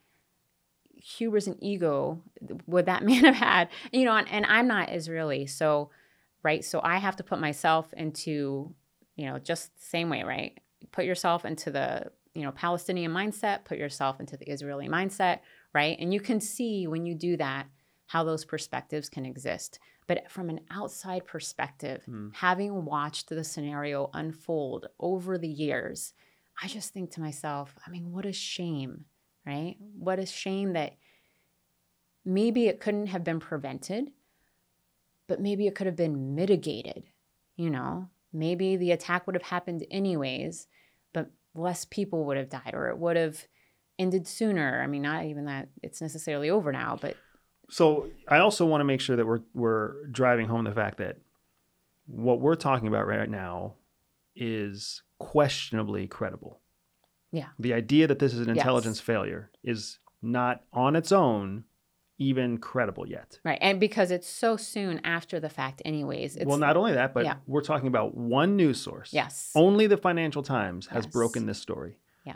hubris 1.01 1.47
and 1.47 1.57
ego 1.61 2.21
would 2.67 2.85
that 2.85 3.03
man 3.05 3.25
have 3.25 3.35
had? 3.35 3.69
You 3.91 4.05
know, 4.05 4.15
and, 4.15 4.29
and 4.29 4.45
I'm 4.45 4.67
not 4.67 4.93
Israeli, 4.93 5.47
so 5.47 5.89
right, 6.43 6.63
so 6.63 6.81
I 6.83 6.97
have 6.97 7.17
to 7.17 7.23
put 7.23 7.39
myself 7.39 7.93
into, 7.93 8.73
you 9.15 9.25
know, 9.25 9.39
just 9.39 9.75
the 9.75 9.85
same 9.85 10.09
way, 10.09 10.23
right? 10.23 10.59
Put 10.91 11.05
yourself 11.05 11.45
into 11.45 11.71
the 11.71 12.11
you 12.33 12.43
know 12.43 12.51
Palestinian 12.51 13.11
mindset, 13.11 13.65
put 13.65 13.77
yourself 13.77 14.19
into 14.19 14.37
the 14.37 14.49
Israeli 14.49 14.87
mindset, 14.87 15.39
right? 15.73 15.97
And 15.99 16.13
you 16.13 16.19
can 16.19 16.39
see 16.39 16.87
when 16.87 17.05
you 17.05 17.15
do 17.15 17.37
that 17.37 17.67
how 18.07 18.23
those 18.23 18.43
perspectives 18.43 19.07
can 19.07 19.25
exist. 19.25 19.79
But 20.07 20.29
from 20.29 20.49
an 20.49 20.59
outside 20.69 21.25
perspective, 21.25 22.03
mm. 22.09 22.35
having 22.35 22.83
watched 22.83 23.29
the 23.29 23.43
scenario 23.43 24.09
unfold 24.13 24.87
over 24.99 25.37
the 25.37 25.47
years, 25.47 26.13
I 26.61 26.67
just 26.67 26.93
think 26.93 27.11
to 27.11 27.21
myself, 27.21 27.73
I 27.87 27.89
mean, 27.89 28.11
what 28.11 28.25
a 28.25 28.33
shame 28.33 29.05
right? 29.45 29.75
What 29.97 30.19
a 30.19 30.25
shame 30.25 30.73
that 30.73 30.95
maybe 32.25 32.67
it 32.67 32.79
couldn't 32.79 33.07
have 33.07 33.23
been 33.23 33.39
prevented, 33.39 34.11
but 35.27 35.41
maybe 35.41 35.67
it 35.67 35.75
could 35.75 35.87
have 35.87 35.95
been 35.95 36.35
mitigated, 36.35 37.03
you 37.55 37.69
know? 37.69 38.09
Maybe 38.33 38.77
the 38.77 38.91
attack 38.91 39.27
would 39.27 39.35
have 39.35 39.43
happened 39.43 39.85
anyways, 39.91 40.67
but 41.13 41.31
less 41.53 41.83
people 41.85 42.25
would 42.25 42.37
have 42.37 42.49
died 42.49 42.71
or 42.73 42.87
it 42.87 42.97
would 42.97 43.17
have 43.17 43.45
ended 43.99 44.27
sooner. 44.27 44.81
I 44.81 44.87
mean, 44.87 45.01
not 45.01 45.25
even 45.25 45.45
that 45.45 45.67
it's 45.83 46.01
necessarily 46.01 46.49
over 46.49 46.71
now, 46.71 46.97
but 46.99 47.17
so 47.69 48.09
I 48.27 48.39
also 48.39 48.65
want 48.65 48.81
to 48.81 48.85
make 48.85 49.01
sure 49.01 49.15
that 49.15 49.25
we're 49.25 49.41
we're 49.53 50.05
driving 50.07 50.47
home 50.47 50.63
the 50.63 50.71
fact 50.71 50.97
that 50.97 51.17
what 52.05 52.39
we're 52.39 52.55
talking 52.55 52.87
about 52.87 53.07
right 53.07 53.29
now 53.29 53.75
is 54.35 55.03
questionably 55.19 56.07
credible. 56.07 56.60
Yeah. 57.31 57.47
The 57.59 57.73
idea 57.73 58.07
that 58.07 58.19
this 58.19 58.33
is 58.33 58.41
an 58.41 58.49
intelligence 58.49 58.97
yes. 58.97 59.05
failure 59.05 59.51
is 59.63 59.99
not 60.21 60.63
on 60.73 60.95
its 60.95 61.11
own 61.11 61.63
even 62.21 62.59
credible 62.59 63.07
yet. 63.07 63.39
Right. 63.43 63.57
And 63.61 63.79
because 63.79 64.11
it's 64.11 64.27
so 64.27 64.55
soon 64.55 65.01
after 65.03 65.39
the 65.39 65.49
fact, 65.49 65.81
anyways. 65.83 66.37
well, 66.45 66.57
not 66.57 66.77
only 66.77 66.93
that, 66.93 67.15
but 67.15 67.25
yeah. 67.25 67.37
we're 67.47 67.63
talking 67.63 67.87
about 67.87 68.15
one 68.15 68.55
news 68.55 68.79
source. 68.79 69.11
Yes. 69.11 69.51
Only 69.55 69.87
the 69.87 69.97
Financial 69.97 70.43
Times 70.43 70.85
has 70.87 71.05
yes. 71.05 71.11
broken 71.11 71.47
this 71.47 71.59
story. 71.59 71.97
Yeah. 72.23 72.35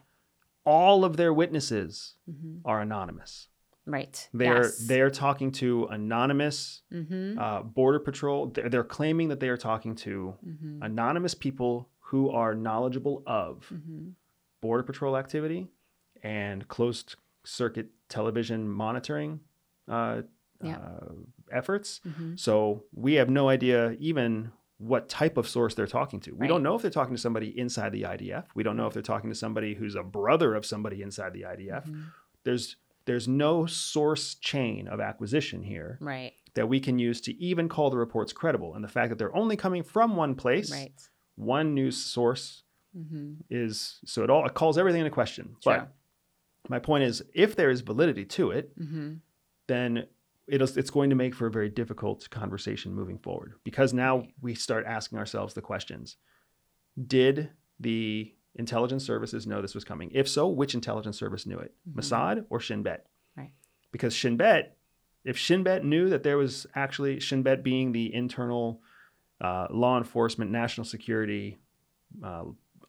All 0.66 1.06
of 1.06 1.18
their 1.18 1.32
witnesses 1.34 2.16
mm-hmm. 2.28 2.68
are 2.68 2.82
anonymous. 2.82 3.48
Right. 3.86 4.28
They're 4.34 4.64
yes. 4.64 4.88
they're 4.88 5.12
talking 5.12 5.52
to 5.54 5.86
anonymous 5.92 6.82
mm-hmm. 6.92 7.38
uh, 7.38 7.62
border 7.62 8.00
patrol. 8.00 8.48
They're, 8.48 8.68
they're, 8.68 8.84
claiming 8.84 9.28
that 9.28 9.40
they 9.40 9.50
are 9.50 9.58
talking 9.58 9.94
to 9.98 10.34
mm-hmm. 10.44 10.82
anonymous 10.82 11.36
people 11.36 11.90
who 12.00 12.32
are 12.32 12.56
knowledgeable 12.56 13.22
of 13.28 13.68
mm-hmm. 13.72 14.10
Border 14.66 14.84
Patrol 14.84 15.16
activity 15.16 15.68
and 16.24 16.68
closed 16.68 17.16
circuit 17.44 17.90
television 18.10 18.68
monitoring 18.68 19.40
uh, 19.88 20.24
yeah. 20.64 20.78
uh, 20.78 21.14
efforts. 21.52 22.02
Mm-hmm. 22.08 22.36
So 22.36 22.84
we 22.94 23.14
have 23.16 23.30
no 23.30 23.48
idea 23.48 23.96
even 24.00 24.52
what 24.78 25.08
type 25.08 25.38
of 25.38 25.48
source 25.48 25.76
they're 25.76 25.86
talking 25.86 26.20
to. 26.22 26.32
We 26.32 26.40
right. 26.42 26.48
don't 26.48 26.64
know 26.64 26.74
if 26.74 26.82
they're 26.82 26.90
talking 26.90 27.16
to 27.16 27.22
somebody 27.22 27.58
inside 27.58 27.92
the 27.92 28.02
IDF. 28.02 28.46
We 28.56 28.64
don't 28.64 28.76
know 28.76 28.88
if 28.88 28.94
they're 28.94 29.04
talking 29.04 29.30
to 29.30 29.36
somebody 29.36 29.76
who's 29.76 29.94
a 29.94 30.02
brother 30.04 30.56
of 30.56 30.66
somebody 30.66 31.04
inside 31.04 31.34
the 31.34 31.44
IDF. 31.44 31.86
Mm-hmm. 31.86 32.02
There's 32.44 32.76
there's 33.06 33.28
no 33.28 33.68
source 33.68 34.34
chain 34.34 34.88
of 34.88 35.00
acquisition 35.00 35.62
here 35.62 36.00
Right. 36.02 36.34
that 36.56 36.68
we 36.68 36.80
can 36.80 36.98
use 36.98 37.22
to 37.22 37.36
even 37.40 37.70
call 37.70 37.92
the 37.92 37.98
reports 37.98 38.34
credible. 38.34 38.74
And 38.74 38.84
the 38.84 38.88
fact 38.88 39.10
that 39.10 39.20
they're 39.20 39.36
only 39.36 39.56
coming 39.56 39.84
from 39.84 40.16
one 40.16 40.34
place, 40.34 40.72
Right. 40.72 40.92
one 41.36 41.76
news 41.76 41.98
source, 41.98 42.64
Mm-hmm. 42.98 43.34
is 43.50 44.00
so 44.06 44.24
it 44.24 44.30
all 44.30 44.46
it 44.46 44.54
calls 44.54 44.78
everything 44.78 45.02
into 45.02 45.12
question. 45.12 45.56
True. 45.62 45.74
But 45.74 45.92
my 46.70 46.80
point 46.80 47.04
is, 47.04 47.22
if 47.34 47.56
there 47.56 47.70
is 47.70 47.82
validity 47.82 48.26
to 48.26 48.52
it, 48.52 48.78
Mm-hmm. 48.80 49.16
then 49.68 50.08
it'll, 50.48 50.70
it's 50.78 50.90
going 50.92 51.10
to 51.10 51.16
make 51.16 51.36
for 51.36 51.48
a 51.48 51.52
very 51.52 51.70
difficult 51.70 52.30
conversation 52.30 52.94
moving 52.94 53.18
forward 53.18 53.54
because 53.64 53.94
now 53.94 54.20
Right. 54.20 54.34
we 54.42 54.56
start 54.56 54.86
asking 54.86 55.18
ourselves 55.20 55.54
the 55.54 55.62
questions 55.62 56.18
Did 57.08 57.50
the 57.80 58.34
intelligence 58.56 59.04
services 59.06 59.46
know 59.46 59.62
this 59.62 59.76
was 59.76 59.84
coming? 59.84 60.10
If 60.14 60.30
so, 60.30 60.48
which 60.48 60.74
intelligence 60.74 61.18
service 61.20 61.46
knew 61.46 61.58
it? 61.60 61.74
Mhm. 61.90 61.96
Mossad 61.96 62.46
or 62.50 62.60
Shin 62.62 62.84
Bet? 62.84 63.06
Right. 63.36 63.52
Because 63.92 64.14
Shin 64.14 64.38
Bet, 64.38 64.78
if 65.26 65.38
Shin 65.38 65.64
Bet 65.64 65.84
knew 65.84 66.10
that 66.10 66.24
there 66.24 66.38
was 66.38 66.66
actually 66.76 67.20
Shin 67.20 67.44
Bet 67.44 67.64
being 67.64 67.92
the 67.92 68.14
internal 68.14 68.82
uh, 69.42 69.68
law 69.70 69.98
enforcement, 69.98 70.50
national 70.52 70.86
security 70.86 71.58
uh, 72.24 72.46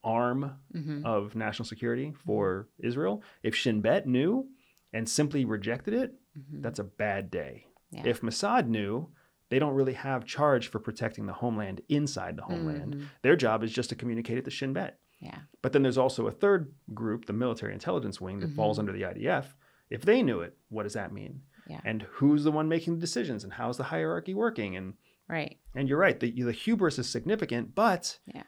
arm 0.07 0.52
Mm-hmm. 0.74 1.04
of 1.04 1.34
national 1.34 1.66
security 1.66 2.12
for 2.24 2.68
Israel, 2.78 3.22
if 3.42 3.54
Shin 3.54 3.80
Bet 3.80 4.07
knew 4.07 4.48
and 4.92 5.09
simply 5.09 5.44
rejected 5.44 5.92
it, 5.94 6.14
Mm-hmm. 6.38 6.61
that's 6.62 6.78
a 6.78 6.84
bad 6.84 7.30
day. 7.30 7.66
Yeah. 7.90 8.02
If 8.07 8.20
Mossad 8.20 8.68
knew, 8.68 9.09
they 9.48 9.59
don't 9.59 9.74
really 9.74 9.94
have 9.94 10.26
charge 10.26 10.68
for 10.68 10.78
protecting 10.78 11.24
the 11.26 11.32
homeland 11.32 11.80
inside 11.88 12.36
the 12.36 12.42
homeland. 12.42 12.94
Mhm. 12.94 13.04
Their 13.22 13.36
job 13.36 13.62
is 13.64 13.72
just 13.72 13.88
to 13.90 13.94
communicate 13.96 14.36
it 14.38 14.44
to 14.44 14.50
Shin 14.50 14.72
Bet. 14.74 14.98
Yeah. 15.18 15.38
But 15.62 15.72
then 15.72 15.82
there's 15.82 15.96
also 15.96 16.26
a 16.26 16.30
third 16.32 16.74
group, 16.92 17.24
the 17.24 17.32
military 17.32 17.72
intelligence 17.72 18.20
wing, 18.20 18.40
that 18.40 18.50
falls 18.50 18.76
Mhm. 18.76 18.80
under 18.80 18.92
the 18.92 19.04
IDF. 19.07 19.57
If 19.88 20.02
they 20.02 20.22
knew 20.22 20.40
it, 20.40 20.59
what 20.68 20.82
does 20.82 20.92
that 20.92 21.11
mean? 21.12 21.40
Yeah. 21.68 21.80
And 21.86 22.02
who's 22.02 22.44
the 22.44 22.52
one 22.52 22.68
making 22.68 22.94
the 22.96 23.00
decisions? 23.00 23.44
And 23.44 23.52
how's 23.54 23.78
the 23.78 23.84
hierarchy 23.84 24.34
working? 24.34 24.76
And 24.76 24.94
Right. 25.28 25.59
and 25.74 25.88
you're 25.88 25.98
right, 25.98 26.20
the, 26.20 26.30
the 26.42 26.52
hubris 26.52 26.98
is 26.98 27.09
significant, 27.09 27.74
but 27.74 28.18
Yeah. 28.26 28.42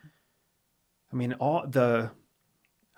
I 1.12 1.16
mean, 1.16 1.32
all 1.34 1.66
the 1.66 2.10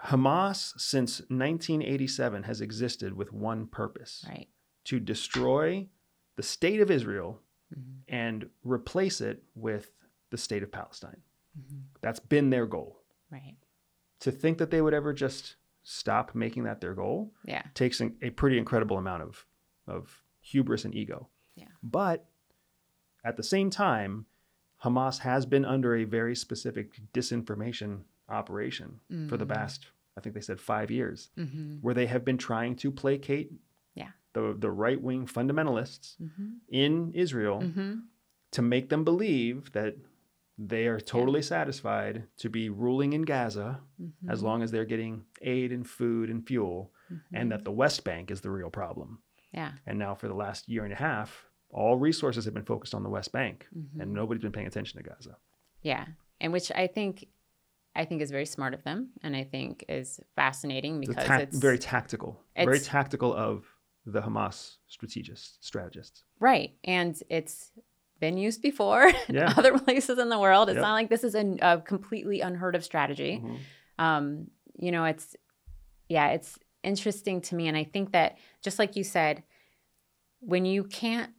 Hamas 0.06 0.78
since 0.80 1.20
1987 1.28 2.44
has 2.44 2.60
existed 2.60 3.12
with 3.14 3.32
one 3.32 3.66
purpose 3.66 4.24
Right. 4.28 4.48
to 4.84 4.98
destroy 4.98 5.88
the 6.36 6.42
state 6.42 6.80
of 6.80 6.90
Israel 6.90 7.42
Mhm. 7.72 8.02
and 8.08 8.50
replace 8.62 9.20
it 9.20 9.44
with 9.54 9.92
the 10.30 10.38
state 10.38 10.62
of 10.62 10.72
Palestine. 10.72 11.22
Mhm. 11.58 11.82
That's 12.00 12.20
been 12.20 12.50
their 12.50 12.66
goal. 12.66 13.02
Right. 13.30 13.56
To 14.20 14.32
think 14.32 14.58
that 14.58 14.70
they 14.70 14.80
would 14.80 14.94
ever 14.94 15.12
just 15.12 15.56
stop 15.82 16.34
making 16.34 16.64
that 16.64 16.80
their 16.80 16.94
goal 16.94 17.34
Yeah. 17.44 17.62
takes 17.74 18.00
an, 18.00 18.16
a 18.22 18.30
pretty 18.30 18.58
incredible 18.58 18.96
amount 18.98 19.22
of, 19.22 19.46
of 19.86 20.22
hubris 20.40 20.84
and 20.84 20.94
ego. 20.94 21.28
Yeah. 21.54 21.68
But 21.82 22.26
at 23.22 23.36
the 23.36 23.42
same 23.42 23.68
time, 23.70 24.26
Hamas 24.84 25.18
has 25.20 25.46
been 25.46 25.64
under 25.64 25.94
a 25.96 26.04
very 26.04 26.34
specific 26.34 27.00
disinformation 27.12 28.00
operation 28.28 29.00
for 29.28 29.36
the 29.36 29.44
Mhm. 29.46 29.54
past, 29.54 29.86
I 30.16 30.20
think 30.20 30.34
they 30.34 30.40
said 30.40 30.60
five 30.60 30.90
years, 30.90 31.30
Mm-hmm. 31.36 31.76
where 31.82 31.94
they 31.94 32.06
have 32.06 32.24
been 32.24 32.38
trying 32.38 32.76
to 32.76 32.90
placate 32.90 33.52
Yeah. 33.94 34.10
the, 34.32 34.54
the 34.58 34.70
right 34.70 35.00
wing 35.00 35.26
fundamentalists 35.26 36.16
Mm-hmm. 36.20 36.48
in 36.68 37.12
Israel 37.12 37.60
Mm-hmm. 37.62 38.00
to 38.52 38.62
make 38.62 38.88
them 38.88 39.04
believe 39.04 39.72
that 39.72 39.96
they 40.56 40.86
are 40.86 41.00
totally 41.00 41.40
satisfied 41.42 42.24
to 42.36 42.48
be 42.50 42.68
ruling 42.68 43.12
in 43.12 43.22
Gaza 43.22 43.80
Mm-hmm. 44.00 44.30
as 44.30 44.42
long 44.42 44.62
as 44.62 44.70
they're 44.70 44.84
getting 44.84 45.24
aid 45.42 45.72
and 45.72 45.86
food 45.88 46.30
and 46.30 46.46
fuel, 46.46 46.92
and 47.32 47.50
that 47.50 47.64
the 47.64 47.72
West 47.72 48.04
Bank 48.04 48.30
is 48.30 48.40
the 48.42 48.50
real 48.50 48.70
problem. 48.70 49.20
Yeah. 49.52 49.72
And 49.84 49.98
now, 49.98 50.14
for 50.14 50.28
the 50.28 50.34
last 50.34 50.68
year 50.68 50.84
and 50.84 50.92
a 50.92 50.96
half, 50.96 51.49
all 51.72 51.96
resources 51.96 52.44
have 52.44 52.54
been 52.54 52.64
focused 52.64 52.94
on 52.94 53.02
the 53.02 53.08
West 53.08 53.32
Bank, 53.32 53.66
Mhm. 53.76 54.00
and 54.00 54.12
nobody's 54.12 54.42
been 54.42 54.52
paying 54.52 54.66
attention 54.66 55.02
to 55.02 55.08
Gaza. 55.08 55.36
Yeah, 55.82 56.06
and 56.40 56.52
which 56.52 56.70
I 56.72 56.86
think, 56.86 57.26
I 57.94 58.04
think 58.04 58.22
is 58.22 58.30
very 58.30 58.46
smart 58.46 58.74
of 58.74 58.82
them, 58.84 59.10
and 59.22 59.34
I 59.36 59.44
think 59.44 59.84
is 59.88 60.20
fascinating 60.36 60.98
It's, 61.02 61.08
because 61.08 61.26
tac- 61.26 61.40
it's 61.42 61.58
very 61.58 61.78
tactical, 61.78 62.42
very 62.56 62.80
tactical 62.80 63.34
of 63.34 63.66
the 64.06 64.20
Hamas 64.22 64.76
strategists, 64.86 65.58
strategists. 65.60 66.24
right, 66.38 66.76
and 66.84 67.20
it's 67.28 67.72
been 68.18 68.36
used 68.36 68.60
before 68.62 69.04
in 69.28 69.38
other 69.38 69.78
places 69.78 70.18
in 70.18 70.28
the 70.28 70.38
world. 70.38 70.68
It's 70.68 70.76
Yep. 70.76 70.82
not 70.82 70.92
like 70.94 71.08
this 71.08 71.24
is 71.24 71.34
a, 71.34 71.56
a 71.62 71.80
completely 71.80 72.40
unheard 72.42 72.74
of 72.74 72.84
strategy. 72.84 73.40
Mhm. 73.42 73.58
um, 73.98 74.50
you 74.78 74.90
know, 74.92 75.04
it's 75.04 75.36
yeah, 76.08 76.28
it's 76.30 76.58
interesting 76.82 77.40
to 77.42 77.54
me, 77.54 77.68
and 77.68 77.76
I 77.76 77.84
think 77.84 78.12
that 78.12 78.38
just 78.62 78.78
like 78.78 78.96
you 78.96 79.04
said, 79.04 79.42
when 80.40 80.64
you 80.64 80.84
can't 80.84 81.32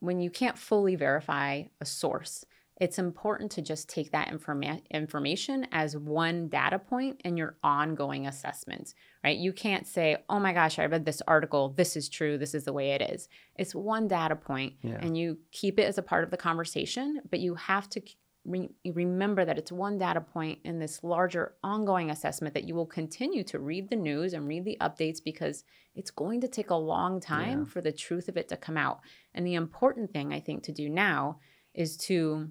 when 0.00 0.20
you 0.20 0.30
can't 0.30 0.58
fully 0.58 0.96
verify 0.96 1.64
a 1.80 1.84
source, 1.84 2.44
it's 2.80 2.98
important 3.00 3.50
to 3.50 3.62
just 3.62 3.88
take 3.88 4.12
that 4.12 4.28
informa- 4.28 4.88
information 4.90 5.66
as 5.72 5.96
one 5.96 6.46
data 6.48 6.78
point 6.78 7.20
in 7.24 7.36
your 7.36 7.56
ongoing 7.64 8.28
assessment, 8.28 8.94
right? 9.24 9.36
You 9.36 9.52
can't 9.52 9.84
say, 9.84 10.18
"Oh 10.28 10.38
my 10.38 10.52
gosh, 10.52 10.78
I 10.78 10.86
read 10.86 11.04
this 11.04 11.20
article. 11.26 11.70
This 11.70 11.96
is 11.96 12.08
true. 12.08 12.38
This 12.38 12.54
is 12.54 12.64
the 12.64 12.72
way 12.72 12.92
it 12.92 13.02
is." 13.02 13.28
It's 13.56 13.74
one 13.74 14.06
data 14.06 14.36
point, 14.36 14.74
Yeah. 14.82 14.98
and 15.00 15.18
you 15.18 15.38
keep 15.50 15.80
it 15.80 15.84
as 15.84 15.98
a 15.98 16.02
part 16.02 16.22
of 16.22 16.30
the 16.30 16.36
conversation, 16.36 17.20
but 17.28 17.40
you 17.40 17.56
have 17.56 17.88
to 17.90 18.00
re- 18.48 18.70
remember 18.84 19.44
that 19.44 19.58
it's 19.58 19.70
one 19.72 19.98
data 19.98 20.20
point 20.20 20.58
in 20.64 20.78
this 20.78 21.02
larger 21.04 21.54
ongoing 21.62 22.10
assessment 22.10 22.54
that 22.54 22.64
you 22.66 22.74
will 22.74 22.86
continue 22.86 23.44
to 23.44 23.58
read 23.58 23.90
the 23.90 23.96
news 23.96 24.32
and 24.32 24.48
read 24.48 24.64
the 24.64 24.76
updates 24.80 25.22
because 25.22 25.64
it's 25.94 26.10
going 26.10 26.40
to 26.40 26.48
take 26.48 26.70
a 26.70 26.74
long 26.74 27.20
time 27.20 27.60
Yeah. 27.60 27.64
for 27.66 27.80
the 27.80 27.92
truth 27.92 28.28
of 28.28 28.36
it 28.36 28.48
to 28.48 28.56
come 28.56 28.76
out. 28.76 29.00
And 29.34 29.46
the 29.46 29.54
important 29.54 30.12
thing 30.12 30.32
I 30.32 30.40
think 30.40 30.62
to 30.64 30.72
do 30.72 30.88
now 30.88 31.40
is 31.74 31.96
to 32.08 32.48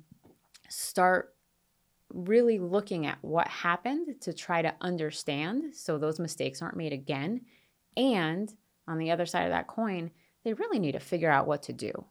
start 0.70 1.34
really 2.14 2.60
looking 2.60 3.06
at 3.06 3.18
what 3.22 3.48
happened 3.48 4.22
to 4.22 4.34
try 4.34 4.62
to 4.62 4.74
understand 4.80 5.76
so 5.76 5.98
those 5.98 6.20
mistakes 6.20 6.62
aren't 6.62 6.78
made 6.78 6.94
again. 6.94 7.42
And 7.98 8.54
on 8.88 8.98
the 8.98 9.12
other 9.12 9.26
side 9.26 9.44
of 9.44 9.52
that 9.52 9.68
coin, 9.68 10.12
they 10.44 10.54
really 10.54 10.80
need 10.80 10.94
to 10.94 11.00
figure 11.00 11.32
out 11.32 11.48
what 11.48 11.64
to 11.64 11.74
do 11.74 12.06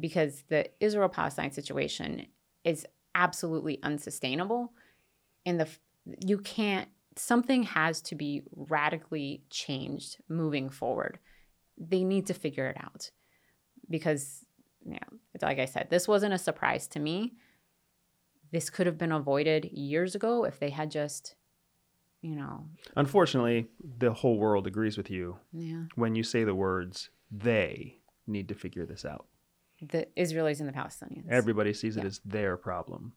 because 0.00 0.42
the 0.48 0.68
Israel 0.80 1.08
Palestine 1.08 1.52
situation 1.52 2.26
is 2.64 2.84
absolutely 3.16 3.82
unsustainable. 3.82 4.72
And 5.44 5.58
the 5.58 5.68
you 6.20 6.38
can't 6.38 6.88
something 7.16 7.64
has 7.64 8.00
to 8.02 8.14
be 8.14 8.42
radically 8.54 9.42
changed 9.50 10.18
moving 10.28 10.68
forward. 10.68 11.18
They 11.78 12.04
need 12.04 12.26
to 12.26 12.34
figure 12.34 12.68
it 12.68 12.76
out 12.78 13.10
because 13.90 14.44
you 14.84 14.92
know, 14.92 15.18
it's 15.34 15.42
like 15.42 15.58
I 15.58 15.64
said, 15.64 15.88
this 15.90 16.06
wasn't 16.06 16.34
a 16.34 16.38
surprise 16.38 16.86
to 16.88 17.00
me. 17.00 17.34
This 18.52 18.70
could 18.70 18.86
have 18.86 18.98
been 18.98 19.10
avoided 19.10 19.64
years 19.72 20.14
ago 20.14 20.44
if 20.44 20.60
they 20.60 20.70
had 20.70 20.92
just, 20.92 21.34
you 22.22 22.36
know, 22.36 22.68
Unfortunately, 22.94 23.66
the 23.98 24.12
whole 24.12 24.38
world 24.38 24.68
agrees 24.68 24.96
with 24.96 25.10
you 25.10 25.38
yeah, 25.52 25.84
when 25.96 26.14
you 26.14 26.22
say 26.22 26.44
the 26.44 26.54
words, 26.54 27.10
they 27.32 27.98
need 28.28 28.48
to 28.48 28.54
figure 28.54 28.86
this 28.86 29.04
out. 29.04 29.26
The 29.80 30.06
Israelis 30.16 30.60
and 30.60 30.68
the 30.68 30.72
Palestinians. 30.72 31.28
Everybody 31.30 31.72
sees 31.72 31.96
it 31.96 32.00
Yeah. 32.00 32.06
as 32.06 32.20
their 32.24 32.56
problem. 32.56 33.12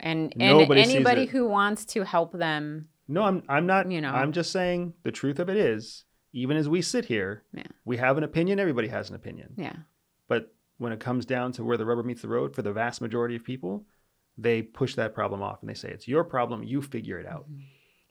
and 0.00 0.32
and 0.40 0.58
Nobody 0.58 0.80
anybody 0.82 1.26
who 1.26 1.46
wants 1.48 1.84
to 1.86 2.04
help 2.04 2.32
them, 2.32 2.88
No, 3.08 3.22
I'm 3.22 3.42
I'm 3.48 3.66
not. 3.66 3.90
You 3.90 4.00
know. 4.00 4.10
I'm 4.12 4.32
just 4.32 4.50
saying 4.50 4.94
the 5.04 5.12
truth 5.12 5.38
of 5.38 5.48
it 5.48 5.56
is, 5.56 6.04
even 6.32 6.56
as 6.56 6.68
we 6.68 6.82
sit 6.82 7.04
here, 7.04 7.44
Yeah. 7.52 7.62
we 7.84 7.96
have 7.98 8.18
an 8.18 8.24
opinion. 8.24 8.58
Everybody 8.58 8.88
has 8.88 9.08
an 9.10 9.16
opinion. 9.16 9.54
yeah, 9.56 9.76
But 10.28 10.52
when 10.78 10.92
it 10.92 10.98
comes 11.00 11.24
down 11.26 11.52
to 11.52 11.64
where 11.64 11.76
the 11.76 11.86
rubber 11.86 12.02
meets 12.02 12.22
the 12.22 12.28
road, 12.28 12.54
for 12.54 12.62
the 12.62 12.72
vast 12.72 13.00
majority 13.00 13.36
of 13.36 13.44
people, 13.44 13.86
they 14.36 14.62
push 14.62 14.96
that 14.96 15.14
problem 15.14 15.40
off 15.42 15.60
and 15.60 15.70
they 15.70 15.74
say 15.74 15.90
it's 15.90 16.08
your 16.08 16.24
problem. 16.24 16.64
You 16.64 16.82
figure 16.82 17.20
it 17.20 17.26
out. 17.26 17.44
Mm-hmm. 17.48 17.60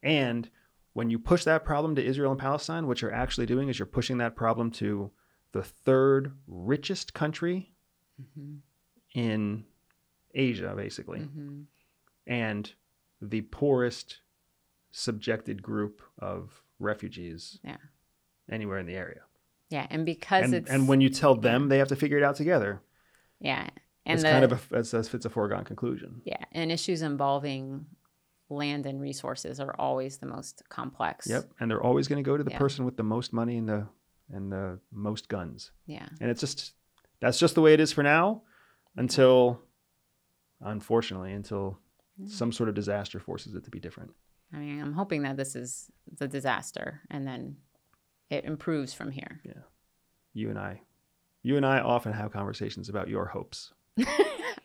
And 0.04 0.50
when 0.94 1.10
you 1.10 1.20
push 1.20 1.44
that 1.44 1.66
problem 1.66 1.96
to 1.96 2.04
Israel 2.06 2.32
and 2.32 2.40
Palestine, 2.40 2.88
what 2.88 3.02
you're 3.02 3.14
actually 3.14 3.46
doing 3.48 3.68
is 3.68 3.78
you're 3.78 3.86
pushing 3.86 4.20
that 4.20 4.36
problem 4.38 4.72
to 4.72 5.12
the 5.52 5.64
third 5.64 6.32
richest 6.48 7.14
country 7.14 7.73
Mhm. 8.22 8.60
in 9.14 9.66
Asia, 10.34 10.74
basically, 10.76 11.20
Mhm. 11.22 11.66
and 12.28 12.74
the 13.22 13.42
poorest 13.42 14.22
subjected 14.92 15.62
group 15.64 16.02
of 16.20 16.64
refugees 16.80 17.60
Yeah. 17.64 17.78
anywhere 18.50 18.80
in 18.80 18.86
the 18.86 18.96
area. 18.96 19.24
yeah, 19.70 19.88
and 19.90 20.06
because 20.06 20.46
And, 20.46 20.54
it's 20.54 20.70
and 20.70 20.88
when 20.88 21.02
you 21.02 21.10
tell 21.10 21.34
them 21.36 21.70
they 21.70 21.80
have 21.80 21.88
to 21.88 21.96
figure 21.96 22.18
it 22.18 22.24
out 22.24 22.36
together, 22.36 22.82
yeah, 23.40 23.70
and 24.06 24.14
it's 24.16 24.24
the, 24.24 24.30
kind 24.30 24.46
of 24.46 24.52
a, 24.72 24.78
it's, 24.80 24.94
as 24.94 25.08
if 25.08 25.16
it's 25.16 25.26
a 25.26 25.30
foregone 25.32 25.64
conclusion. 25.64 26.22
yeah, 26.26 26.44
and 26.52 26.72
issues 26.72 27.02
involving 27.02 27.88
land 28.50 28.86
and 28.86 29.02
resources 29.02 29.60
are 29.60 29.76
always 29.80 30.20
the 30.20 30.28
most 30.28 30.68
complex. 30.70 31.26
Yep, 31.28 31.54
and 31.60 31.72
they're 31.72 31.82
always 31.82 32.08
going 32.08 32.24
to 32.24 32.28
go 32.28 32.38
to 32.38 32.44
the 32.44 32.52
Yeah. 32.52 32.60
person 32.60 32.86
with 32.86 32.98
the 32.98 33.04
most 33.04 33.34
money 33.34 33.58
and 33.58 33.68
the 33.68 33.88
and 34.30 34.52
the 34.52 34.80
most 34.92 35.28
guns. 35.28 35.72
Yeah. 35.86 36.08
And 36.22 36.30
it's 36.32 36.40
just 36.40 36.74
that's 37.24 37.40
just 37.40 37.56
the 37.56 37.62
way 37.62 37.74
it 37.74 37.80
is 37.80 37.92
for 37.92 38.04
now 38.04 38.44
until 38.98 39.62
unfortunately 40.62 41.34
until 41.34 41.80
Yeah. 42.18 42.28
some 42.28 42.52
sort 42.52 42.70
of 42.70 42.76
disaster 42.76 43.20
forces 43.20 43.56
it 43.56 43.64
to 43.64 43.72
be 43.72 43.80
different. 43.80 44.12
I 44.54 44.58
mean, 44.58 44.80
I'm 44.80 44.94
hoping 44.94 45.24
that 45.24 45.36
this 45.36 45.56
is 45.56 45.90
the 46.20 46.28
disaster 46.28 47.02
and 47.10 47.26
then 47.26 47.58
it 48.30 48.46
improves 48.46 48.94
from 48.94 49.10
here. 49.12 49.42
Yeah. 49.44 49.64
you 50.34 50.50
and 50.50 50.60
I, 50.60 50.82
you 51.42 51.58
and 51.58 51.66
I 51.66 51.80
often 51.80 52.14
have 52.14 52.32
conversations 52.32 52.88
about 52.90 53.08
your 53.08 53.26
hopes. 53.26 53.74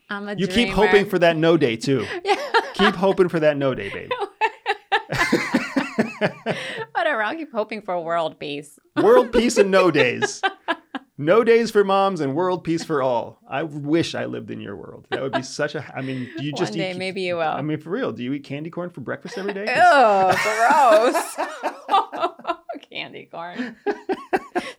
I'm 0.09 0.27
a 0.29 0.35
You 0.35 0.47
keep 0.47 0.69
hoping 0.69 1.05
for 1.05 1.19
that 1.19 1.37
no 1.37 1.57
day 1.57 1.75
too. 1.75 2.05
Yeah. 2.23 2.35
keep 2.73 2.95
hoping 2.95 3.29
for 3.29 3.39
that 3.39 3.57
no 3.57 3.73
day, 3.75 3.89
babe. 3.89 4.09
Whatever. 6.95 7.21
I'll 7.23 7.35
keep 7.35 7.51
hoping 7.51 7.81
for 7.81 7.99
world 8.01 8.39
peace. 8.39 8.79
World 9.01 9.31
peace 9.31 9.57
and 9.57 9.71
no 9.71 9.91
days. 9.91 10.41
No 11.21 11.43
days 11.43 11.69
for 11.69 11.83
moms 11.83 12.21
and 12.21 12.33
world 12.33 12.63
peace 12.63 12.85
for 12.85 13.01
all. 13.01 13.39
I 13.49 13.63
wish 13.63 14.15
I 14.15 14.23
lived 14.23 14.51
in 14.51 14.61
your 14.61 14.77
world. 14.77 15.05
That 15.11 15.21
would 15.21 15.33
be 15.33 15.43
such 15.59 15.75
a. 15.75 15.83
I 15.93 16.01
mean, 16.01 16.29
do 16.37 16.45
you 16.45 16.53
just 16.53 16.71
One 16.71 16.79
day, 16.79 16.91
eat, 16.91 16.97
maybe 16.97 17.21
you 17.23 17.35
will. 17.35 17.41
I 17.43 17.61
mean, 17.61 17.77
for 17.77 17.89
real, 17.89 18.13
do 18.13 18.23
you 18.23 18.31
eat 18.31 18.45
candy 18.45 18.69
corn 18.69 18.89
for 18.89 19.01
breakfast 19.01 19.37
every 19.37 19.53
day? 19.53 19.65
Ew, 19.65 20.33
gross. 20.43 21.35
candy 22.89 23.25
corn. 23.31 23.75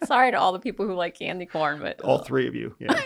Sorry 0.05 0.31
to 0.31 0.39
all 0.39 0.53
the 0.53 0.59
people 0.61 0.87
who 0.87 0.95
like 0.95 1.19
candy 1.19 1.45
corn, 1.45 1.79
but 1.79 2.01
All 2.01 2.21
three 2.21 2.49
of 2.49 2.55
you. 2.55 2.75
Yeah. 2.79 2.99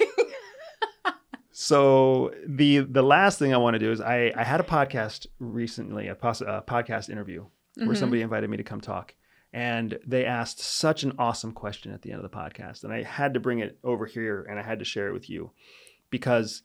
so 1.51 2.33
the 2.47 2.79
the 2.81 3.03
last 3.03 3.39
thing 3.39 3.53
I 3.53 3.57
want 3.59 3.75
to 3.75 3.79
do 3.79 3.91
is 3.91 4.01
I 4.01 4.33
I 4.37 4.45
had 4.45 4.61
a 4.61 4.65
podcast 4.65 5.27
recently, 5.39 6.09
a, 6.09 6.15
pos- 6.15 6.41
a 6.41 6.63
podcast 6.67 7.11
interview 7.11 7.45
where 7.77 7.89
Mhm. 7.89 7.97
somebody 7.97 8.23
invited 8.23 8.49
me 8.49 8.57
to 8.59 8.65
come 8.65 8.81
talk. 8.81 9.15
And 9.55 10.01
they 10.05 10.25
asked 10.25 10.59
such 10.59 11.05
an 11.05 11.13
awesome 11.17 11.53
question 11.53 11.93
at 11.93 12.03
the 12.03 12.11
end 12.11 12.23
of 12.23 12.29
the 12.29 12.37
podcast. 12.37 12.83
And 12.83 12.93
I 12.93 13.05
had 13.05 13.35
to 13.35 13.41
bring 13.41 13.61
it 13.61 13.79
over 13.85 14.05
here 14.05 14.45
and 14.51 14.59
I 14.59 14.63
had 14.63 14.81
to 14.81 14.85
share 14.85 15.07
it 15.07 15.13
with 15.13 15.31
you 15.31 15.53
because 16.11 16.63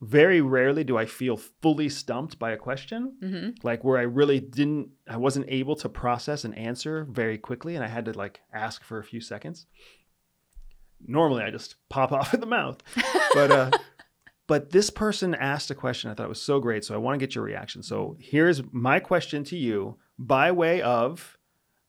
very 0.00 0.40
rarely 0.40 0.82
do 0.82 0.98
I 0.98 1.06
feel 1.06 1.36
fully 1.36 1.88
stumped 1.88 2.36
by 2.36 2.50
a 2.50 2.56
question, 2.56 3.14
hmm 3.22 3.50
like 3.62 3.84
where 3.84 3.96
I 3.96 4.02
really 4.02 4.40
didn't, 4.40 4.88
I 5.08 5.18
wasn't 5.18 5.46
able 5.48 5.76
to 5.76 5.88
process 5.88 6.44
an 6.44 6.52
answer 6.54 7.06
very 7.08 7.38
quickly 7.38 7.76
and 7.76 7.84
I 7.84 7.88
had 7.88 8.06
to 8.06 8.12
like 8.12 8.40
ask 8.52 8.82
for 8.82 8.98
a 8.98 9.04
few 9.04 9.20
seconds. 9.20 9.66
Normally 11.06 11.44
I 11.44 11.52
just 11.52 11.76
pop 11.88 12.10
off 12.18 12.34
at 12.34 12.40
the 12.40 12.46
mouth. 12.46 12.82
But, 13.34 13.50
uh, 13.52 13.70
but 14.48 14.70
this 14.70 14.90
person 14.90 15.32
asked 15.36 15.70
a 15.70 15.76
question 15.76 16.10
I 16.10 16.14
thought 16.14 16.28
was 16.28 16.42
so 16.42 16.58
great. 16.58 16.84
So 16.84 16.92
I 16.92 16.98
want 16.98 17.20
to 17.20 17.24
get 17.24 17.36
your 17.36 17.44
reaction. 17.44 17.84
So 17.84 18.16
here's 18.18 18.62
my 18.72 18.98
question 18.98 19.44
to 19.44 19.56
you 19.56 19.96
by 20.18 20.50
way 20.50 20.82
of 20.82 21.36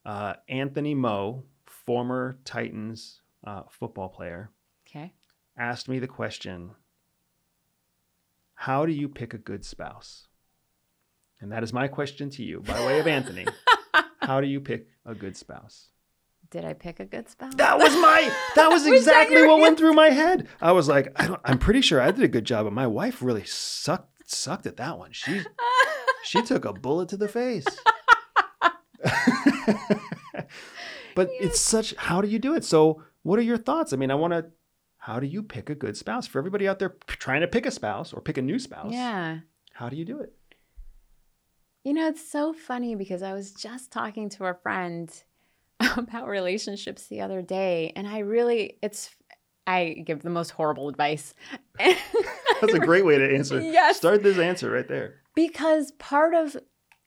uh, 0.08 0.34
Anthony 0.48 0.96
Moe, 0.96 1.44
former 1.66 2.40
Titans 2.46 3.22
uh, 3.46 3.64
football 3.70 4.10
player, 4.10 4.50
okay. 4.88 5.14
asked 5.58 5.90
me 5.90 6.00
the 6.00 6.08
question 6.08 6.72
How 8.56 8.86
do 8.86 8.94
you 8.94 9.10
pick 9.10 9.34
a 9.34 9.38
good 9.38 9.66
spouse? 9.66 10.28
And 11.40 11.52
that 11.52 11.62
is 11.62 11.74
my 11.74 11.88
question 11.88 12.32
to 12.32 12.44
you 12.44 12.62
by 12.62 12.84
way 12.86 13.00
of 13.00 13.06
Anthony. 13.06 13.46
How 14.22 14.42
do 14.42 14.48
you 14.48 14.60
pick 14.60 14.88
a 15.06 15.14
good 15.14 15.38
spouse? 15.38 15.90
Did 16.50 16.64
I 16.64 16.74
pick 16.74 17.00
a 17.00 17.06
good 17.06 17.30
spouse? 17.30 17.54
That 17.56 17.78
was 17.78 17.94
my. 17.96 18.32
That 18.56 18.70
was 18.70 18.84
Was 18.86 19.06
that 19.06 19.24
exactly 19.24 19.46
what 19.46 19.60
went 19.60 19.78
through 19.78 19.94
my 19.94 20.10
head. 20.10 20.48
I 20.62 20.72
was 20.72 20.88
like, 20.88 21.12
I 21.18 21.28
don't, 21.28 21.42
I'm 21.44 21.60
pretty 21.60 21.82
sure 21.82 22.02
I 22.02 22.12
did 22.12 22.24
a 22.24 22.30
good 22.30 22.46
job, 22.46 22.66
but 22.66 22.74
my 22.74 22.88
wife 22.88 23.22
really 23.22 23.44
sucked 23.44 24.30
sucked 24.30 24.66
at 24.66 24.78
that 24.78 24.98
one. 24.98 25.12
She 25.12 25.42
she 26.24 26.42
took 26.42 26.64
a 26.64 26.72
bullet 26.72 27.10
to 27.10 27.18
the 27.18 27.28
face. 27.28 27.66
but 31.16 31.30
it's 31.34 31.60
such. 31.60 31.94
How 31.96 32.22
do 32.22 32.28
you 32.28 32.40
do 32.40 32.56
it? 32.56 32.64
So, 32.64 33.04
what 33.24 33.40
are 33.40 33.44
your 33.44 33.58
thoughts? 33.58 33.94
I 33.94 33.96
mean, 33.98 34.12
I 34.12 34.16
want 34.16 34.34
to. 34.34 34.46
How 34.98 35.20
do 35.20 35.28
you 35.28 35.42
pick 35.44 35.70
a 35.70 35.76
good 35.76 35.96
spouse 35.96 36.28
for 36.28 36.40
everybody 36.40 36.68
out 36.68 36.80
there 36.80 36.96
trying 37.08 37.42
to 37.42 37.48
pick 37.48 37.66
a 37.66 37.72
spouse 37.72 38.12
or 38.12 38.22
pick 38.22 38.38
a 38.38 38.42
new 38.42 38.60
spouse? 38.60 38.92
yeah. 38.92 39.40
How 39.74 39.90
do 39.90 39.96
you 39.96 40.06
do 40.06 40.20
it? 40.20 40.34
You 41.84 41.94
know, 41.94 42.08
it's 42.08 42.30
so 42.30 42.52
funny 42.52 42.96
because 42.96 43.22
I 43.24 43.34
was 43.34 43.54
just 43.54 43.92
talking 43.92 44.28
to 44.32 44.46
a 44.46 44.54
friend 44.56 45.10
about 45.98 46.28
relationships 46.28 47.08
the 47.08 47.22
other 47.22 47.42
day, 47.42 47.94
and 47.96 48.08
I 48.08 48.20
really, 48.20 48.78
it's, 48.82 49.10
I 49.66 50.04
give 50.06 50.22
the 50.24 50.30
most 50.30 50.50
horrible 50.50 50.90
advice. 50.90 51.34
That's 51.78 52.74
a 52.74 52.80
great 52.80 53.06
way 53.06 53.18
to 53.18 53.36
answer. 53.36 53.62
Yes. 53.62 53.98
Start 53.98 54.24
this 54.24 54.40
answer 54.40 54.70
right 54.72 54.88
there. 54.88 55.22
because 55.36 55.92
part 55.92 56.34
of, 56.34 56.58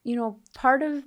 you 0.03 0.15
know, 0.15 0.39
part 0.55 0.81
of 0.81 1.03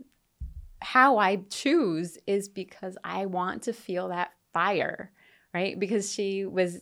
how 0.85 1.17
I 1.19 1.37
choose 1.51 2.19
is 2.27 2.49
because 2.49 2.97
I 3.03 3.27
want 3.27 3.63
to 3.63 3.73
feel 3.73 4.09
that 4.09 4.33
fire, 4.53 5.11
right? 5.55 5.79
Because 5.79 6.13
she 6.13 6.45
was 6.45 6.81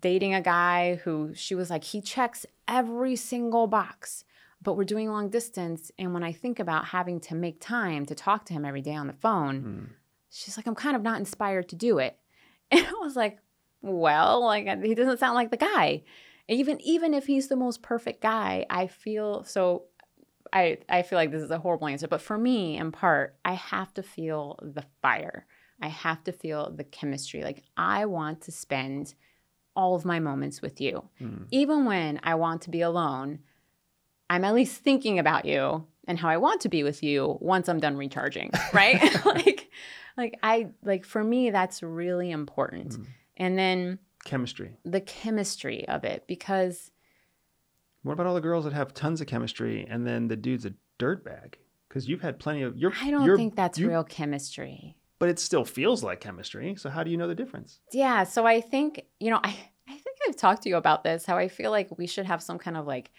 dating 0.00 0.34
a 0.34 0.40
guy 0.40 0.96
who 1.04 1.34
she 1.34 1.54
was 1.54 1.68
like, 1.68 1.84
he 1.84 2.00
checks 2.00 2.46
every 2.68 3.16
single 3.16 3.66
box, 3.66 4.24
but 4.62 4.76
we're 4.76 4.84
doing 4.84 5.10
long 5.10 5.28
distance. 5.30 5.90
And 5.98 6.14
when 6.14 6.22
I 6.22 6.32
think 6.32 6.58
about 6.60 6.86
having 6.86 7.20
to 7.22 7.34
make 7.34 7.60
time 7.60 8.06
to 8.06 8.14
talk 8.14 8.44
to 8.46 8.52
him 8.52 8.64
every 8.64 8.82
day 8.82 8.94
on 8.94 9.06
the 9.08 9.12
phone, 9.12 9.60
Hmm. 9.60 9.84
she's 10.30 10.56
like, 10.56 10.66
I'm 10.66 10.74
kind 10.74 10.96
of 10.96 11.02
not 11.02 11.18
inspired 11.18 11.68
to 11.70 11.76
do 11.76 11.98
it. 11.98 12.16
And 12.70 12.86
I 12.86 12.92
was 13.02 13.16
like, 13.16 13.38
well, 13.82 14.44
like 14.44 14.82
he 14.82 14.94
doesn't 14.94 15.18
sound 15.18 15.34
like 15.34 15.50
the 15.50 15.56
guy. 15.58 16.04
Even 16.48 16.80
even 16.80 17.14
if 17.14 17.26
he's 17.26 17.48
the 17.48 17.56
most 17.56 17.82
perfect 17.82 18.22
guy, 18.22 18.64
I 18.70 18.86
feel 18.86 19.44
so 19.44 19.84
I 20.52 20.78
I 20.88 21.02
feel 21.02 21.18
like 21.18 21.30
this 21.30 21.42
is 21.42 21.50
a 21.50 21.58
horrible 21.58 21.88
answer, 21.88 22.08
but 22.08 22.20
for 22.20 22.38
me, 22.38 22.76
in 22.76 22.92
part, 22.92 23.36
I 23.44 23.54
have 23.54 23.92
to 23.94 24.02
feel 24.02 24.58
the 24.62 24.84
fire. 25.00 25.46
I 25.80 25.88
have 25.88 26.22
to 26.24 26.32
feel 26.32 26.70
the 26.70 26.84
chemistry. 26.84 27.42
Like 27.42 27.64
I 27.76 28.06
want 28.06 28.42
to 28.42 28.52
spend 28.52 29.14
all 29.74 29.94
of 29.94 30.04
my 30.04 30.20
moments 30.20 30.62
with 30.62 30.80
you. 30.80 31.08
Hmm. 31.18 31.44
Even 31.50 31.84
when 31.86 32.20
I 32.22 32.34
want 32.36 32.62
to 32.62 32.70
be 32.70 32.82
alone, 32.82 33.40
I'm 34.30 34.44
at 34.44 34.54
least 34.54 34.82
thinking 34.82 35.18
about 35.18 35.44
you 35.44 35.86
and 36.06 36.18
how 36.18 36.28
I 36.28 36.36
want 36.36 36.60
to 36.62 36.68
be 36.68 36.82
with 36.82 37.02
you 37.02 37.36
once 37.40 37.68
I'm 37.68 37.80
done 37.80 37.96
recharging, 37.96 38.50
right? 38.72 39.02
like 39.24 39.70
like 40.16 40.38
I 40.42 40.68
like 40.84 41.04
for 41.04 41.24
me 41.24 41.50
that's 41.50 41.82
really 41.82 42.30
important. 42.30 42.92
Mm. 42.92 43.06
And 43.36 43.58
then 43.58 43.98
Chemistry. 44.24 44.76
the 44.84 45.00
chemistry 45.00 45.88
of 45.88 46.04
it 46.04 46.24
because 46.28 46.91
What 48.02 48.12
about 48.14 48.26
all 48.26 48.34
the 48.34 48.40
girls 48.40 48.64
that 48.64 48.72
have 48.72 48.94
tons 48.94 49.20
of 49.20 49.26
chemistry 49.26 49.86
and 49.88 50.06
then 50.06 50.28
the 50.28 50.36
dude's 50.36 50.64
a 50.66 50.74
dirtbag? 50.98 51.54
Because 51.88 52.08
you've 52.08 52.22
had 52.22 52.38
plenty 52.38 52.62
of. 52.62 52.76
You're, 52.76 52.92
I 53.00 53.10
don't 53.10 53.24
you're- 53.24 53.36
think 53.36 53.54
that's 53.56 53.78
you- 53.78 53.88
real 53.88 54.04
chemistry. 54.04 54.96
But 55.18 55.28
it 55.28 55.38
still 55.38 55.64
feels 55.64 56.02
like 56.02 56.20
chemistry. 56.20 56.74
So 56.76 56.90
how 56.90 57.04
do 57.04 57.10
you 57.10 57.16
know 57.16 57.28
the 57.28 57.34
difference? 57.36 57.78
Yeah, 57.92 58.24
so 58.24 58.44
I 58.44 58.60
think, 58.60 59.04
you 59.20 59.30
know, 59.30 59.38
I 59.44 59.56
I 59.88 59.92
think 59.98 60.16
I've 60.28 60.36
talked 60.36 60.62
to 60.62 60.68
you 60.68 60.76
about 60.76 61.04
this 61.04 61.26
how 61.26 61.36
I 61.36 61.48
feel 61.48 61.70
like 61.70 61.96
we 61.98 62.06
should 62.06 62.26
have 62.26 62.42
some 62.42 62.58
kind 62.58 62.76
of 62.76 62.86
like 62.86 63.10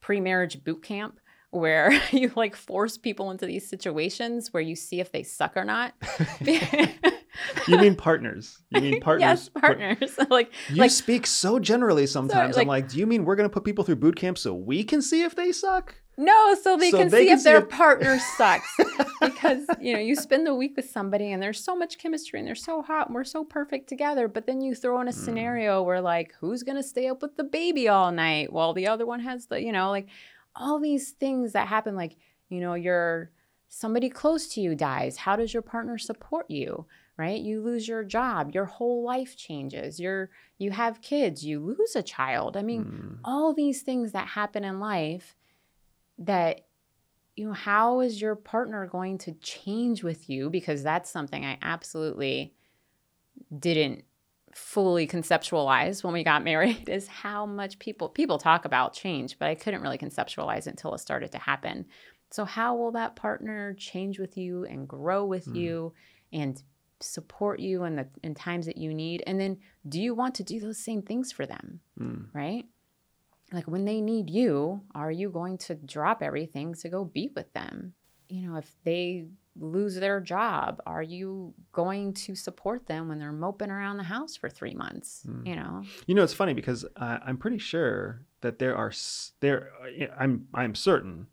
pre-marriage 0.00 0.64
boot 0.64 0.82
camp 0.82 1.18
where 1.50 1.92
you 2.10 2.30
like 2.36 2.56
force 2.56 2.98
people 2.98 3.30
into 3.30 3.46
these 3.46 3.66
situations 3.68 4.52
where 4.52 4.62
you 4.62 4.74
see 4.76 5.00
if 5.00 5.12
they 5.12 5.22
suck 5.22 5.56
or 5.56 5.64
not. 5.64 5.94
You 7.68 7.78
mean 7.78 7.94
partners? 7.96 8.58
You 8.70 8.80
mean 8.80 9.00
partners? 9.08 9.20
yes, 9.22 9.48
Par- 9.48 9.76
partners. 9.76 10.18
like 10.30 10.52
You 10.68 10.76
like 10.76 10.90
speak 10.90 11.26
so 11.26 11.58
generally 11.58 12.06
sometimes. 12.06 12.56
like- 12.56 12.62
I'm 12.64 12.68
like, 12.68 12.88
do 12.88 12.98
you 12.98 13.06
mean 13.06 13.24
we're 13.24 13.36
going 13.36 13.48
to 13.48 13.52
put 13.52 13.64
people 13.64 13.84
through 13.84 13.96
boot 13.96 14.16
camp 14.16 14.38
so 14.38 14.54
we 14.54 14.84
can 14.84 15.02
see 15.02 15.22
if 15.22 15.34
they 15.34 15.52
suck? 15.52 15.94
No, 16.18 16.54
so 16.62 16.78
they 16.78 16.90
So 16.90 16.96
can 16.98 17.08
they 17.10 17.24
see 17.24 17.26
can 17.26 17.34
if 17.34 17.40
see 17.40 17.50
their 17.50 17.58
if- 17.58 17.68
partner 17.82 18.18
sucks. 18.38 18.74
because, 19.20 19.66
you 19.80 19.92
know, 19.92 19.98
you 20.00 20.14
spend 20.16 20.46
the 20.46 20.54
week 20.54 20.72
with 20.76 20.88
somebody 20.88 21.30
and 21.32 21.42
there's 21.42 21.62
so 21.62 21.76
much 21.76 21.98
chemistry 21.98 22.38
and 22.38 22.48
they're 22.48 22.54
so 22.54 22.80
hot 22.80 23.08
and 23.08 23.14
we're 23.14 23.24
so 23.24 23.44
perfect 23.44 23.88
together. 23.88 24.26
But 24.26 24.46
then 24.46 24.60
you 24.62 24.74
throw 24.74 24.98
in 25.02 25.08
a 25.08 25.10
Mm. 25.10 25.14
scenario 25.14 25.82
where, 25.82 26.00
like, 26.00 26.32
who's 26.40 26.62
going 26.62 26.76
to 26.76 26.82
stay 26.82 27.08
up 27.08 27.20
with 27.20 27.36
the 27.36 27.44
baby 27.44 27.88
all 27.88 28.12
night 28.12 28.50
while 28.52 28.72
the 28.72 28.86
other 28.86 29.04
one 29.04 29.20
has 29.20 29.46
the, 29.46 29.60
you 29.62 29.72
know, 29.72 29.90
like 29.90 30.06
all 30.54 30.80
these 30.80 31.10
things 31.10 31.52
that 31.52 31.68
happen. 31.68 31.94
Like, 31.94 32.16
you 32.48 32.60
know, 32.60 32.72
you're 32.74 33.30
somebody 33.68 34.08
close 34.08 34.46
to 34.54 34.60
you 34.62 34.74
dies. 34.74 35.18
How 35.18 35.36
does 35.36 35.52
your 35.52 35.62
partner 35.62 35.98
support 35.98 36.50
you? 36.50 36.86
Right? 37.18 37.40
You 37.40 37.62
lose 37.62 37.88
your 37.88 38.04
job, 38.04 38.50
your 38.54 38.66
whole 38.66 39.02
life 39.02 39.36
changes. 39.36 39.98
You're, 39.98 40.28
you 40.58 40.70
have 40.70 41.00
kids, 41.00 41.44
you 41.44 41.60
lose 41.60 41.96
a 41.96 42.02
child. 42.02 42.56
I 42.56 42.62
mean, 42.62 42.82
Hmm. 42.84 43.14
all 43.24 43.54
these 43.54 43.80
things 43.82 44.12
that 44.12 44.28
happen 44.28 44.64
in 44.64 44.78
life 44.80 45.34
that 46.18 46.66
you 47.36 47.46
know 47.46 47.52
how 47.52 48.00
is 48.00 48.20
your 48.20 48.34
partner 48.34 48.86
going 48.86 49.18
to 49.18 49.32
change 49.32 50.02
with 50.02 50.28
you 50.30 50.48
because 50.48 50.82
that's 50.82 51.10
something 51.10 51.44
i 51.44 51.58
absolutely 51.60 52.54
didn't 53.58 54.04
fully 54.54 55.06
conceptualize 55.06 56.02
when 56.02 56.14
we 56.14 56.24
got 56.24 56.42
married 56.52 56.88
is 56.88 57.06
how 57.06 57.44
much 57.44 57.78
people 57.78 58.08
people 58.08 58.38
talk 58.38 58.64
about 58.64 58.94
change 58.94 59.38
but 59.38 59.48
i 59.48 59.54
couldn't 59.54 59.82
really 59.82 59.98
conceptualize 59.98 60.60
it 60.60 60.68
until 60.68 60.94
it 60.94 60.98
started 60.98 61.30
to 61.32 61.38
happen 61.38 61.84
so 62.30 62.44
how 62.44 62.74
will 62.74 62.92
that 62.92 63.14
partner 63.16 63.74
change 63.74 64.18
with 64.18 64.36
you 64.38 64.64
and 64.64 64.88
grow 64.88 65.24
with 65.26 65.46
Mm. 65.46 65.56
you 65.56 65.92
and 66.32 66.62
support 67.00 67.60
you 67.60 67.84
in 67.84 67.96
the 67.96 68.06
in 68.22 68.34
times 68.34 68.66
that 68.66 68.76
you 68.78 68.92
need 68.94 69.22
and 69.26 69.38
then 69.38 69.58
do 69.88 70.00
you 70.00 70.14
want 70.14 70.34
to 70.34 70.42
do 70.42 70.58
those 70.60 70.78
same 70.78 71.02
things 71.02 71.30
for 71.32 71.44
them 71.46 71.80
Hmm. 71.98 72.24
right? 72.32 72.64
Like 73.52 73.66
when 73.68 73.84
they 73.84 74.00
need 74.00 74.28
you, 74.28 74.80
are 74.94 75.10
you 75.10 75.30
going 75.30 75.56
to 75.58 75.74
drop 75.76 76.20
everything 76.22 76.74
to 76.74 76.88
go 76.88 77.04
be 77.04 77.30
with 77.36 77.52
them? 77.52 77.94
You 78.28 78.48
know, 78.48 78.56
if 78.56 78.74
they 78.82 79.26
lose 79.58 79.94
their 79.94 80.20
job, 80.20 80.82
are 80.84 81.02
you 81.02 81.54
going 81.72 82.12
to 82.14 82.34
support 82.34 82.86
them 82.88 83.08
when 83.08 83.20
they're 83.20 83.30
moping 83.30 83.70
around 83.70 83.98
the 83.98 84.02
house 84.02 84.34
for 84.36 84.48
three 84.50 84.74
months? 84.74 85.22
Mm. 85.28 85.46
You 85.46 85.54
know, 85.56 85.84
You 86.06 86.14
know, 86.16 86.24
it's 86.24 86.34
funny 86.34 86.54
because 86.54 86.84
uh, 86.96 87.18
I'm 87.24 87.36
pretty 87.36 87.58
sure 87.58 88.22
that 88.40 88.58
there 88.58 88.74
are 88.76 88.92
there. 89.40 89.70
I'm 90.18 90.48
I'm 90.52 90.74
certain. 90.74 91.28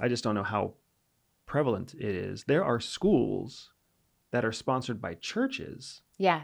I 0.00 0.08
just 0.08 0.24
don't 0.24 0.34
know 0.34 0.42
how 0.42 0.74
prevalent 1.46 1.94
it 1.94 2.14
is. 2.16 2.44
There 2.44 2.64
are 2.64 2.80
schools 2.80 3.70
that 4.32 4.44
are 4.44 4.52
sponsored 4.52 5.00
by 5.00 5.14
churches 5.14 6.02
yeah, 6.18 6.42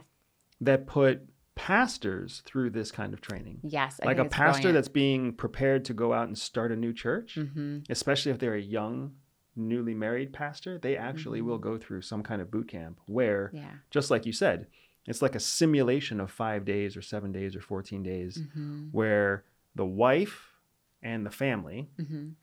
that 0.60 0.86
put 0.86 1.22
pastors 1.54 2.42
through 2.46 2.70
this 2.70 2.90
kind 2.92 3.12
of 3.12 3.20
training. 3.20 3.58
Yes, 3.62 3.98
I 4.02 4.06
like 4.06 4.18
a 4.18 4.24
pastor 4.26 4.62
brilliant. 4.62 4.74
that's 4.74 4.88
being 4.88 5.32
prepared 5.32 5.84
to 5.86 5.94
go 5.94 6.12
out 6.12 6.28
and 6.28 6.38
start 6.38 6.70
a 6.72 6.76
new 6.76 6.92
church, 6.92 7.36
Mhm. 7.36 7.84
especially 7.90 8.30
if 8.32 8.38
they're 8.38 8.54
a 8.54 8.60
young, 8.60 9.16
newly 9.56 9.94
married 9.94 10.32
pastor, 10.32 10.78
they 10.78 10.96
actually 10.96 11.42
will 11.42 11.58
go 11.58 11.76
through 11.76 12.02
some 12.02 12.22
kind 12.22 12.40
of 12.40 12.50
boot 12.50 12.68
camp 12.68 13.00
where, 13.06 13.48
Mm-hmm. 13.48 13.56
Yeah. 13.56 13.74
just 13.90 14.10
like 14.10 14.24
you 14.24 14.32
said, 14.32 14.68
it's 15.06 15.20
like 15.22 15.34
a 15.34 15.40
simulation 15.40 16.20
of 16.20 16.30
five 16.30 16.64
days 16.64 16.96
or 16.96 17.02
seven 17.02 17.32
days 17.32 17.56
or 17.56 17.60
14 17.60 18.02
days 18.02 18.38
Mhm. 18.38 18.92
where 18.92 19.44
the 19.74 19.86
wife 19.86 20.54
and 21.02 21.26
the 21.26 21.30
family 21.30 21.90
Mhm. 21.98 22.34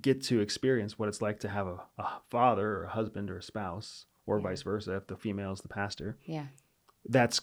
get 0.00 0.22
to 0.22 0.40
experience 0.40 0.98
what 0.98 1.08
it's 1.08 1.22
like 1.22 1.40
to 1.40 1.48
have 1.48 1.66
a, 1.66 1.80
a 1.98 2.20
father 2.30 2.78
or 2.78 2.84
a 2.84 2.88
husband 2.90 3.30
or 3.30 3.36
a 3.38 3.42
spouse, 3.42 4.06
or 4.30 4.38
Yeah. 4.38 4.44
vice 4.44 4.62
versa, 4.62 4.96
if 4.96 5.06
the 5.06 5.16
female 5.16 5.52
is 5.52 5.60
the 5.60 5.68
pastor, 5.68 6.16
Yeah. 6.24 6.46
that's 7.08 7.40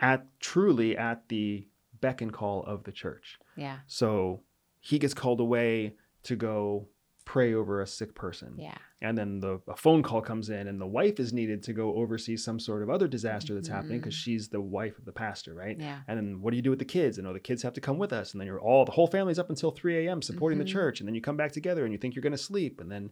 at 0.00 0.26
truly 0.40 0.96
at 0.96 1.28
the 1.28 1.68
beck 2.00 2.20
and 2.20 2.32
call 2.32 2.64
of 2.64 2.84
the 2.84 2.92
church. 2.92 3.38
Yeah. 3.56 3.78
So 3.86 4.42
he 4.80 4.98
gets 4.98 5.14
called 5.14 5.40
away 5.40 5.96
to 6.24 6.36
go 6.36 6.88
pray 7.24 7.54
over 7.54 7.80
a 7.80 7.86
sick 7.86 8.14
person. 8.14 8.54
Yeah. 8.58 8.76
And 9.00 9.16
then 9.16 9.40
the 9.40 9.60
a 9.68 9.76
phone 9.76 10.02
call 10.02 10.20
comes 10.20 10.50
in 10.50 10.68
and 10.68 10.80
the 10.80 10.86
wife 10.86 11.18
is 11.18 11.32
needed 11.32 11.62
to 11.64 11.72
go 11.72 11.94
oversee 11.94 12.36
some 12.36 12.58
sort 12.60 12.82
of 12.82 12.90
other 12.90 13.06
disaster 13.08 13.54
that's 13.54 13.68
happening 13.68 13.98
because 13.98 14.14
she's 14.14 14.48
the 14.48 14.60
wife 14.60 14.98
of 14.98 15.04
the 15.04 15.12
pastor, 15.12 15.54
right? 15.54 15.78
Yeah. 15.78 16.00
And 16.08 16.18
then 16.18 16.40
what 16.42 16.50
do 16.50 16.56
you 16.56 16.62
do 16.62 16.70
with 16.70 16.78
the 16.78 16.84
kids? 16.84 17.18
And 17.18 17.26
oh, 17.26 17.32
the 17.32 17.40
kids 17.40 17.62
have 17.62 17.72
to 17.74 17.80
come 17.80 17.98
with 17.98 18.12
us. 18.12 18.32
And 18.32 18.40
then 18.40 18.46
you're 18.46 18.60
all 18.60 18.84
the 18.84 18.92
whole 18.92 19.06
family's 19.06 19.38
up 19.38 19.50
until 19.50 19.70
3 19.70 20.06
a.m. 20.06 20.22
supporting 20.22 20.58
Mhm. 20.58 20.62
the 20.64 20.70
church. 20.70 21.00
And 21.00 21.08
then 21.08 21.14
you 21.14 21.20
come 21.20 21.36
back 21.36 21.52
together 21.52 21.84
and 21.84 21.92
you 21.92 21.98
think 21.98 22.14
you're 22.14 22.22
gonna 22.22 22.36
sleep. 22.36 22.80
And 22.80 22.90
then 22.90 23.10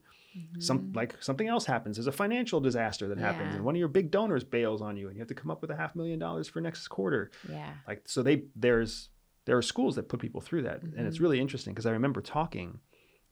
some 0.58 0.90
Mhm. 0.92 0.96
like 0.96 1.22
something 1.22 1.48
else 1.48 1.64
happens. 1.66 1.96
There's 1.96 2.06
a 2.06 2.12
financial 2.12 2.60
disaster 2.60 3.08
that 3.08 3.18
happens, 3.18 3.50
Yeah. 3.50 3.56
and 3.56 3.64
one 3.64 3.74
of 3.74 3.78
your 3.78 3.88
big 3.88 4.10
donors 4.10 4.44
bails 4.44 4.80
on 4.82 4.96
you, 4.96 5.08
and 5.08 5.16
you 5.16 5.20
have 5.20 5.28
to 5.28 5.34
come 5.34 5.50
up 5.50 5.60
with 5.62 5.70
a 5.70 5.76
half 5.76 5.94
million 5.96 6.18
dollars 6.18 6.48
for 6.48 6.60
next 6.60 6.88
quarter. 6.88 7.30
Yeah. 7.50 7.74
Like 7.88 8.08
so, 8.08 8.22
they 8.22 8.44
there's 8.56 9.08
there 9.44 9.56
are 9.58 9.62
schools 9.62 9.96
that 9.96 10.08
put 10.08 10.20
people 10.20 10.40
through 10.40 10.62
that, 10.62 10.82
and 10.82 11.06
it's 11.06 11.18
Mhm. 11.18 11.22
really 11.22 11.40
interesting 11.40 11.74
because 11.74 11.84
I 11.86 11.90
remember 11.92 12.20
talking 12.20 12.78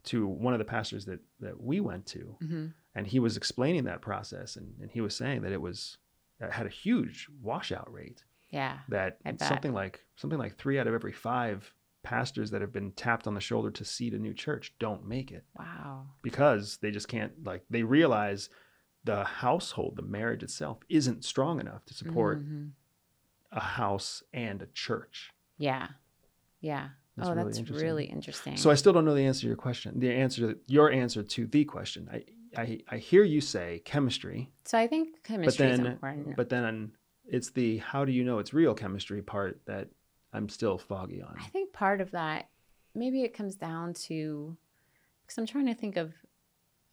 to 0.05 0.25
one 0.27 0.53
of 0.53 0.59
the 0.59 0.65
pastors 0.65 1.05
that 1.05 1.19
that 1.39 1.61
we 1.61 1.79
went 1.79 2.05
to, 2.07 2.35
hmm 2.41 2.67
and 2.93 3.07
he 3.07 3.19
was 3.19 3.37
explaining 3.37 3.85
that 3.85 4.01
process, 4.01 4.57
and, 4.57 4.73
and 4.81 4.91
he 4.91 4.99
was 4.99 5.15
saying 5.15 5.41
that 5.43 5.53
it 5.53 5.61
was 5.61 5.97
it 6.41 6.51
had 6.51 6.65
a 6.65 6.69
huge 6.69 7.27
washout 7.41 7.91
rate. 7.91 8.23
Yeah. 8.49 8.79
That 8.89 9.17
something 9.39 9.73
like 9.73 10.03
something 10.17 10.37
like 10.39 10.57
three 10.57 10.77
out 10.77 10.87
of 10.87 10.93
every 10.93 11.13
five 11.13 11.73
pastors 12.03 12.51
that 12.51 12.59
have 12.61 12.73
been 12.73 12.91
tapped 12.91 13.27
on 13.27 13.33
the 13.33 13.39
shoulder 13.39 13.71
to 13.71 13.85
seed 13.85 14.13
a 14.13 14.19
new 14.19 14.33
church 14.33 14.73
don't 14.79 15.05
make 15.07 15.31
it 15.31 15.45
Wow. 15.57 16.07
because 16.21 16.77
they 16.77 16.91
just 16.91 17.07
can't 17.07 17.31
like 17.45 17.63
they 17.69 17.83
realize 17.83 18.49
the 19.05 19.23
household 19.23 19.95
the 19.95 20.01
marriage 20.01 20.43
itself 20.43 20.79
isn't 20.89 21.23
strong 21.23 21.59
enough 21.61 21.85
to 21.85 21.93
support 21.93 22.43
Mhm. 22.43 22.71
a 23.51 23.59
house 23.61 24.23
and 24.33 24.61
a 24.63 24.67
church 24.67 25.31
Yeah. 25.57 25.89
Yeah. 26.59 26.89
Oh, 27.21 27.31
really 27.33 27.43
that's 27.45 27.57
interesting. 27.59 27.85
really 27.87 28.05
interesting. 28.05 28.57
so 28.57 28.69
i 28.71 28.75
still 28.75 28.93
don't 28.93 29.05
know 29.05 29.13
the 29.15 29.25
answer 29.25 29.41
to 29.41 29.47
your 29.47 29.55
question 29.55 29.99
the 29.99 30.11
answer 30.11 30.53
to 30.53 30.59
your 30.67 30.91
answer 30.91 31.23
to 31.23 31.47
the 31.47 31.63
question 31.65 32.09
i 32.11 32.23
i, 32.61 32.79
I 32.89 32.97
hear 32.97 33.23
you 33.23 33.41
say 33.41 33.81
chemistry 33.85 34.51
So 34.65 34.77
I 34.77 34.87
think 34.87 35.23
chemistry 35.23 35.67
then- 35.67 35.79
is 35.79 35.85
important. 35.87 36.35
but 36.35 36.49
then 36.49 36.91
it's 37.25 37.51
the 37.51 37.77
how 37.77 38.03
do 38.05 38.11
you 38.11 38.23
know 38.23 38.39
it's 38.39 38.53
real 38.53 38.73
chemistry 38.73 39.21
part 39.21 39.61
that 39.65 39.87
i'm 40.33 40.49
still 40.49 40.77
foggy 40.77 41.21
on 41.21 41.35
I 41.39 41.47
think 41.47 41.71
part 41.73 42.01
of 42.01 42.11
that, 42.11 42.49
maybe 42.95 43.23
it 43.23 43.33
comes 43.33 43.55
down 43.55 43.93
to, 44.07 44.57
because 45.23 45.37
I'm 45.37 45.45
trying 45.45 45.67
to 45.67 45.73
think 45.75 45.95
of, 45.97 46.13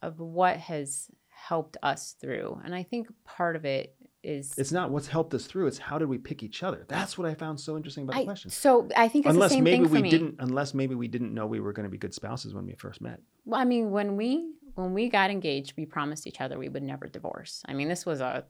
of 0.02 0.20
what 0.20 0.56
has 0.56 1.10
helped 1.28 1.76
us 1.82 2.14
through, 2.20 2.60
and 2.64 2.74
I 2.74 2.82
think 2.82 3.08
part 3.24 3.54
of 3.56 3.64
it 3.64 3.94
is. 4.28 4.54
it's 4.56 4.70
not 4.72 4.90
what's 4.90 5.08
helped 5.08 5.32
us 5.34 5.46
through 5.46 5.66
it's 5.66 5.78
how 5.78 5.98
did 5.98 6.08
we 6.08 6.18
pick 6.18 6.42
each 6.42 6.62
other 6.62 6.84
that's 6.88 7.16
what 7.18 7.26
i 7.28 7.34
found 7.34 7.58
so 7.58 7.76
interesting 7.76 8.04
about 8.04 8.16
the 8.16 8.24
question 8.24 8.50
so 8.50 8.88
I 8.96 9.08
think 9.08 9.26
it's 9.26 9.34
unless 9.34 9.50
the 9.50 9.54
same 9.56 9.64
maybe 9.64 9.76
thing 9.78 9.88
for 9.88 9.92
we 9.94 10.02
me. 10.02 10.10
didn't 10.10 10.36
unless 10.38 10.74
maybe 10.74 10.94
we 10.94 11.08
didn't 11.08 11.32
know 11.34 11.46
we 11.46 11.60
were 11.60 11.72
going 11.72 11.84
to 11.84 11.90
be 11.90 11.98
good 11.98 12.14
spouses 12.14 12.54
when 12.54 12.66
we 12.66 12.74
first 12.74 13.00
met 13.00 13.20
Well, 13.44 13.60
I 13.60 13.64
mean, 13.64 13.90
when 13.90 14.16
we 14.16 14.52
when 14.74 14.94
we 14.94 15.08
got 15.08 15.30
engaged, 15.30 15.72
we 15.76 15.86
promised 15.86 16.26
each 16.28 16.40
other 16.40 16.56
we 16.58 16.68
would 16.68 16.84
never 16.84 17.06
divorce. 17.08 17.62
I 17.66 17.72
mean, 17.74 17.88
this 17.88 18.06
was 18.06 18.20
a 18.20 18.44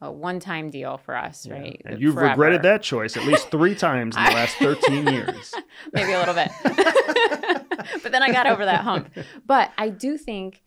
a 0.00 0.10
one 0.10 0.40
time 0.40 0.70
deal 0.70 0.98
for 0.98 1.14
us, 1.16 1.46
Yeah. 1.46 1.54
right? 1.54 1.80
And 1.84 2.00
you've 2.00 2.14
Forever. 2.14 2.30
regretted 2.30 2.62
that 2.62 2.82
choice 2.82 3.16
at 3.16 3.24
least 3.24 3.50
three 3.52 3.76
times 3.76 4.16
in 4.16 4.24
the 4.24 4.30
last 4.32 4.56
13 4.58 5.06
years. 5.06 5.54
maybe 5.92 6.12
a 6.12 6.18
little 6.18 6.34
bit. 6.34 6.50
but 8.02 8.10
then 8.10 8.22
I 8.22 8.32
got 8.32 8.46
over 8.48 8.64
that 8.64 8.80
hump. 8.82 9.10
But 9.46 9.70
I 9.78 9.88
do 9.90 10.16
think 10.18 10.62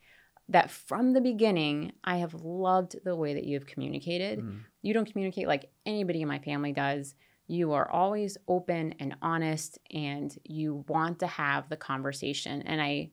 that 0.50 0.70
from 0.70 1.14
the 1.14 1.22
beginning, 1.22 1.94
I 2.04 2.18
have 2.18 2.34
loved 2.36 2.96
the 3.04 3.16
way 3.16 3.34
that 3.34 3.46
you 3.46 3.56
have 3.56 3.66
communicated. 3.66 4.40
Mm. 4.40 4.60
You 4.82 4.94
don't 4.94 5.12
communicate 5.12 5.48
like 5.48 5.72
anybody 5.86 6.22
in 6.22 6.28
my 6.28 6.40
family 6.40 6.72
does. 6.72 7.16
You 7.48 7.74
are 7.74 7.90
always 7.90 8.38
open 8.48 8.96
and 9.00 9.16
honest, 9.22 9.80
and 9.92 10.36
you 10.44 10.84
want 10.88 11.20
to 11.20 11.28
have 11.28 11.70
the 11.70 11.78
conversation. 11.78 12.62
And 12.64 12.82
I 12.82 13.12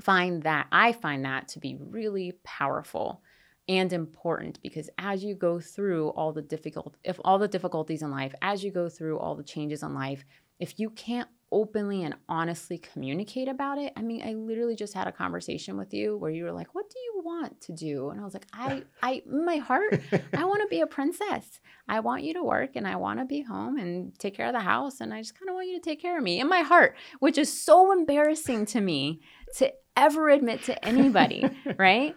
find 0.00 0.42
that 0.42 0.66
I 0.72 0.92
find 0.92 1.24
that 1.24 1.48
to 1.48 1.58
be 1.58 1.76
really 1.78 2.32
powerful 2.44 3.22
and 3.68 3.92
important 3.92 4.60
because 4.62 4.90
as 4.98 5.22
you 5.22 5.34
go 5.34 5.60
through 5.60 6.08
all 6.10 6.32
the 6.32 6.42
difficult 6.42 6.96
if 7.04 7.20
all 7.24 7.38
the 7.38 7.48
difficulties 7.48 8.02
in 8.02 8.10
life 8.10 8.34
as 8.42 8.64
you 8.64 8.70
go 8.70 8.88
through 8.88 9.18
all 9.18 9.34
the 9.34 9.44
changes 9.44 9.82
in 9.82 9.94
life 9.94 10.24
if 10.58 10.80
you 10.80 10.90
can't 10.90 11.28
openly 11.52 12.04
and 12.04 12.14
honestly 12.28 12.78
communicate 12.78 13.48
about 13.48 13.78
it. 13.78 13.92
I 13.96 14.02
mean 14.02 14.22
i 14.22 14.34
literally 14.34 14.76
just 14.76 14.94
had 14.94 15.06
a 15.08 15.12
conversation 15.12 15.76
with 15.76 15.92
you 15.92 16.16
where 16.16 16.30
you 16.30 16.44
were 16.44 16.52
like 16.52 16.74
what 16.74 16.88
do 16.88 16.98
you 16.98 17.22
want 17.24 17.60
to 17.62 17.72
do? 17.72 18.10
And 18.10 18.20
i 18.20 18.24
was 18.24 18.34
like 18.34 18.46
i 18.52 18.82
i 19.02 19.22
my 19.26 19.56
heart 19.56 20.00
i 20.34 20.44
want 20.44 20.62
to 20.62 20.68
be 20.68 20.80
a 20.80 20.86
princess. 20.98 21.60
I 21.88 22.00
want 22.00 22.22
you 22.22 22.34
to 22.34 22.44
work 22.44 22.76
and 22.76 22.86
i 22.86 22.96
want 22.96 23.18
to 23.18 23.24
be 23.24 23.42
home 23.42 23.76
and 23.76 24.16
take 24.18 24.36
care 24.36 24.46
of 24.46 24.52
the 24.52 24.60
house 24.60 25.00
and 25.00 25.12
i 25.12 25.20
just 25.20 25.38
kind 25.38 25.48
of 25.48 25.54
want 25.54 25.68
you 25.68 25.74
to 25.74 25.84
take 25.84 26.00
care 26.00 26.16
of 26.16 26.22
me 26.22 26.38
in 26.40 26.48
my 26.48 26.60
heart 26.60 26.96
which 27.18 27.36
is 27.36 27.52
so 27.52 27.92
embarrassing 27.92 28.66
to 28.66 28.80
me 28.80 29.20
to 29.56 29.72
ever 29.96 30.28
admit 30.30 30.62
to 30.64 30.84
anybody 30.84 31.44
right? 31.78 32.16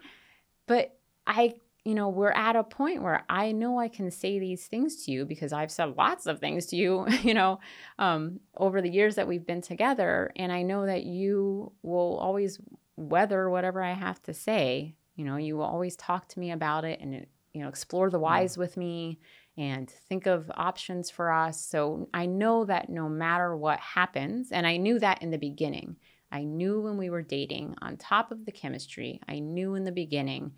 But 0.68 0.98
I, 1.28 1.54
you 1.86 1.96
know, 1.96 2.08
we're 2.08 2.32
at 2.32 2.56
a 2.56 2.64
point 2.64 3.04
where 3.04 3.26
I 3.30 3.52
know 3.52 3.78
I 3.78 3.90
can 3.90 4.10
say 4.10 4.40
these 4.40 4.68
things 4.68 5.04
to 5.06 5.12
you 5.12 5.26
because 5.26 5.52
I've 5.52 5.72
said 5.72 5.98
lots 5.98 6.28
of 6.28 6.40
things 6.40 6.68
to 6.68 6.78
you, 6.78 7.06
you 7.24 7.34
know, 7.34 7.60
um, 8.00 8.40
over 8.56 8.82
the 8.82 8.90
years 8.90 9.16
that 9.16 9.28
we've 9.28 9.46
been 9.46 9.62
together. 9.62 10.32
And 10.36 10.52
I 10.52 10.62
know 10.62 10.86
that 10.86 11.04
you 11.04 11.74
will 11.82 12.18
always 12.18 12.60
weather 12.96 13.50
whatever 13.50 13.84
I 13.84 13.94
have 13.94 14.22
to 14.24 14.34
say. 14.34 14.96
You 15.16 15.26
know, 15.26 15.36
you 15.36 15.58
will 15.58 15.66
always 15.66 15.96
talk 15.96 16.28
to 16.30 16.40
me 16.40 16.52
about 16.52 16.86
it 16.86 17.00
and, 17.02 17.26
you 17.54 17.62
know, 17.62 17.68
explore 17.68 18.10
the 18.10 18.20
whys 18.20 18.58
with 18.58 18.78
me 18.78 19.20
and 19.58 19.90
think 19.90 20.26
of 20.26 20.50
options 20.56 21.10
for 21.10 21.32
us. 21.32 21.64
So 21.64 22.08
I 22.14 22.26
know 22.26 22.66
that 22.66 22.90
no 22.90 23.10
matter 23.10 23.56
what 23.56 23.80
happens, 23.80 24.52
and 24.52 24.66
I 24.66 24.78
knew 24.78 25.00
that 25.00 25.22
in 25.22 25.32
the 25.32 25.38
beginning, 25.38 25.98
I 26.32 26.44
knew 26.44 26.82
when 26.82 26.98
we 26.98 27.12
were 27.12 27.22
dating, 27.22 27.76
on 27.82 27.98
top 27.98 28.32
of 28.32 28.46
the 28.46 28.52
chemistry, 28.52 29.22
I 29.28 29.38
knew 29.38 29.76
in 29.76 29.84
the 29.84 29.92
beginning 29.92 30.54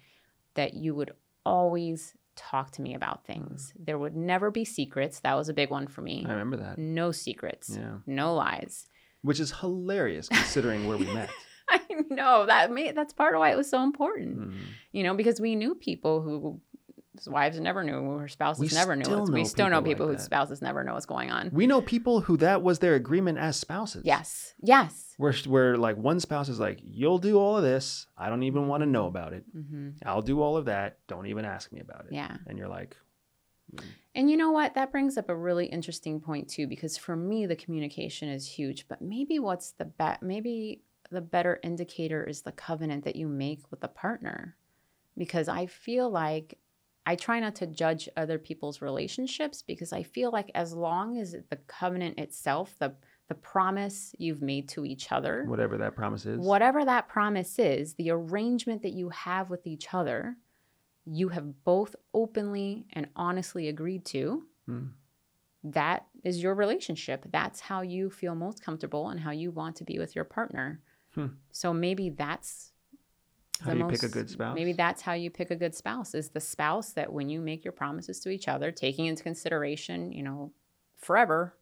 that 0.55 0.73
you 0.73 0.95
would 0.95 1.11
always 1.45 2.15
talk 2.35 2.71
to 2.71 2.81
me 2.81 2.93
about 2.95 3.25
things. 3.25 3.73
There 3.79 3.97
would 3.97 4.15
never 4.15 4.51
be 4.51 4.65
secrets. 4.65 5.21
That 5.21 5.35
was 5.35 5.47
a 5.47 5.53
big 5.53 5.69
one 5.69 5.87
for 5.87 6.01
me. 6.01 6.25
I 6.27 6.31
remember 6.31 6.57
that. 6.57 6.77
No 6.77 7.11
secrets, 7.11 7.75
Yeah. 7.77 7.99
no 8.05 8.33
lies. 8.35 8.87
Which 9.21 9.39
is 9.39 9.51
hilarious 9.51 10.27
considering 10.27 10.87
where 10.87 10.97
we 10.97 11.05
met. 11.13 11.29
I 11.69 11.79
know 12.09 12.45
that 12.45 12.71
made, 12.71 12.95
that's 12.95 13.13
part 13.13 13.33
of 13.35 13.39
why 13.39 13.51
it 13.51 13.57
was 13.57 13.69
so 13.69 13.81
important. 13.83 14.37
Mhm. 14.37 14.53
You 14.91 15.03
know, 15.03 15.13
because 15.15 15.39
we 15.39 15.55
knew 15.55 15.75
people 15.75 16.21
who 16.21 16.61
whose 17.15 17.27
wives 17.29 17.59
never 17.59 17.83
knew, 17.83 18.17
her 18.17 18.27
spouses 18.27 18.71
We 18.71 18.77
never 18.77 18.95
knew. 18.95 19.09
what's- 19.09 19.31
we 19.31 19.45
still 19.45 19.69
know 19.69 19.81
people 19.81 20.05
like 20.05 20.15
whose 20.15 20.21
that. 20.23 20.25
spouses 20.25 20.61
never 20.61 20.83
know 20.83 20.93
what's 20.93 21.05
going 21.05 21.31
on. 21.31 21.49
We 21.53 21.67
know 21.67 21.81
people 21.81 22.21
who 22.21 22.37
that 22.37 22.61
was 22.61 22.79
their 22.79 22.95
agreement 22.95 23.37
as 23.37 23.57
spouses. 23.57 24.03
Yes. 24.05 24.53
Yes. 24.61 25.13
Where, 25.17 25.33
where 25.47 25.77
like 25.77 25.97
one 25.97 26.19
spouse 26.19 26.49
is 26.49 26.59
like, 26.59 26.79
you'll 26.83 27.19
do 27.19 27.37
all 27.39 27.57
of 27.57 27.63
this. 27.63 28.07
I 28.17 28.29
don't 28.29 28.43
even 28.43 28.67
want 28.67 28.81
to 28.81 28.87
know 28.87 29.07
about 29.07 29.33
it. 29.33 29.43
hmm 29.53 29.89
I'll 30.05 30.21
do 30.21 30.41
all 30.41 30.57
of 30.57 30.65
that. 30.65 30.97
Don't 31.07 31.27
even 31.27 31.45
ask 31.45 31.71
me 31.71 31.79
about 31.79 32.05
it. 32.05 32.13
Yeah. 32.13 32.37
And 32.47 32.57
you're 32.57 32.67
like, 32.67 32.95
And 34.13 34.29
you 34.29 34.37
know 34.37 34.51
what? 34.51 34.75
That 34.75 34.91
brings 34.91 35.17
up 35.17 35.27
a 35.29 35.35
really 35.35 35.65
interesting 35.65 36.19
point 36.21 36.47
too, 36.49 36.67
because 36.67 36.97
for 36.97 37.15
me, 37.15 37.45
the 37.45 37.55
communication 37.55 38.29
is 38.29 38.47
huge. 38.47 38.87
But 38.87 39.01
maybe 39.01 39.39
what's 39.39 39.71
the 39.71 39.85
bet? 39.85 40.21
Maybe 40.23 40.81
the 41.11 41.21
better 41.21 41.59
indicator 41.63 42.23
is 42.23 42.41
the 42.41 42.51
covenant 42.51 43.03
that 43.03 43.15
you 43.15 43.27
make 43.27 43.69
with 43.71 43.81
the 43.81 43.87
partner, 43.87 44.55
because 45.17 45.47
I 45.49 45.65
feel 45.65 46.09
like 46.09 46.57
I 47.05 47.15
try 47.15 47.39
not 47.39 47.55
to 47.55 47.67
judge 47.67 48.09
other 48.17 48.39
people's 48.39 48.81
relationships 48.81 49.61
because 49.61 49.93
I 49.93 50.03
feel 50.03 50.31
like 50.31 50.49
as 50.55 50.73
long 50.73 51.17
as 51.19 51.35
the 51.49 51.57
covenant 51.67 52.19
itself, 52.19 52.75
the 52.79 52.93
the 53.27 53.35
promise 53.35 54.13
you've 54.19 54.43
made 54.43 54.69
to 54.69 54.85
each 54.85 55.11
other, 55.11 55.45
whatever 55.47 55.77
that 55.77 55.95
promise 55.95 56.25
is. 56.27 56.39
whatever 56.39 56.85
that 56.85 57.07
promise 57.07 57.57
is, 57.57 57.95
the 57.95 58.11
arrangement 58.11 58.83
that 58.83 58.93
you 58.93 59.09
have 59.09 59.49
with 59.49 59.65
each 59.65 59.93
other, 59.93 60.37
you 61.05 61.29
have 61.29 61.63
both 61.63 61.95
openly 62.13 62.85
and 62.93 63.07
honestly 63.15 63.67
agreed 63.67 64.05
to. 64.05 64.43
Mm. 64.69 64.91
That 65.63 66.05
is 66.23 66.41
your 66.41 66.53
relationship. 66.53 67.25
That's 67.31 67.59
how 67.59 67.81
you 67.81 68.11
feel 68.11 68.35
most 68.35 68.63
comfortable 68.63 69.09
and 69.09 69.19
how 69.19 69.31
you 69.31 69.49
want 69.49 69.75
to 69.77 69.83
be 69.83 69.97
with 69.97 70.15
your 70.15 70.25
partner. 70.25 70.81
Hmm. 71.15 71.27
So 71.51 71.73
maybe 71.73 72.11
that's 72.11 72.73
How 73.63 73.73
do 73.73 73.79
you 73.79 73.87
pick 73.87 74.03
a 74.03 74.09
good 74.09 74.29
spouse? 74.29 74.55
Maybe 74.55 74.73
that's 74.73 75.01
how 75.01 75.13
you 75.13 75.29
pick 75.29 75.51
a 75.51 75.55
good 75.55 75.73
spouse 75.73 76.13
is 76.13 76.29
the 76.29 76.39
spouse 76.39 76.93
that 76.93 77.11
when 77.11 77.29
you 77.29 77.39
make 77.39 77.63
your 77.63 77.71
promises 77.71 78.19
to 78.21 78.29
each 78.29 78.47
other, 78.47 78.71
taking 78.71 79.05
into 79.05 79.23
consideration, 79.23 80.11
you 80.11 80.23
know, 80.23 80.51
forever, 80.97 81.55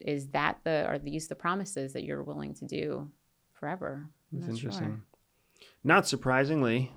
is 0.00 0.28
that 0.28 0.58
the 0.64 0.86
are 0.86 0.98
these 0.98 1.28
the 1.28 1.34
promises 1.34 1.92
that 1.92 2.04
you're 2.04 2.22
willing 2.22 2.54
to 2.54 2.64
do 2.64 3.10
forever? 3.52 4.08
I'm 4.32 4.40
That's 4.40 4.52
not 4.52 4.58
sure. 4.58 4.70
interesting. 4.70 5.02
Not 5.82 6.06
surprisingly, 6.06 6.92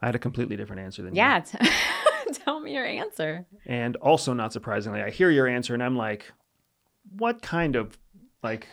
I 0.00 0.06
had 0.06 0.14
a 0.14 0.18
completely 0.18 0.56
different 0.56 0.82
answer 0.82 1.02
than 1.02 1.14
you. 1.14 1.18
Yeah. 1.18 1.44
Tell 2.32 2.60
me 2.60 2.74
your 2.74 2.84
answer. 2.84 3.46
And 3.66 3.96
also, 3.96 4.34
not 4.34 4.52
surprisingly, 4.52 5.00
I 5.00 5.10
hear 5.10 5.30
your 5.30 5.46
answer 5.46 5.74
and 5.74 5.82
I'm 5.82 5.96
like, 5.96 6.32
what 7.16 7.42
kind 7.42 7.76
of 7.76 7.96
like 8.42 8.66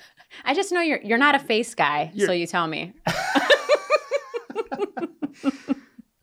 I 0.43 0.53
just 0.53 0.71
know 0.71 0.81
you're 0.81 1.01
you're 1.01 1.17
not 1.17 1.35
a 1.35 1.39
face 1.39 1.73
guy, 1.73 2.11
so 2.17 2.31
you 2.31 2.47
tell 2.47 2.67
me. 2.67 2.93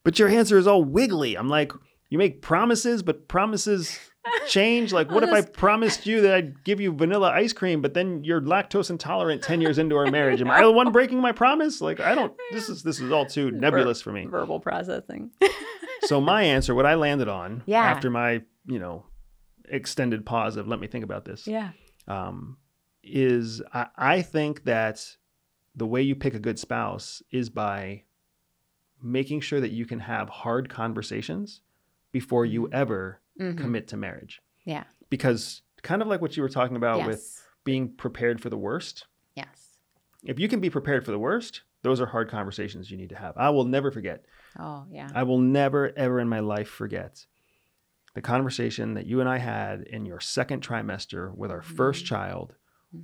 but 0.04 0.18
your 0.18 0.28
answer 0.28 0.58
is 0.58 0.66
all 0.66 0.84
wiggly. 0.84 1.36
I'm 1.36 1.48
like, 1.48 1.72
you 2.10 2.18
make 2.18 2.42
promises, 2.42 3.02
but 3.02 3.28
promises 3.28 3.98
change. 4.48 4.92
Like, 4.92 5.10
what 5.12 5.22
if 5.22 5.30
I 5.30 5.40
promised 5.62 6.06
you 6.06 6.20
that 6.22 6.34
I'd 6.34 6.64
give 6.64 6.80
you 6.80 6.92
vanilla 6.92 7.30
ice 7.30 7.52
cream, 7.52 7.80
but 7.80 7.94
then 7.94 8.22
you're 8.24 8.40
lactose 8.40 8.90
intolerant 8.90 9.42
10 9.42 9.60
years 9.60 9.78
into 9.78 9.96
our 9.96 10.10
marriage? 10.10 10.40
Am 10.40 10.50
I 10.50 10.62
the 10.62 10.70
one 10.72 10.92
breaking 10.92 11.20
my 11.20 11.32
promise? 11.32 11.80
Like, 11.80 12.00
I 12.00 12.14
don't, 12.14 12.32
this 12.52 12.68
is, 12.68 12.82
this 12.82 13.00
is 13.00 13.10
all 13.12 13.26
too 13.26 13.50
nebulous 13.50 14.02
for 14.02 14.12
me. 14.12 14.26
Verbal 14.26 14.60
processing. 14.60 15.30
So 16.04 16.20
my 16.20 16.42
answer, 16.42 16.74
what 16.74 16.84
I 16.84 16.96
landed 16.96 17.28
on 17.28 17.62
Yeah. 17.64 17.84
after 17.84 18.10
my, 18.10 18.42
you 18.66 18.80
know, 18.80 19.06
extended 19.68 20.26
pause 20.26 20.56
of 20.56 20.66
let 20.66 20.80
me 20.80 20.88
think 20.88 21.04
about 21.04 21.24
this, 21.24 21.46
yeah. 21.46 21.70
um, 22.08 22.56
is 23.04 23.62
I, 23.72 23.86
I 23.96 24.22
think 24.22 24.64
that 24.64 25.06
the 25.76 25.86
way 25.86 26.02
you 26.02 26.16
pick 26.16 26.34
a 26.34 26.40
good 26.40 26.58
spouse 26.58 27.22
is 27.30 27.50
by 27.50 28.02
making 29.02 29.40
sure 29.40 29.60
that 29.60 29.72
you 29.72 29.84
can 29.86 30.00
have 30.00 30.28
hard 30.28 30.68
conversations 30.68 31.60
before 32.12 32.44
you 32.46 32.68
ever 32.72 33.20
Mhm. 33.40 33.56
commit 33.58 33.88
to 33.88 33.96
marriage. 33.96 34.40
Yeah. 34.64 34.84
Because 35.10 35.62
kind 35.82 36.02
of 36.02 36.08
like 36.08 36.20
what 36.20 36.36
you 36.36 36.42
were 36.42 36.48
talking 36.48 36.76
about 36.76 36.98
yes. 36.98 37.06
with 37.06 37.46
being 37.64 37.94
prepared 37.94 38.40
for 38.40 38.50
the 38.50 38.58
worst, 38.58 39.06
yes. 39.34 39.78
if 40.24 40.38
you 40.38 40.48
can 40.48 40.60
be 40.60 40.70
prepared 40.70 41.04
for 41.04 41.10
the 41.10 41.18
worst, 41.18 41.62
those 41.82 42.00
are 42.00 42.06
hard 42.06 42.28
conversations 42.30 42.90
you 42.90 42.96
need 42.96 43.08
to 43.08 43.16
have. 43.16 43.36
I 43.36 43.50
will 43.50 43.64
never 43.64 43.90
forget. 43.90 44.24
Oh 44.58 44.86
yeah. 44.90 45.08
I 45.14 45.22
will 45.24 45.38
never, 45.38 45.92
ever 45.96 46.20
in 46.20 46.28
my 46.28 46.40
life 46.40 46.68
forget 46.68 47.26
the 48.14 48.20
conversation 48.22 48.94
that 48.94 49.06
you 49.06 49.20
and 49.20 49.28
I 49.28 49.38
had 49.38 49.82
in 49.82 50.04
your 50.04 50.20
second 50.20 50.62
trimester 50.62 51.34
with 51.34 51.50
our 51.50 51.62
first 51.62 52.04
Mhm. 52.04 52.08
child, 52.08 52.54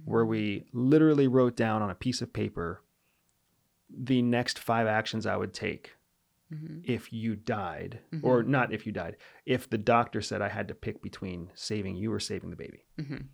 where 0.05 0.27
we 0.27 0.67
literally 0.73 1.27
wrote 1.27 1.57
down 1.57 1.81
on 1.81 1.89
a 1.91 1.95
piece 1.95 2.21
of 2.21 2.33
paper 2.35 2.83
the 3.91 4.23
next 4.23 4.59
five 4.59 4.87
actions 4.87 5.27
I 5.27 5.37
would 5.37 5.53
take 5.55 5.97
Mhm. 6.53 6.83
if 6.85 7.13
you 7.13 7.37
died, 7.37 8.01
or 8.23 8.43
Mhm. 8.43 8.49
not 8.49 8.73
if 8.73 8.87
you 8.87 8.93
died, 8.93 9.17
if 9.47 9.69
the 9.69 9.79
doctor 9.79 10.21
said 10.23 10.41
I 10.43 10.49
had 10.49 10.69
to 10.69 10.75
pick 10.75 11.03
between 11.03 11.51
saving 11.55 11.97
you 11.97 12.13
or 12.13 12.21
saving 12.21 12.51
the 12.51 12.57
baby. 12.57 12.85
Mhm. 12.99 13.27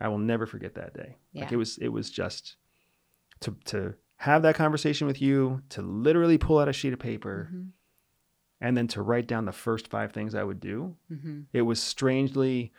I 0.00 0.08
will 0.08 0.18
never 0.18 0.46
forget 0.46 0.74
that 0.74 0.94
day. 0.94 1.18
Like 1.34 1.52
it 1.52 1.56
was, 1.56 1.78
it 1.78 1.88
was 1.88 2.10
just 2.10 2.56
to 3.40 3.52
to 3.66 3.94
have 4.16 4.42
that 4.42 4.54
conversation 4.54 5.06
with 5.06 5.20
you, 5.22 5.62
to 5.70 5.80
literally 5.82 6.38
pull 6.38 6.58
out 6.58 6.68
a 6.68 6.72
sheet 6.72 6.92
of 6.92 6.98
paper, 6.98 7.48
Mhm. 7.52 7.70
and 8.60 8.76
then 8.76 8.86
to 8.88 9.02
write 9.02 9.26
down 9.26 9.46
the 9.46 9.52
first 9.52 9.88
five 9.88 10.12
things 10.12 10.34
I 10.34 10.44
would 10.44 10.60
do. 10.60 10.96
Mhm. 11.10 11.46
It 11.52 11.62
was 11.62 11.82
strangely 11.82 12.72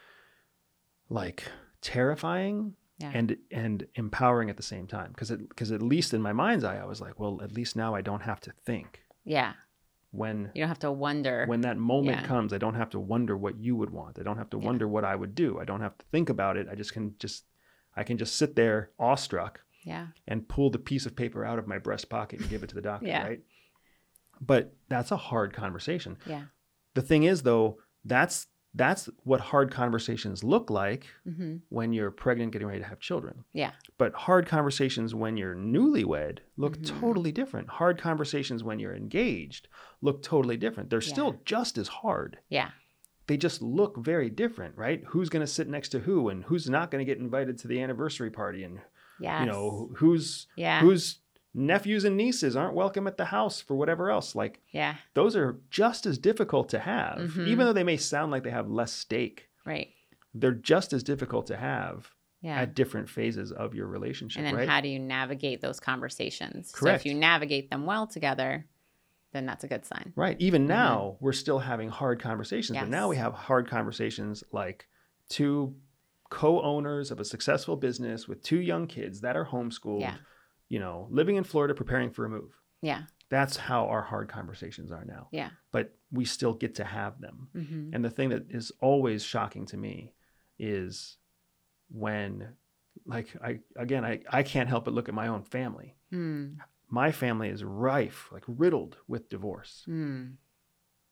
like 1.09 1.43
terrifying 1.81 2.75
Yeah. 3.01 3.11
and 3.13 3.37
and 3.51 3.87
empowering 3.95 4.49
at 4.49 4.57
the 4.57 4.63
same 4.63 4.87
time 4.87 5.09
because 5.11 5.31
because 5.31 5.71
at 5.71 5.81
least 5.81 6.13
in 6.13 6.21
my 6.21 6.33
mind's 6.33 6.63
eye 6.63 6.77
I 6.77 6.85
was 6.85 7.01
like, 7.01 7.19
well, 7.19 7.41
at 7.41 7.51
least 7.51 7.75
now 7.75 7.95
I 7.95 8.01
don't 8.01 8.21
have 8.23 8.39
to 8.41 8.51
think 8.65 9.03
yeah. 9.25 9.53
when 10.11 10.51
You 10.53 10.61
don't 10.61 10.69
have 10.69 10.79
to 10.79 10.91
wonder. 10.91 11.45
when 11.47 11.61
that 11.61 11.77
moment 11.77 12.21
Yeah. 12.21 12.27
comes. 12.27 12.53
I 12.53 12.57
don't 12.57 12.75
have 12.75 12.89
to 12.91 12.99
wonder 12.99 13.35
what 13.37 13.57
you 13.57 13.75
would 13.75 13.89
want. 13.89 14.19
I 14.19 14.23
don't 14.23 14.37
have 14.37 14.49
to 14.51 14.57
Yeah. 14.59 14.65
wonder 14.65 14.87
what 14.87 15.03
I 15.05 15.15
would 15.15 15.35
do. 15.35 15.59
I 15.59 15.65
don't 15.65 15.81
have 15.81 15.97
to 15.97 16.05
think 16.11 16.29
about 16.29 16.57
it. 16.57 16.67
I 16.71 16.75
just 16.75 16.93
can 16.93 17.15
just 17.19 17.45
I 17.95 18.03
can 18.03 18.17
just 18.17 18.35
sit 18.37 18.55
there 18.55 18.91
awestruck 18.99 19.61
yeah. 19.83 20.07
and 20.27 20.47
pull 20.47 20.69
the 20.69 20.79
piece 20.79 21.05
of 21.05 21.15
paper 21.15 21.43
out 21.43 21.59
of 21.59 21.67
my 21.67 21.77
breast 21.77 22.09
pocket 22.09 22.39
and 22.39 22.49
give 22.49 22.63
it 22.63 22.67
to 22.69 22.75
the 22.75 22.81
doctor, 22.81 23.07
Yeah. 23.07 23.23
right? 23.27 23.41
But 24.39 24.73
that's 24.89 25.11
a 25.11 25.17
hard 25.17 25.53
conversation. 25.53 26.17
Yeah. 26.25 26.45
The 26.93 27.01
thing 27.01 27.23
is 27.23 27.43
though, 27.43 27.77
that's 28.05 28.47
that's 28.73 29.09
what 29.23 29.41
hard 29.41 29.69
conversations 29.71 30.43
look 30.43 30.69
like 30.69 31.05
hmm 31.25 31.57
when 31.69 31.91
you're 31.93 32.11
pregnant 32.11 32.51
getting 32.53 32.67
ready 32.67 32.79
to 32.79 32.85
have 32.87 32.99
children. 32.99 33.43
Yeah. 33.53 33.71
But 33.97 34.13
hard 34.13 34.45
conversations 34.47 35.13
when 35.13 35.35
you're 35.37 35.55
newlywed 35.55 36.39
look 36.57 36.77
Mhm. 36.77 36.99
totally 37.01 37.31
different. 37.31 37.67
Hard 37.69 37.97
conversations 37.99 38.63
when 38.63 38.79
you're 38.79 38.95
engaged 38.95 39.67
look 40.01 40.21
totally 40.23 40.57
different. 40.57 40.89
They're 40.89 41.01
Yeah. 41.01 41.13
still 41.13 41.41
just 41.45 41.77
as 41.77 41.87
hard. 41.89 42.37
Yeah. 42.49 42.71
They 43.27 43.37
just 43.37 43.61
look 43.61 43.97
very 43.97 44.29
different, 44.29 44.75
right? 44.77 45.03
Who's 45.07 45.29
going 45.29 45.45
to 45.45 45.47
sit 45.51 45.67
next 45.69 45.89
to 45.89 45.99
who 45.99 46.29
and 46.29 46.43
who's 46.45 46.69
not 46.69 46.91
going 46.91 46.99
to 47.05 47.09
get 47.11 47.19
invited 47.21 47.57
to 47.59 47.67
the 47.67 47.81
anniversary 47.81 48.31
party 48.31 48.63
and 48.63 48.79
Yes. 49.19 49.41
you 49.41 49.45
know, 49.45 49.91
who's 49.97 50.47
Yeah. 50.55 50.81
whose 50.81 51.19
nephews 51.53 52.03
and 52.05 52.15
nieces 52.15 52.55
aren't 52.55 52.73
welcome 52.73 53.07
at 53.07 53.17
the 53.17 53.25
house 53.25 53.59
for 53.61 53.75
whatever 53.75 54.09
else. 54.09 54.35
Like 54.35 54.61
yeah. 54.71 54.95
those 55.13 55.35
are 55.35 55.59
just 55.69 56.05
as 56.05 56.17
difficult 56.17 56.69
to 56.69 56.79
have, 56.79 57.17
Mhm. 57.19 57.47
even 57.47 57.65
though 57.65 57.73
they 57.73 57.83
may 57.83 57.97
sound 57.97 58.31
like 58.31 58.43
they 58.43 58.51
have 58.51 58.69
less 58.69 58.91
stake. 58.93 59.49
Right. 59.65 59.89
They're 60.33 60.53
just 60.53 60.93
as 60.93 61.03
difficult 61.03 61.47
to 61.47 61.57
have 61.57 62.11
Yeah. 62.41 62.61
at 62.61 62.73
different 62.73 63.09
phases 63.09 63.51
of 63.51 63.75
your 63.75 63.87
relationship, 63.87 64.39
and 64.39 64.47
then 64.47 64.55
right? 64.55 64.69
how 64.69 64.79
do 64.81 64.87
you 64.87 64.97
navigate 64.99 65.59
those 65.61 65.79
conversations? 65.79 66.71
Correct. 66.71 67.01
So 67.01 67.07
if 67.09 67.13
you 67.13 67.19
navigate 67.19 67.69
them 67.69 67.85
well 67.85 68.07
together, 68.07 68.65
then 69.33 69.45
that's 69.45 69.63
a 69.63 69.67
good 69.67 69.85
sign. 69.85 70.11
right. 70.15 70.35
Even 70.39 70.63
Mhm. 70.63 70.67
now, 70.67 71.17
we're 71.19 71.31
still 71.33 71.59
having 71.59 71.89
hard 71.89 72.19
conversations, 72.21 72.77
but 72.77 72.89
now 72.89 73.07
we 73.09 73.15
have 73.17 73.33
hard 73.33 73.67
conversations 73.67 74.43
like 74.51 74.87
two 75.29 75.75
co-owners 76.29 77.11
of 77.11 77.19
a 77.19 77.25
successful 77.25 77.75
business 77.75 78.27
with 78.27 78.41
two 78.41 78.59
young 78.59 78.87
kids 78.87 79.19
that 79.21 79.35
are 79.35 79.45
homeschooled, 79.45 80.01
Yeah. 80.01 80.15
You 80.71 80.79
know, 80.79 81.07
living 81.11 81.35
in 81.35 81.43
Florida 81.43 81.73
preparing 81.75 82.09
for 82.11 82.23
a 82.23 82.29
move. 82.29 82.53
Yeah. 82.81 83.03
That's 83.29 83.57
how 83.57 83.87
our 83.87 84.01
hard 84.01 84.29
conversations 84.29 84.89
are 84.89 85.03
now. 85.03 85.27
Yeah. 85.31 85.49
But 85.73 85.93
we 86.11 86.23
still 86.23 86.53
get 86.53 86.75
to 86.75 86.85
have 86.85 87.19
them. 87.19 87.49
hmm 87.53 87.89
And 87.93 88.03
the 88.05 88.09
thing 88.09 88.29
that 88.29 88.45
is 88.49 88.71
always 88.79 89.21
shocking 89.21 89.65
to 89.67 89.77
me 89.77 90.13
is 90.57 91.17
when 91.89 92.53
like 93.05 93.27
I 93.43 93.59
again 93.75 94.05
I, 94.05 94.21
I 94.29 94.43
can't 94.43 94.69
help 94.69 94.85
but 94.85 94.93
look 94.93 95.09
at 95.09 95.15
my 95.15 95.27
own 95.27 95.43
family. 95.43 95.97
Mm. 96.13 96.55
My 96.89 97.11
family 97.11 97.49
is 97.49 97.63
rife, 97.65 98.29
like 98.31 98.43
riddled 98.47 98.95
with 99.09 99.27
divorce. 99.29 99.83
Mm. 99.89 100.35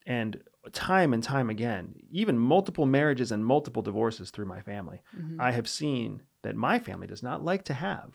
And 0.05 0.41
time 0.71 1.13
and 1.13 1.21
time 1.23 1.49
again, 1.49 1.95
even 2.11 2.37
multiple 2.39 2.85
marriages 2.85 3.31
and 3.33 3.45
multiple 3.45 3.81
divorces 3.81 4.31
through 4.31 4.45
my 4.55 4.61
family, 4.61 5.01
Mhm. 5.17 5.35
I 5.39 5.51
have 5.51 5.67
seen 5.67 6.21
that 6.43 6.55
my 6.55 6.79
family 6.79 7.07
does 7.07 7.23
not 7.23 7.43
like 7.43 7.63
to 7.65 7.73
have 7.73 8.11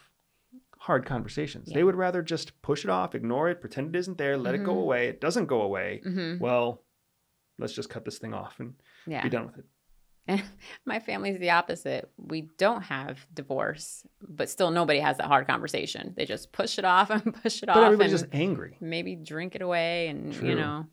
hard 0.87 1.07
conversations. 1.07 1.69
Yeah. 1.69 1.77
They 1.77 1.85
would 1.85 1.95
rather 1.97 2.23
just 2.23 2.61
push 2.61 2.85
it 2.85 2.91
off, 2.91 3.15
ignore 3.15 3.49
it, 3.49 3.61
pretend 3.61 3.95
it 3.95 3.99
isn't 3.99 4.19
there, 4.19 4.37
let 4.37 4.55
it 4.55 4.65
go 4.65 4.75
Mhm. 4.75 4.81
away. 4.83 5.09
It 5.09 5.21
doesn't 5.21 5.47
go 5.47 5.63
away. 5.63 6.03
Mhm. 6.07 6.39
Well, 6.41 6.83
let's 7.59 7.73
just 7.73 7.89
cut 7.89 8.05
this 8.05 8.19
thing 8.19 8.35
off 8.35 8.61
and 8.61 8.75
Yeah. 9.07 9.23
be 9.23 9.31
done 9.31 9.47
with 9.47 9.59
it. 9.59 9.65
And 10.27 10.43
my 10.85 11.01
family's 11.01 11.39
the 11.39 11.51
opposite. 11.51 12.11
We 12.19 12.43
don't 12.59 12.83
have 12.83 13.27
divorce, 13.33 14.07
but 14.21 14.49
still 14.51 14.71
nobody 14.71 15.01
has 15.01 15.17
that 15.19 15.27
hard 15.27 15.47
conversation. 15.47 16.13
They 16.17 16.27
just 16.27 16.53
push 16.53 16.79
it 16.79 16.85
off 16.85 17.09
and 17.17 17.33
push 17.43 17.63
it 17.63 17.67
But 17.67 17.77
off 17.79 17.85
everybody's 17.87 18.13
and 18.13 18.21
just 18.31 18.35
angry. 18.35 18.77
maybe 18.81 19.17
drink 19.17 19.55
it 19.55 19.63
away 19.63 20.09
and 20.09 20.33
True. 20.35 20.49
you 20.51 20.55
know. 20.55 20.87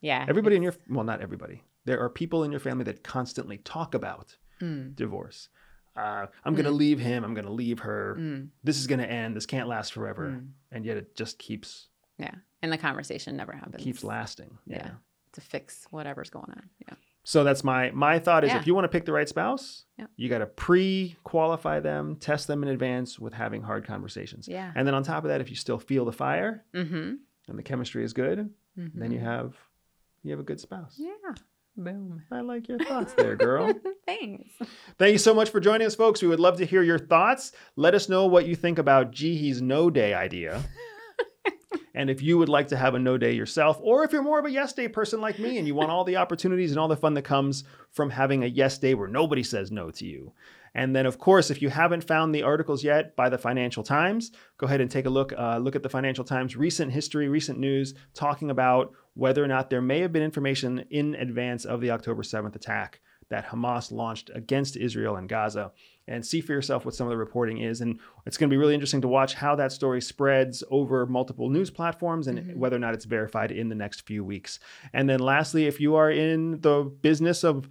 Yeah. 0.00 0.26
Everybody 0.28 0.56
in 0.56 0.62
your 0.62 0.74
well, 0.88 1.04
not 1.04 1.20
everybody. 1.20 1.62
There 1.84 2.00
are 2.00 2.08
people 2.10 2.42
in 2.44 2.50
your 2.50 2.60
family 2.60 2.84
that 2.84 3.04
constantly 3.04 3.58
talk 3.58 3.94
about 3.94 4.36
Mm, 4.60 4.94
divorce. 4.96 5.48
Uh, 5.96 6.26
I'm 6.44 6.54
going 6.54 6.64
to 6.64 6.70
Mm. 6.70 6.76
leave 6.78 6.98
him. 7.00 7.22
I'm 7.24 7.34
going 7.34 7.44
to 7.46 7.52
leave 7.52 7.80
her. 7.80 8.16
mm, 8.18 8.48
This 8.64 8.78
is 8.78 8.86
going 8.86 9.00
to 9.00 9.10
end. 9.10 9.36
This 9.36 9.46
can't 9.46 9.68
last 9.68 9.92
forever. 9.92 10.28
mm. 10.28 10.48
And 10.70 10.84
yet 10.86 10.96
it 10.96 11.14
just 11.14 11.38
keeps 11.38 11.88
Yeah. 12.18 12.34
And 12.62 12.72
the 12.72 12.78
conversation 12.78 13.36
never 13.36 13.52
happens. 13.52 13.82
keeps 13.82 14.02
lasting. 14.04 14.56
Yeah. 14.66 14.92
To 15.32 15.40
fix 15.40 15.86
whatever's 15.90 16.30
going 16.30 16.50
on. 16.50 16.70
Yeah. 16.88 16.94
So 17.24 17.44
that's 17.44 17.62
my 17.64 17.90
my 17.92 18.18
thought 18.18 18.42
is 18.44 18.50
Yeah. 18.50 18.58
if 18.58 18.66
you 18.66 18.74
want 18.74 18.84
to 18.84 18.88
pick 18.88 19.04
the 19.06 19.12
right 19.12 19.28
spouse, 19.28 19.84
Yeah. 19.98 20.06
you 20.16 20.28
got 20.28 20.38
to 20.38 20.46
pre-qualify 20.46 21.80
them, 21.80 22.16
test 22.16 22.46
them 22.46 22.62
in 22.62 22.68
advance 22.68 23.18
with 23.18 23.32
having 23.34 23.62
hard 23.62 23.86
conversations. 23.86 24.48
Yeah. 24.48 24.72
And 24.74 24.86
then 24.86 24.94
on 24.94 25.02
top 25.02 25.24
of 25.24 25.28
that, 25.28 25.40
if 25.40 25.50
you 25.50 25.56
still 25.56 25.78
feel 25.78 26.04
the 26.04 26.12
fire 26.12 26.64
Mm-hmm. 26.74 27.14
and 27.48 27.58
the 27.58 27.62
chemistry 27.62 28.04
is 28.04 28.12
good, 28.12 28.50
mm-hmm. 28.78 28.98
then 28.98 29.10
you 29.12 29.18
have 29.20 29.56
you 30.22 30.30
have 30.30 30.40
a 30.40 30.44
good 30.44 30.60
spouse. 30.60 30.94
Yeah. 30.98 31.34
Boom. 31.76 32.22
I 32.30 32.40
like 32.40 32.68
your 32.68 32.78
thoughts 32.84 33.14
there, 33.14 33.36
girl. 33.36 33.72
Thanks. 34.06 34.50
Thank 34.98 35.12
you 35.12 35.18
so 35.18 35.34
much 35.34 35.50
for 35.50 35.60
joining 35.60 35.86
us, 35.86 35.94
folks. 35.94 36.20
We 36.22 36.28
would 36.28 36.40
love 36.40 36.58
to 36.58 36.66
hear 36.66 36.82
your 36.82 36.98
thoughts. 36.98 37.52
Let 37.76 37.94
us 37.94 38.08
know 38.08 38.26
what 38.26 38.46
you 38.46 38.54
think 38.54 38.78
about 38.78 39.12
Jihi's 39.12 39.62
no 39.62 39.88
day 39.88 40.12
idea. 40.12 40.62
and 41.94 42.10
if 42.10 42.20
you 42.22 42.36
would 42.38 42.50
like 42.50 42.68
to 42.68 42.76
have 42.76 42.94
a 42.94 42.98
no 42.98 43.16
day 43.16 43.32
yourself, 43.32 43.78
or 43.80 44.04
if 44.04 44.12
you're 44.12 44.22
more 44.22 44.38
of 44.38 44.44
a 44.44 44.50
yes 44.50 44.72
day 44.74 44.88
person 44.88 45.20
like 45.20 45.38
me 45.38 45.58
and 45.58 45.66
you 45.66 45.74
want 45.74 45.90
all 45.90 46.04
the 46.04 46.16
opportunities 46.16 46.72
and 46.72 46.78
all 46.78 46.88
the 46.88 46.96
fun 46.96 47.14
that 47.14 47.22
comes 47.22 47.64
from 47.90 48.10
having 48.10 48.44
a 48.44 48.48
yes 48.48 48.78
day 48.78 48.94
where 48.94 49.08
nobody 49.08 49.42
says 49.42 49.70
no 49.70 49.90
to 49.92 50.04
you. 50.04 50.32
And 50.74 50.96
then, 50.96 51.04
of 51.04 51.18
course, 51.18 51.50
if 51.50 51.60
you 51.60 51.68
haven't 51.68 52.04
found 52.04 52.34
the 52.34 52.42
articles 52.42 52.82
yet 52.82 53.14
by 53.14 53.28
the 53.28 53.36
Financial 53.36 53.82
Times, 53.82 54.32
go 54.56 54.66
ahead 54.66 54.80
and 54.80 54.90
take 54.90 55.04
a 55.04 55.10
look. 55.10 55.32
Uh, 55.36 55.58
look 55.58 55.76
at 55.76 55.82
the 55.82 55.88
Financial 55.88 56.24
Times 56.24 56.56
recent 56.56 56.90
history, 56.92 57.28
recent 57.28 57.58
news, 57.58 57.92
talking 58.14 58.50
about 58.50 58.92
whether 59.14 59.42
or 59.42 59.48
not 59.48 59.70
there 59.70 59.82
may 59.82 60.00
have 60.00 60.12
been 60.12 60.22
information 60.22 60.84
in 60.90 61.14
advance 61.14 61.64
of 61.64 61.80
the 61.80 61.90
October 61.90 62.22
7th 62.22 62.54
attack 62.54 63.00
that 63.32 63.48
Hamas 63.48 63.90
launched 63.90 64.30
against 64.34 64.76
Israel 64.76 65.16
and 65.16 65.28
Gaza. 65.28 65.72
And 66.08 66.26
see 66.26 66.40
for 66.40 66.52
yourself 66.52 66.84
what 66.84 66.94
some 66.94 67.06
of 67.06 67.12
the 67.12 67.16
reporting 67.16 67.58
is. 67.58 67.80
And 67.80 67.98
it's 68.26 68.36
going 68.36 68.50
to 68.50 68.52
be 68.52 68.58
really 68.58 68.74
interesting 68.74 69.00
to 69.02 69.08
watch 69.08 69.34
how 69.34 69.54
that 69.54 69.72
story 69.72 70.02
spreads 70.02 70.62
over 70.70 71.06
multiple 71.06 71.48
news 71.48 71.70
platforms 71.70 72.26
and 72.26 72.38
mm-hmm. 72.38 72.58
whether 72.58 72.76
or 72.76 72.80
not 72.80 72.92
it's 72.92 73.04
verified 73.04 73.52
in 73.52 73.68
the 73.68 73.74
next 73.74 74.04
few 74.06 74.24
weeks. 74.24 74.58
And 74.92 75.08
then, 75.08 75.20
lastly, 75.20 75.66
if 75.66 75.80
you 75.80 75.94
are 75.94 76.10
in 76.10 76.60
the 76.60 76.82
business 76.82 77.44
of 77.44 77.68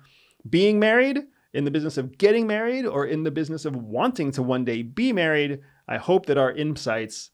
being 0.50 0.80
married, 0.80 1.20
in 1.54 1.66
the 1.66 1.72
business 1.72 1.98
of 1.98 2.18
getting 2.18 2.48
married, 2.48 2.86
or 2.86 3.06
in 3.06 3.24
the 3.24 3.32
business 3.32 3.66
of 3.66 3.76
wanting 3.76 4.32
to 4.32 4.42
one 4.42 4.64
day 4.64 4.82
be 4.82 5.12
married, 5.12 5.60
I 5.88 5.98
hope 5.98 6.26
that 6.28 6.38
our 6.38 6.54
insights 6.54 7.32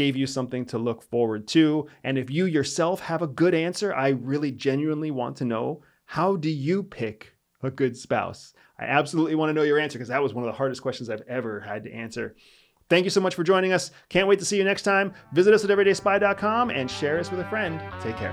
gave 0.00 0.16
you 0.16 0.26
something 0.26 0.64
to 0.64 0.78
look 0.78 1.02
forward 1.02 1.46
to. 1.46 1.86
And 2.04 2.16
if 2.16 2.30
you 2.30 2.46
yourself 2.46 3.00
have 3.00 3.20
a 3.20 3.26
good 3.26 3.54
answer, 3.54 3.94
I 3.94 4.08
really 4.08 4.50
genuinely 4.50 5.10
want 5.10 5.36
to 5.36 5.44
know 5.44 5.82
how 6.06 6.36
do 6.36 6.48
you 6.48 6.82
pick 6.82 7.34
a 7.62 7.70
good 7.70 7.94
spouse? 7.94 8.54
I 8.78 8.84
absolutely 8.84 9.34
want 9.34 9.50
to 9.50 9.52
know 9.52 9.62
your 9.62 9.78
answer 9.78 9.98
because 9.98 10.08
that 10.08 10.22
was 10.22 10.32
one 10.32 10.42
of 10.42 10.48
the 10.50 10.56
hardest 10.56 10.80
questions 10.80 11.10
I've 11.10 11.20
ever 11.28 11.60
had 11.60 11.84
to 11.84 11.92
answer. 11.92 12.34
Thank 12.88 13.04
you 13.04 13.10
so 13.10 13.20
much 13.20 13.34
for 13.34 13.44
joining 13.44 13.74
us. 13.74 13.90
Can't 14.08 14.26
wait 14.26 14.38
to 14.38 14.46
see 14.46 14.56
you 14.56 14.64
next 14.64 14.84
time. 14.84 15.12
Visit 15.34 15.52
us 15.52 15.64
at 15.64 15.70
everydayspy.com 15.70 16.70
and 16.70 16.90
share 16.90 17.20
us 17.20 17.30
with 17.30 17.40
a 17.40 17.48
friend. 17.50 17.78
Take 18.00 18.16
care. 18.16 18.32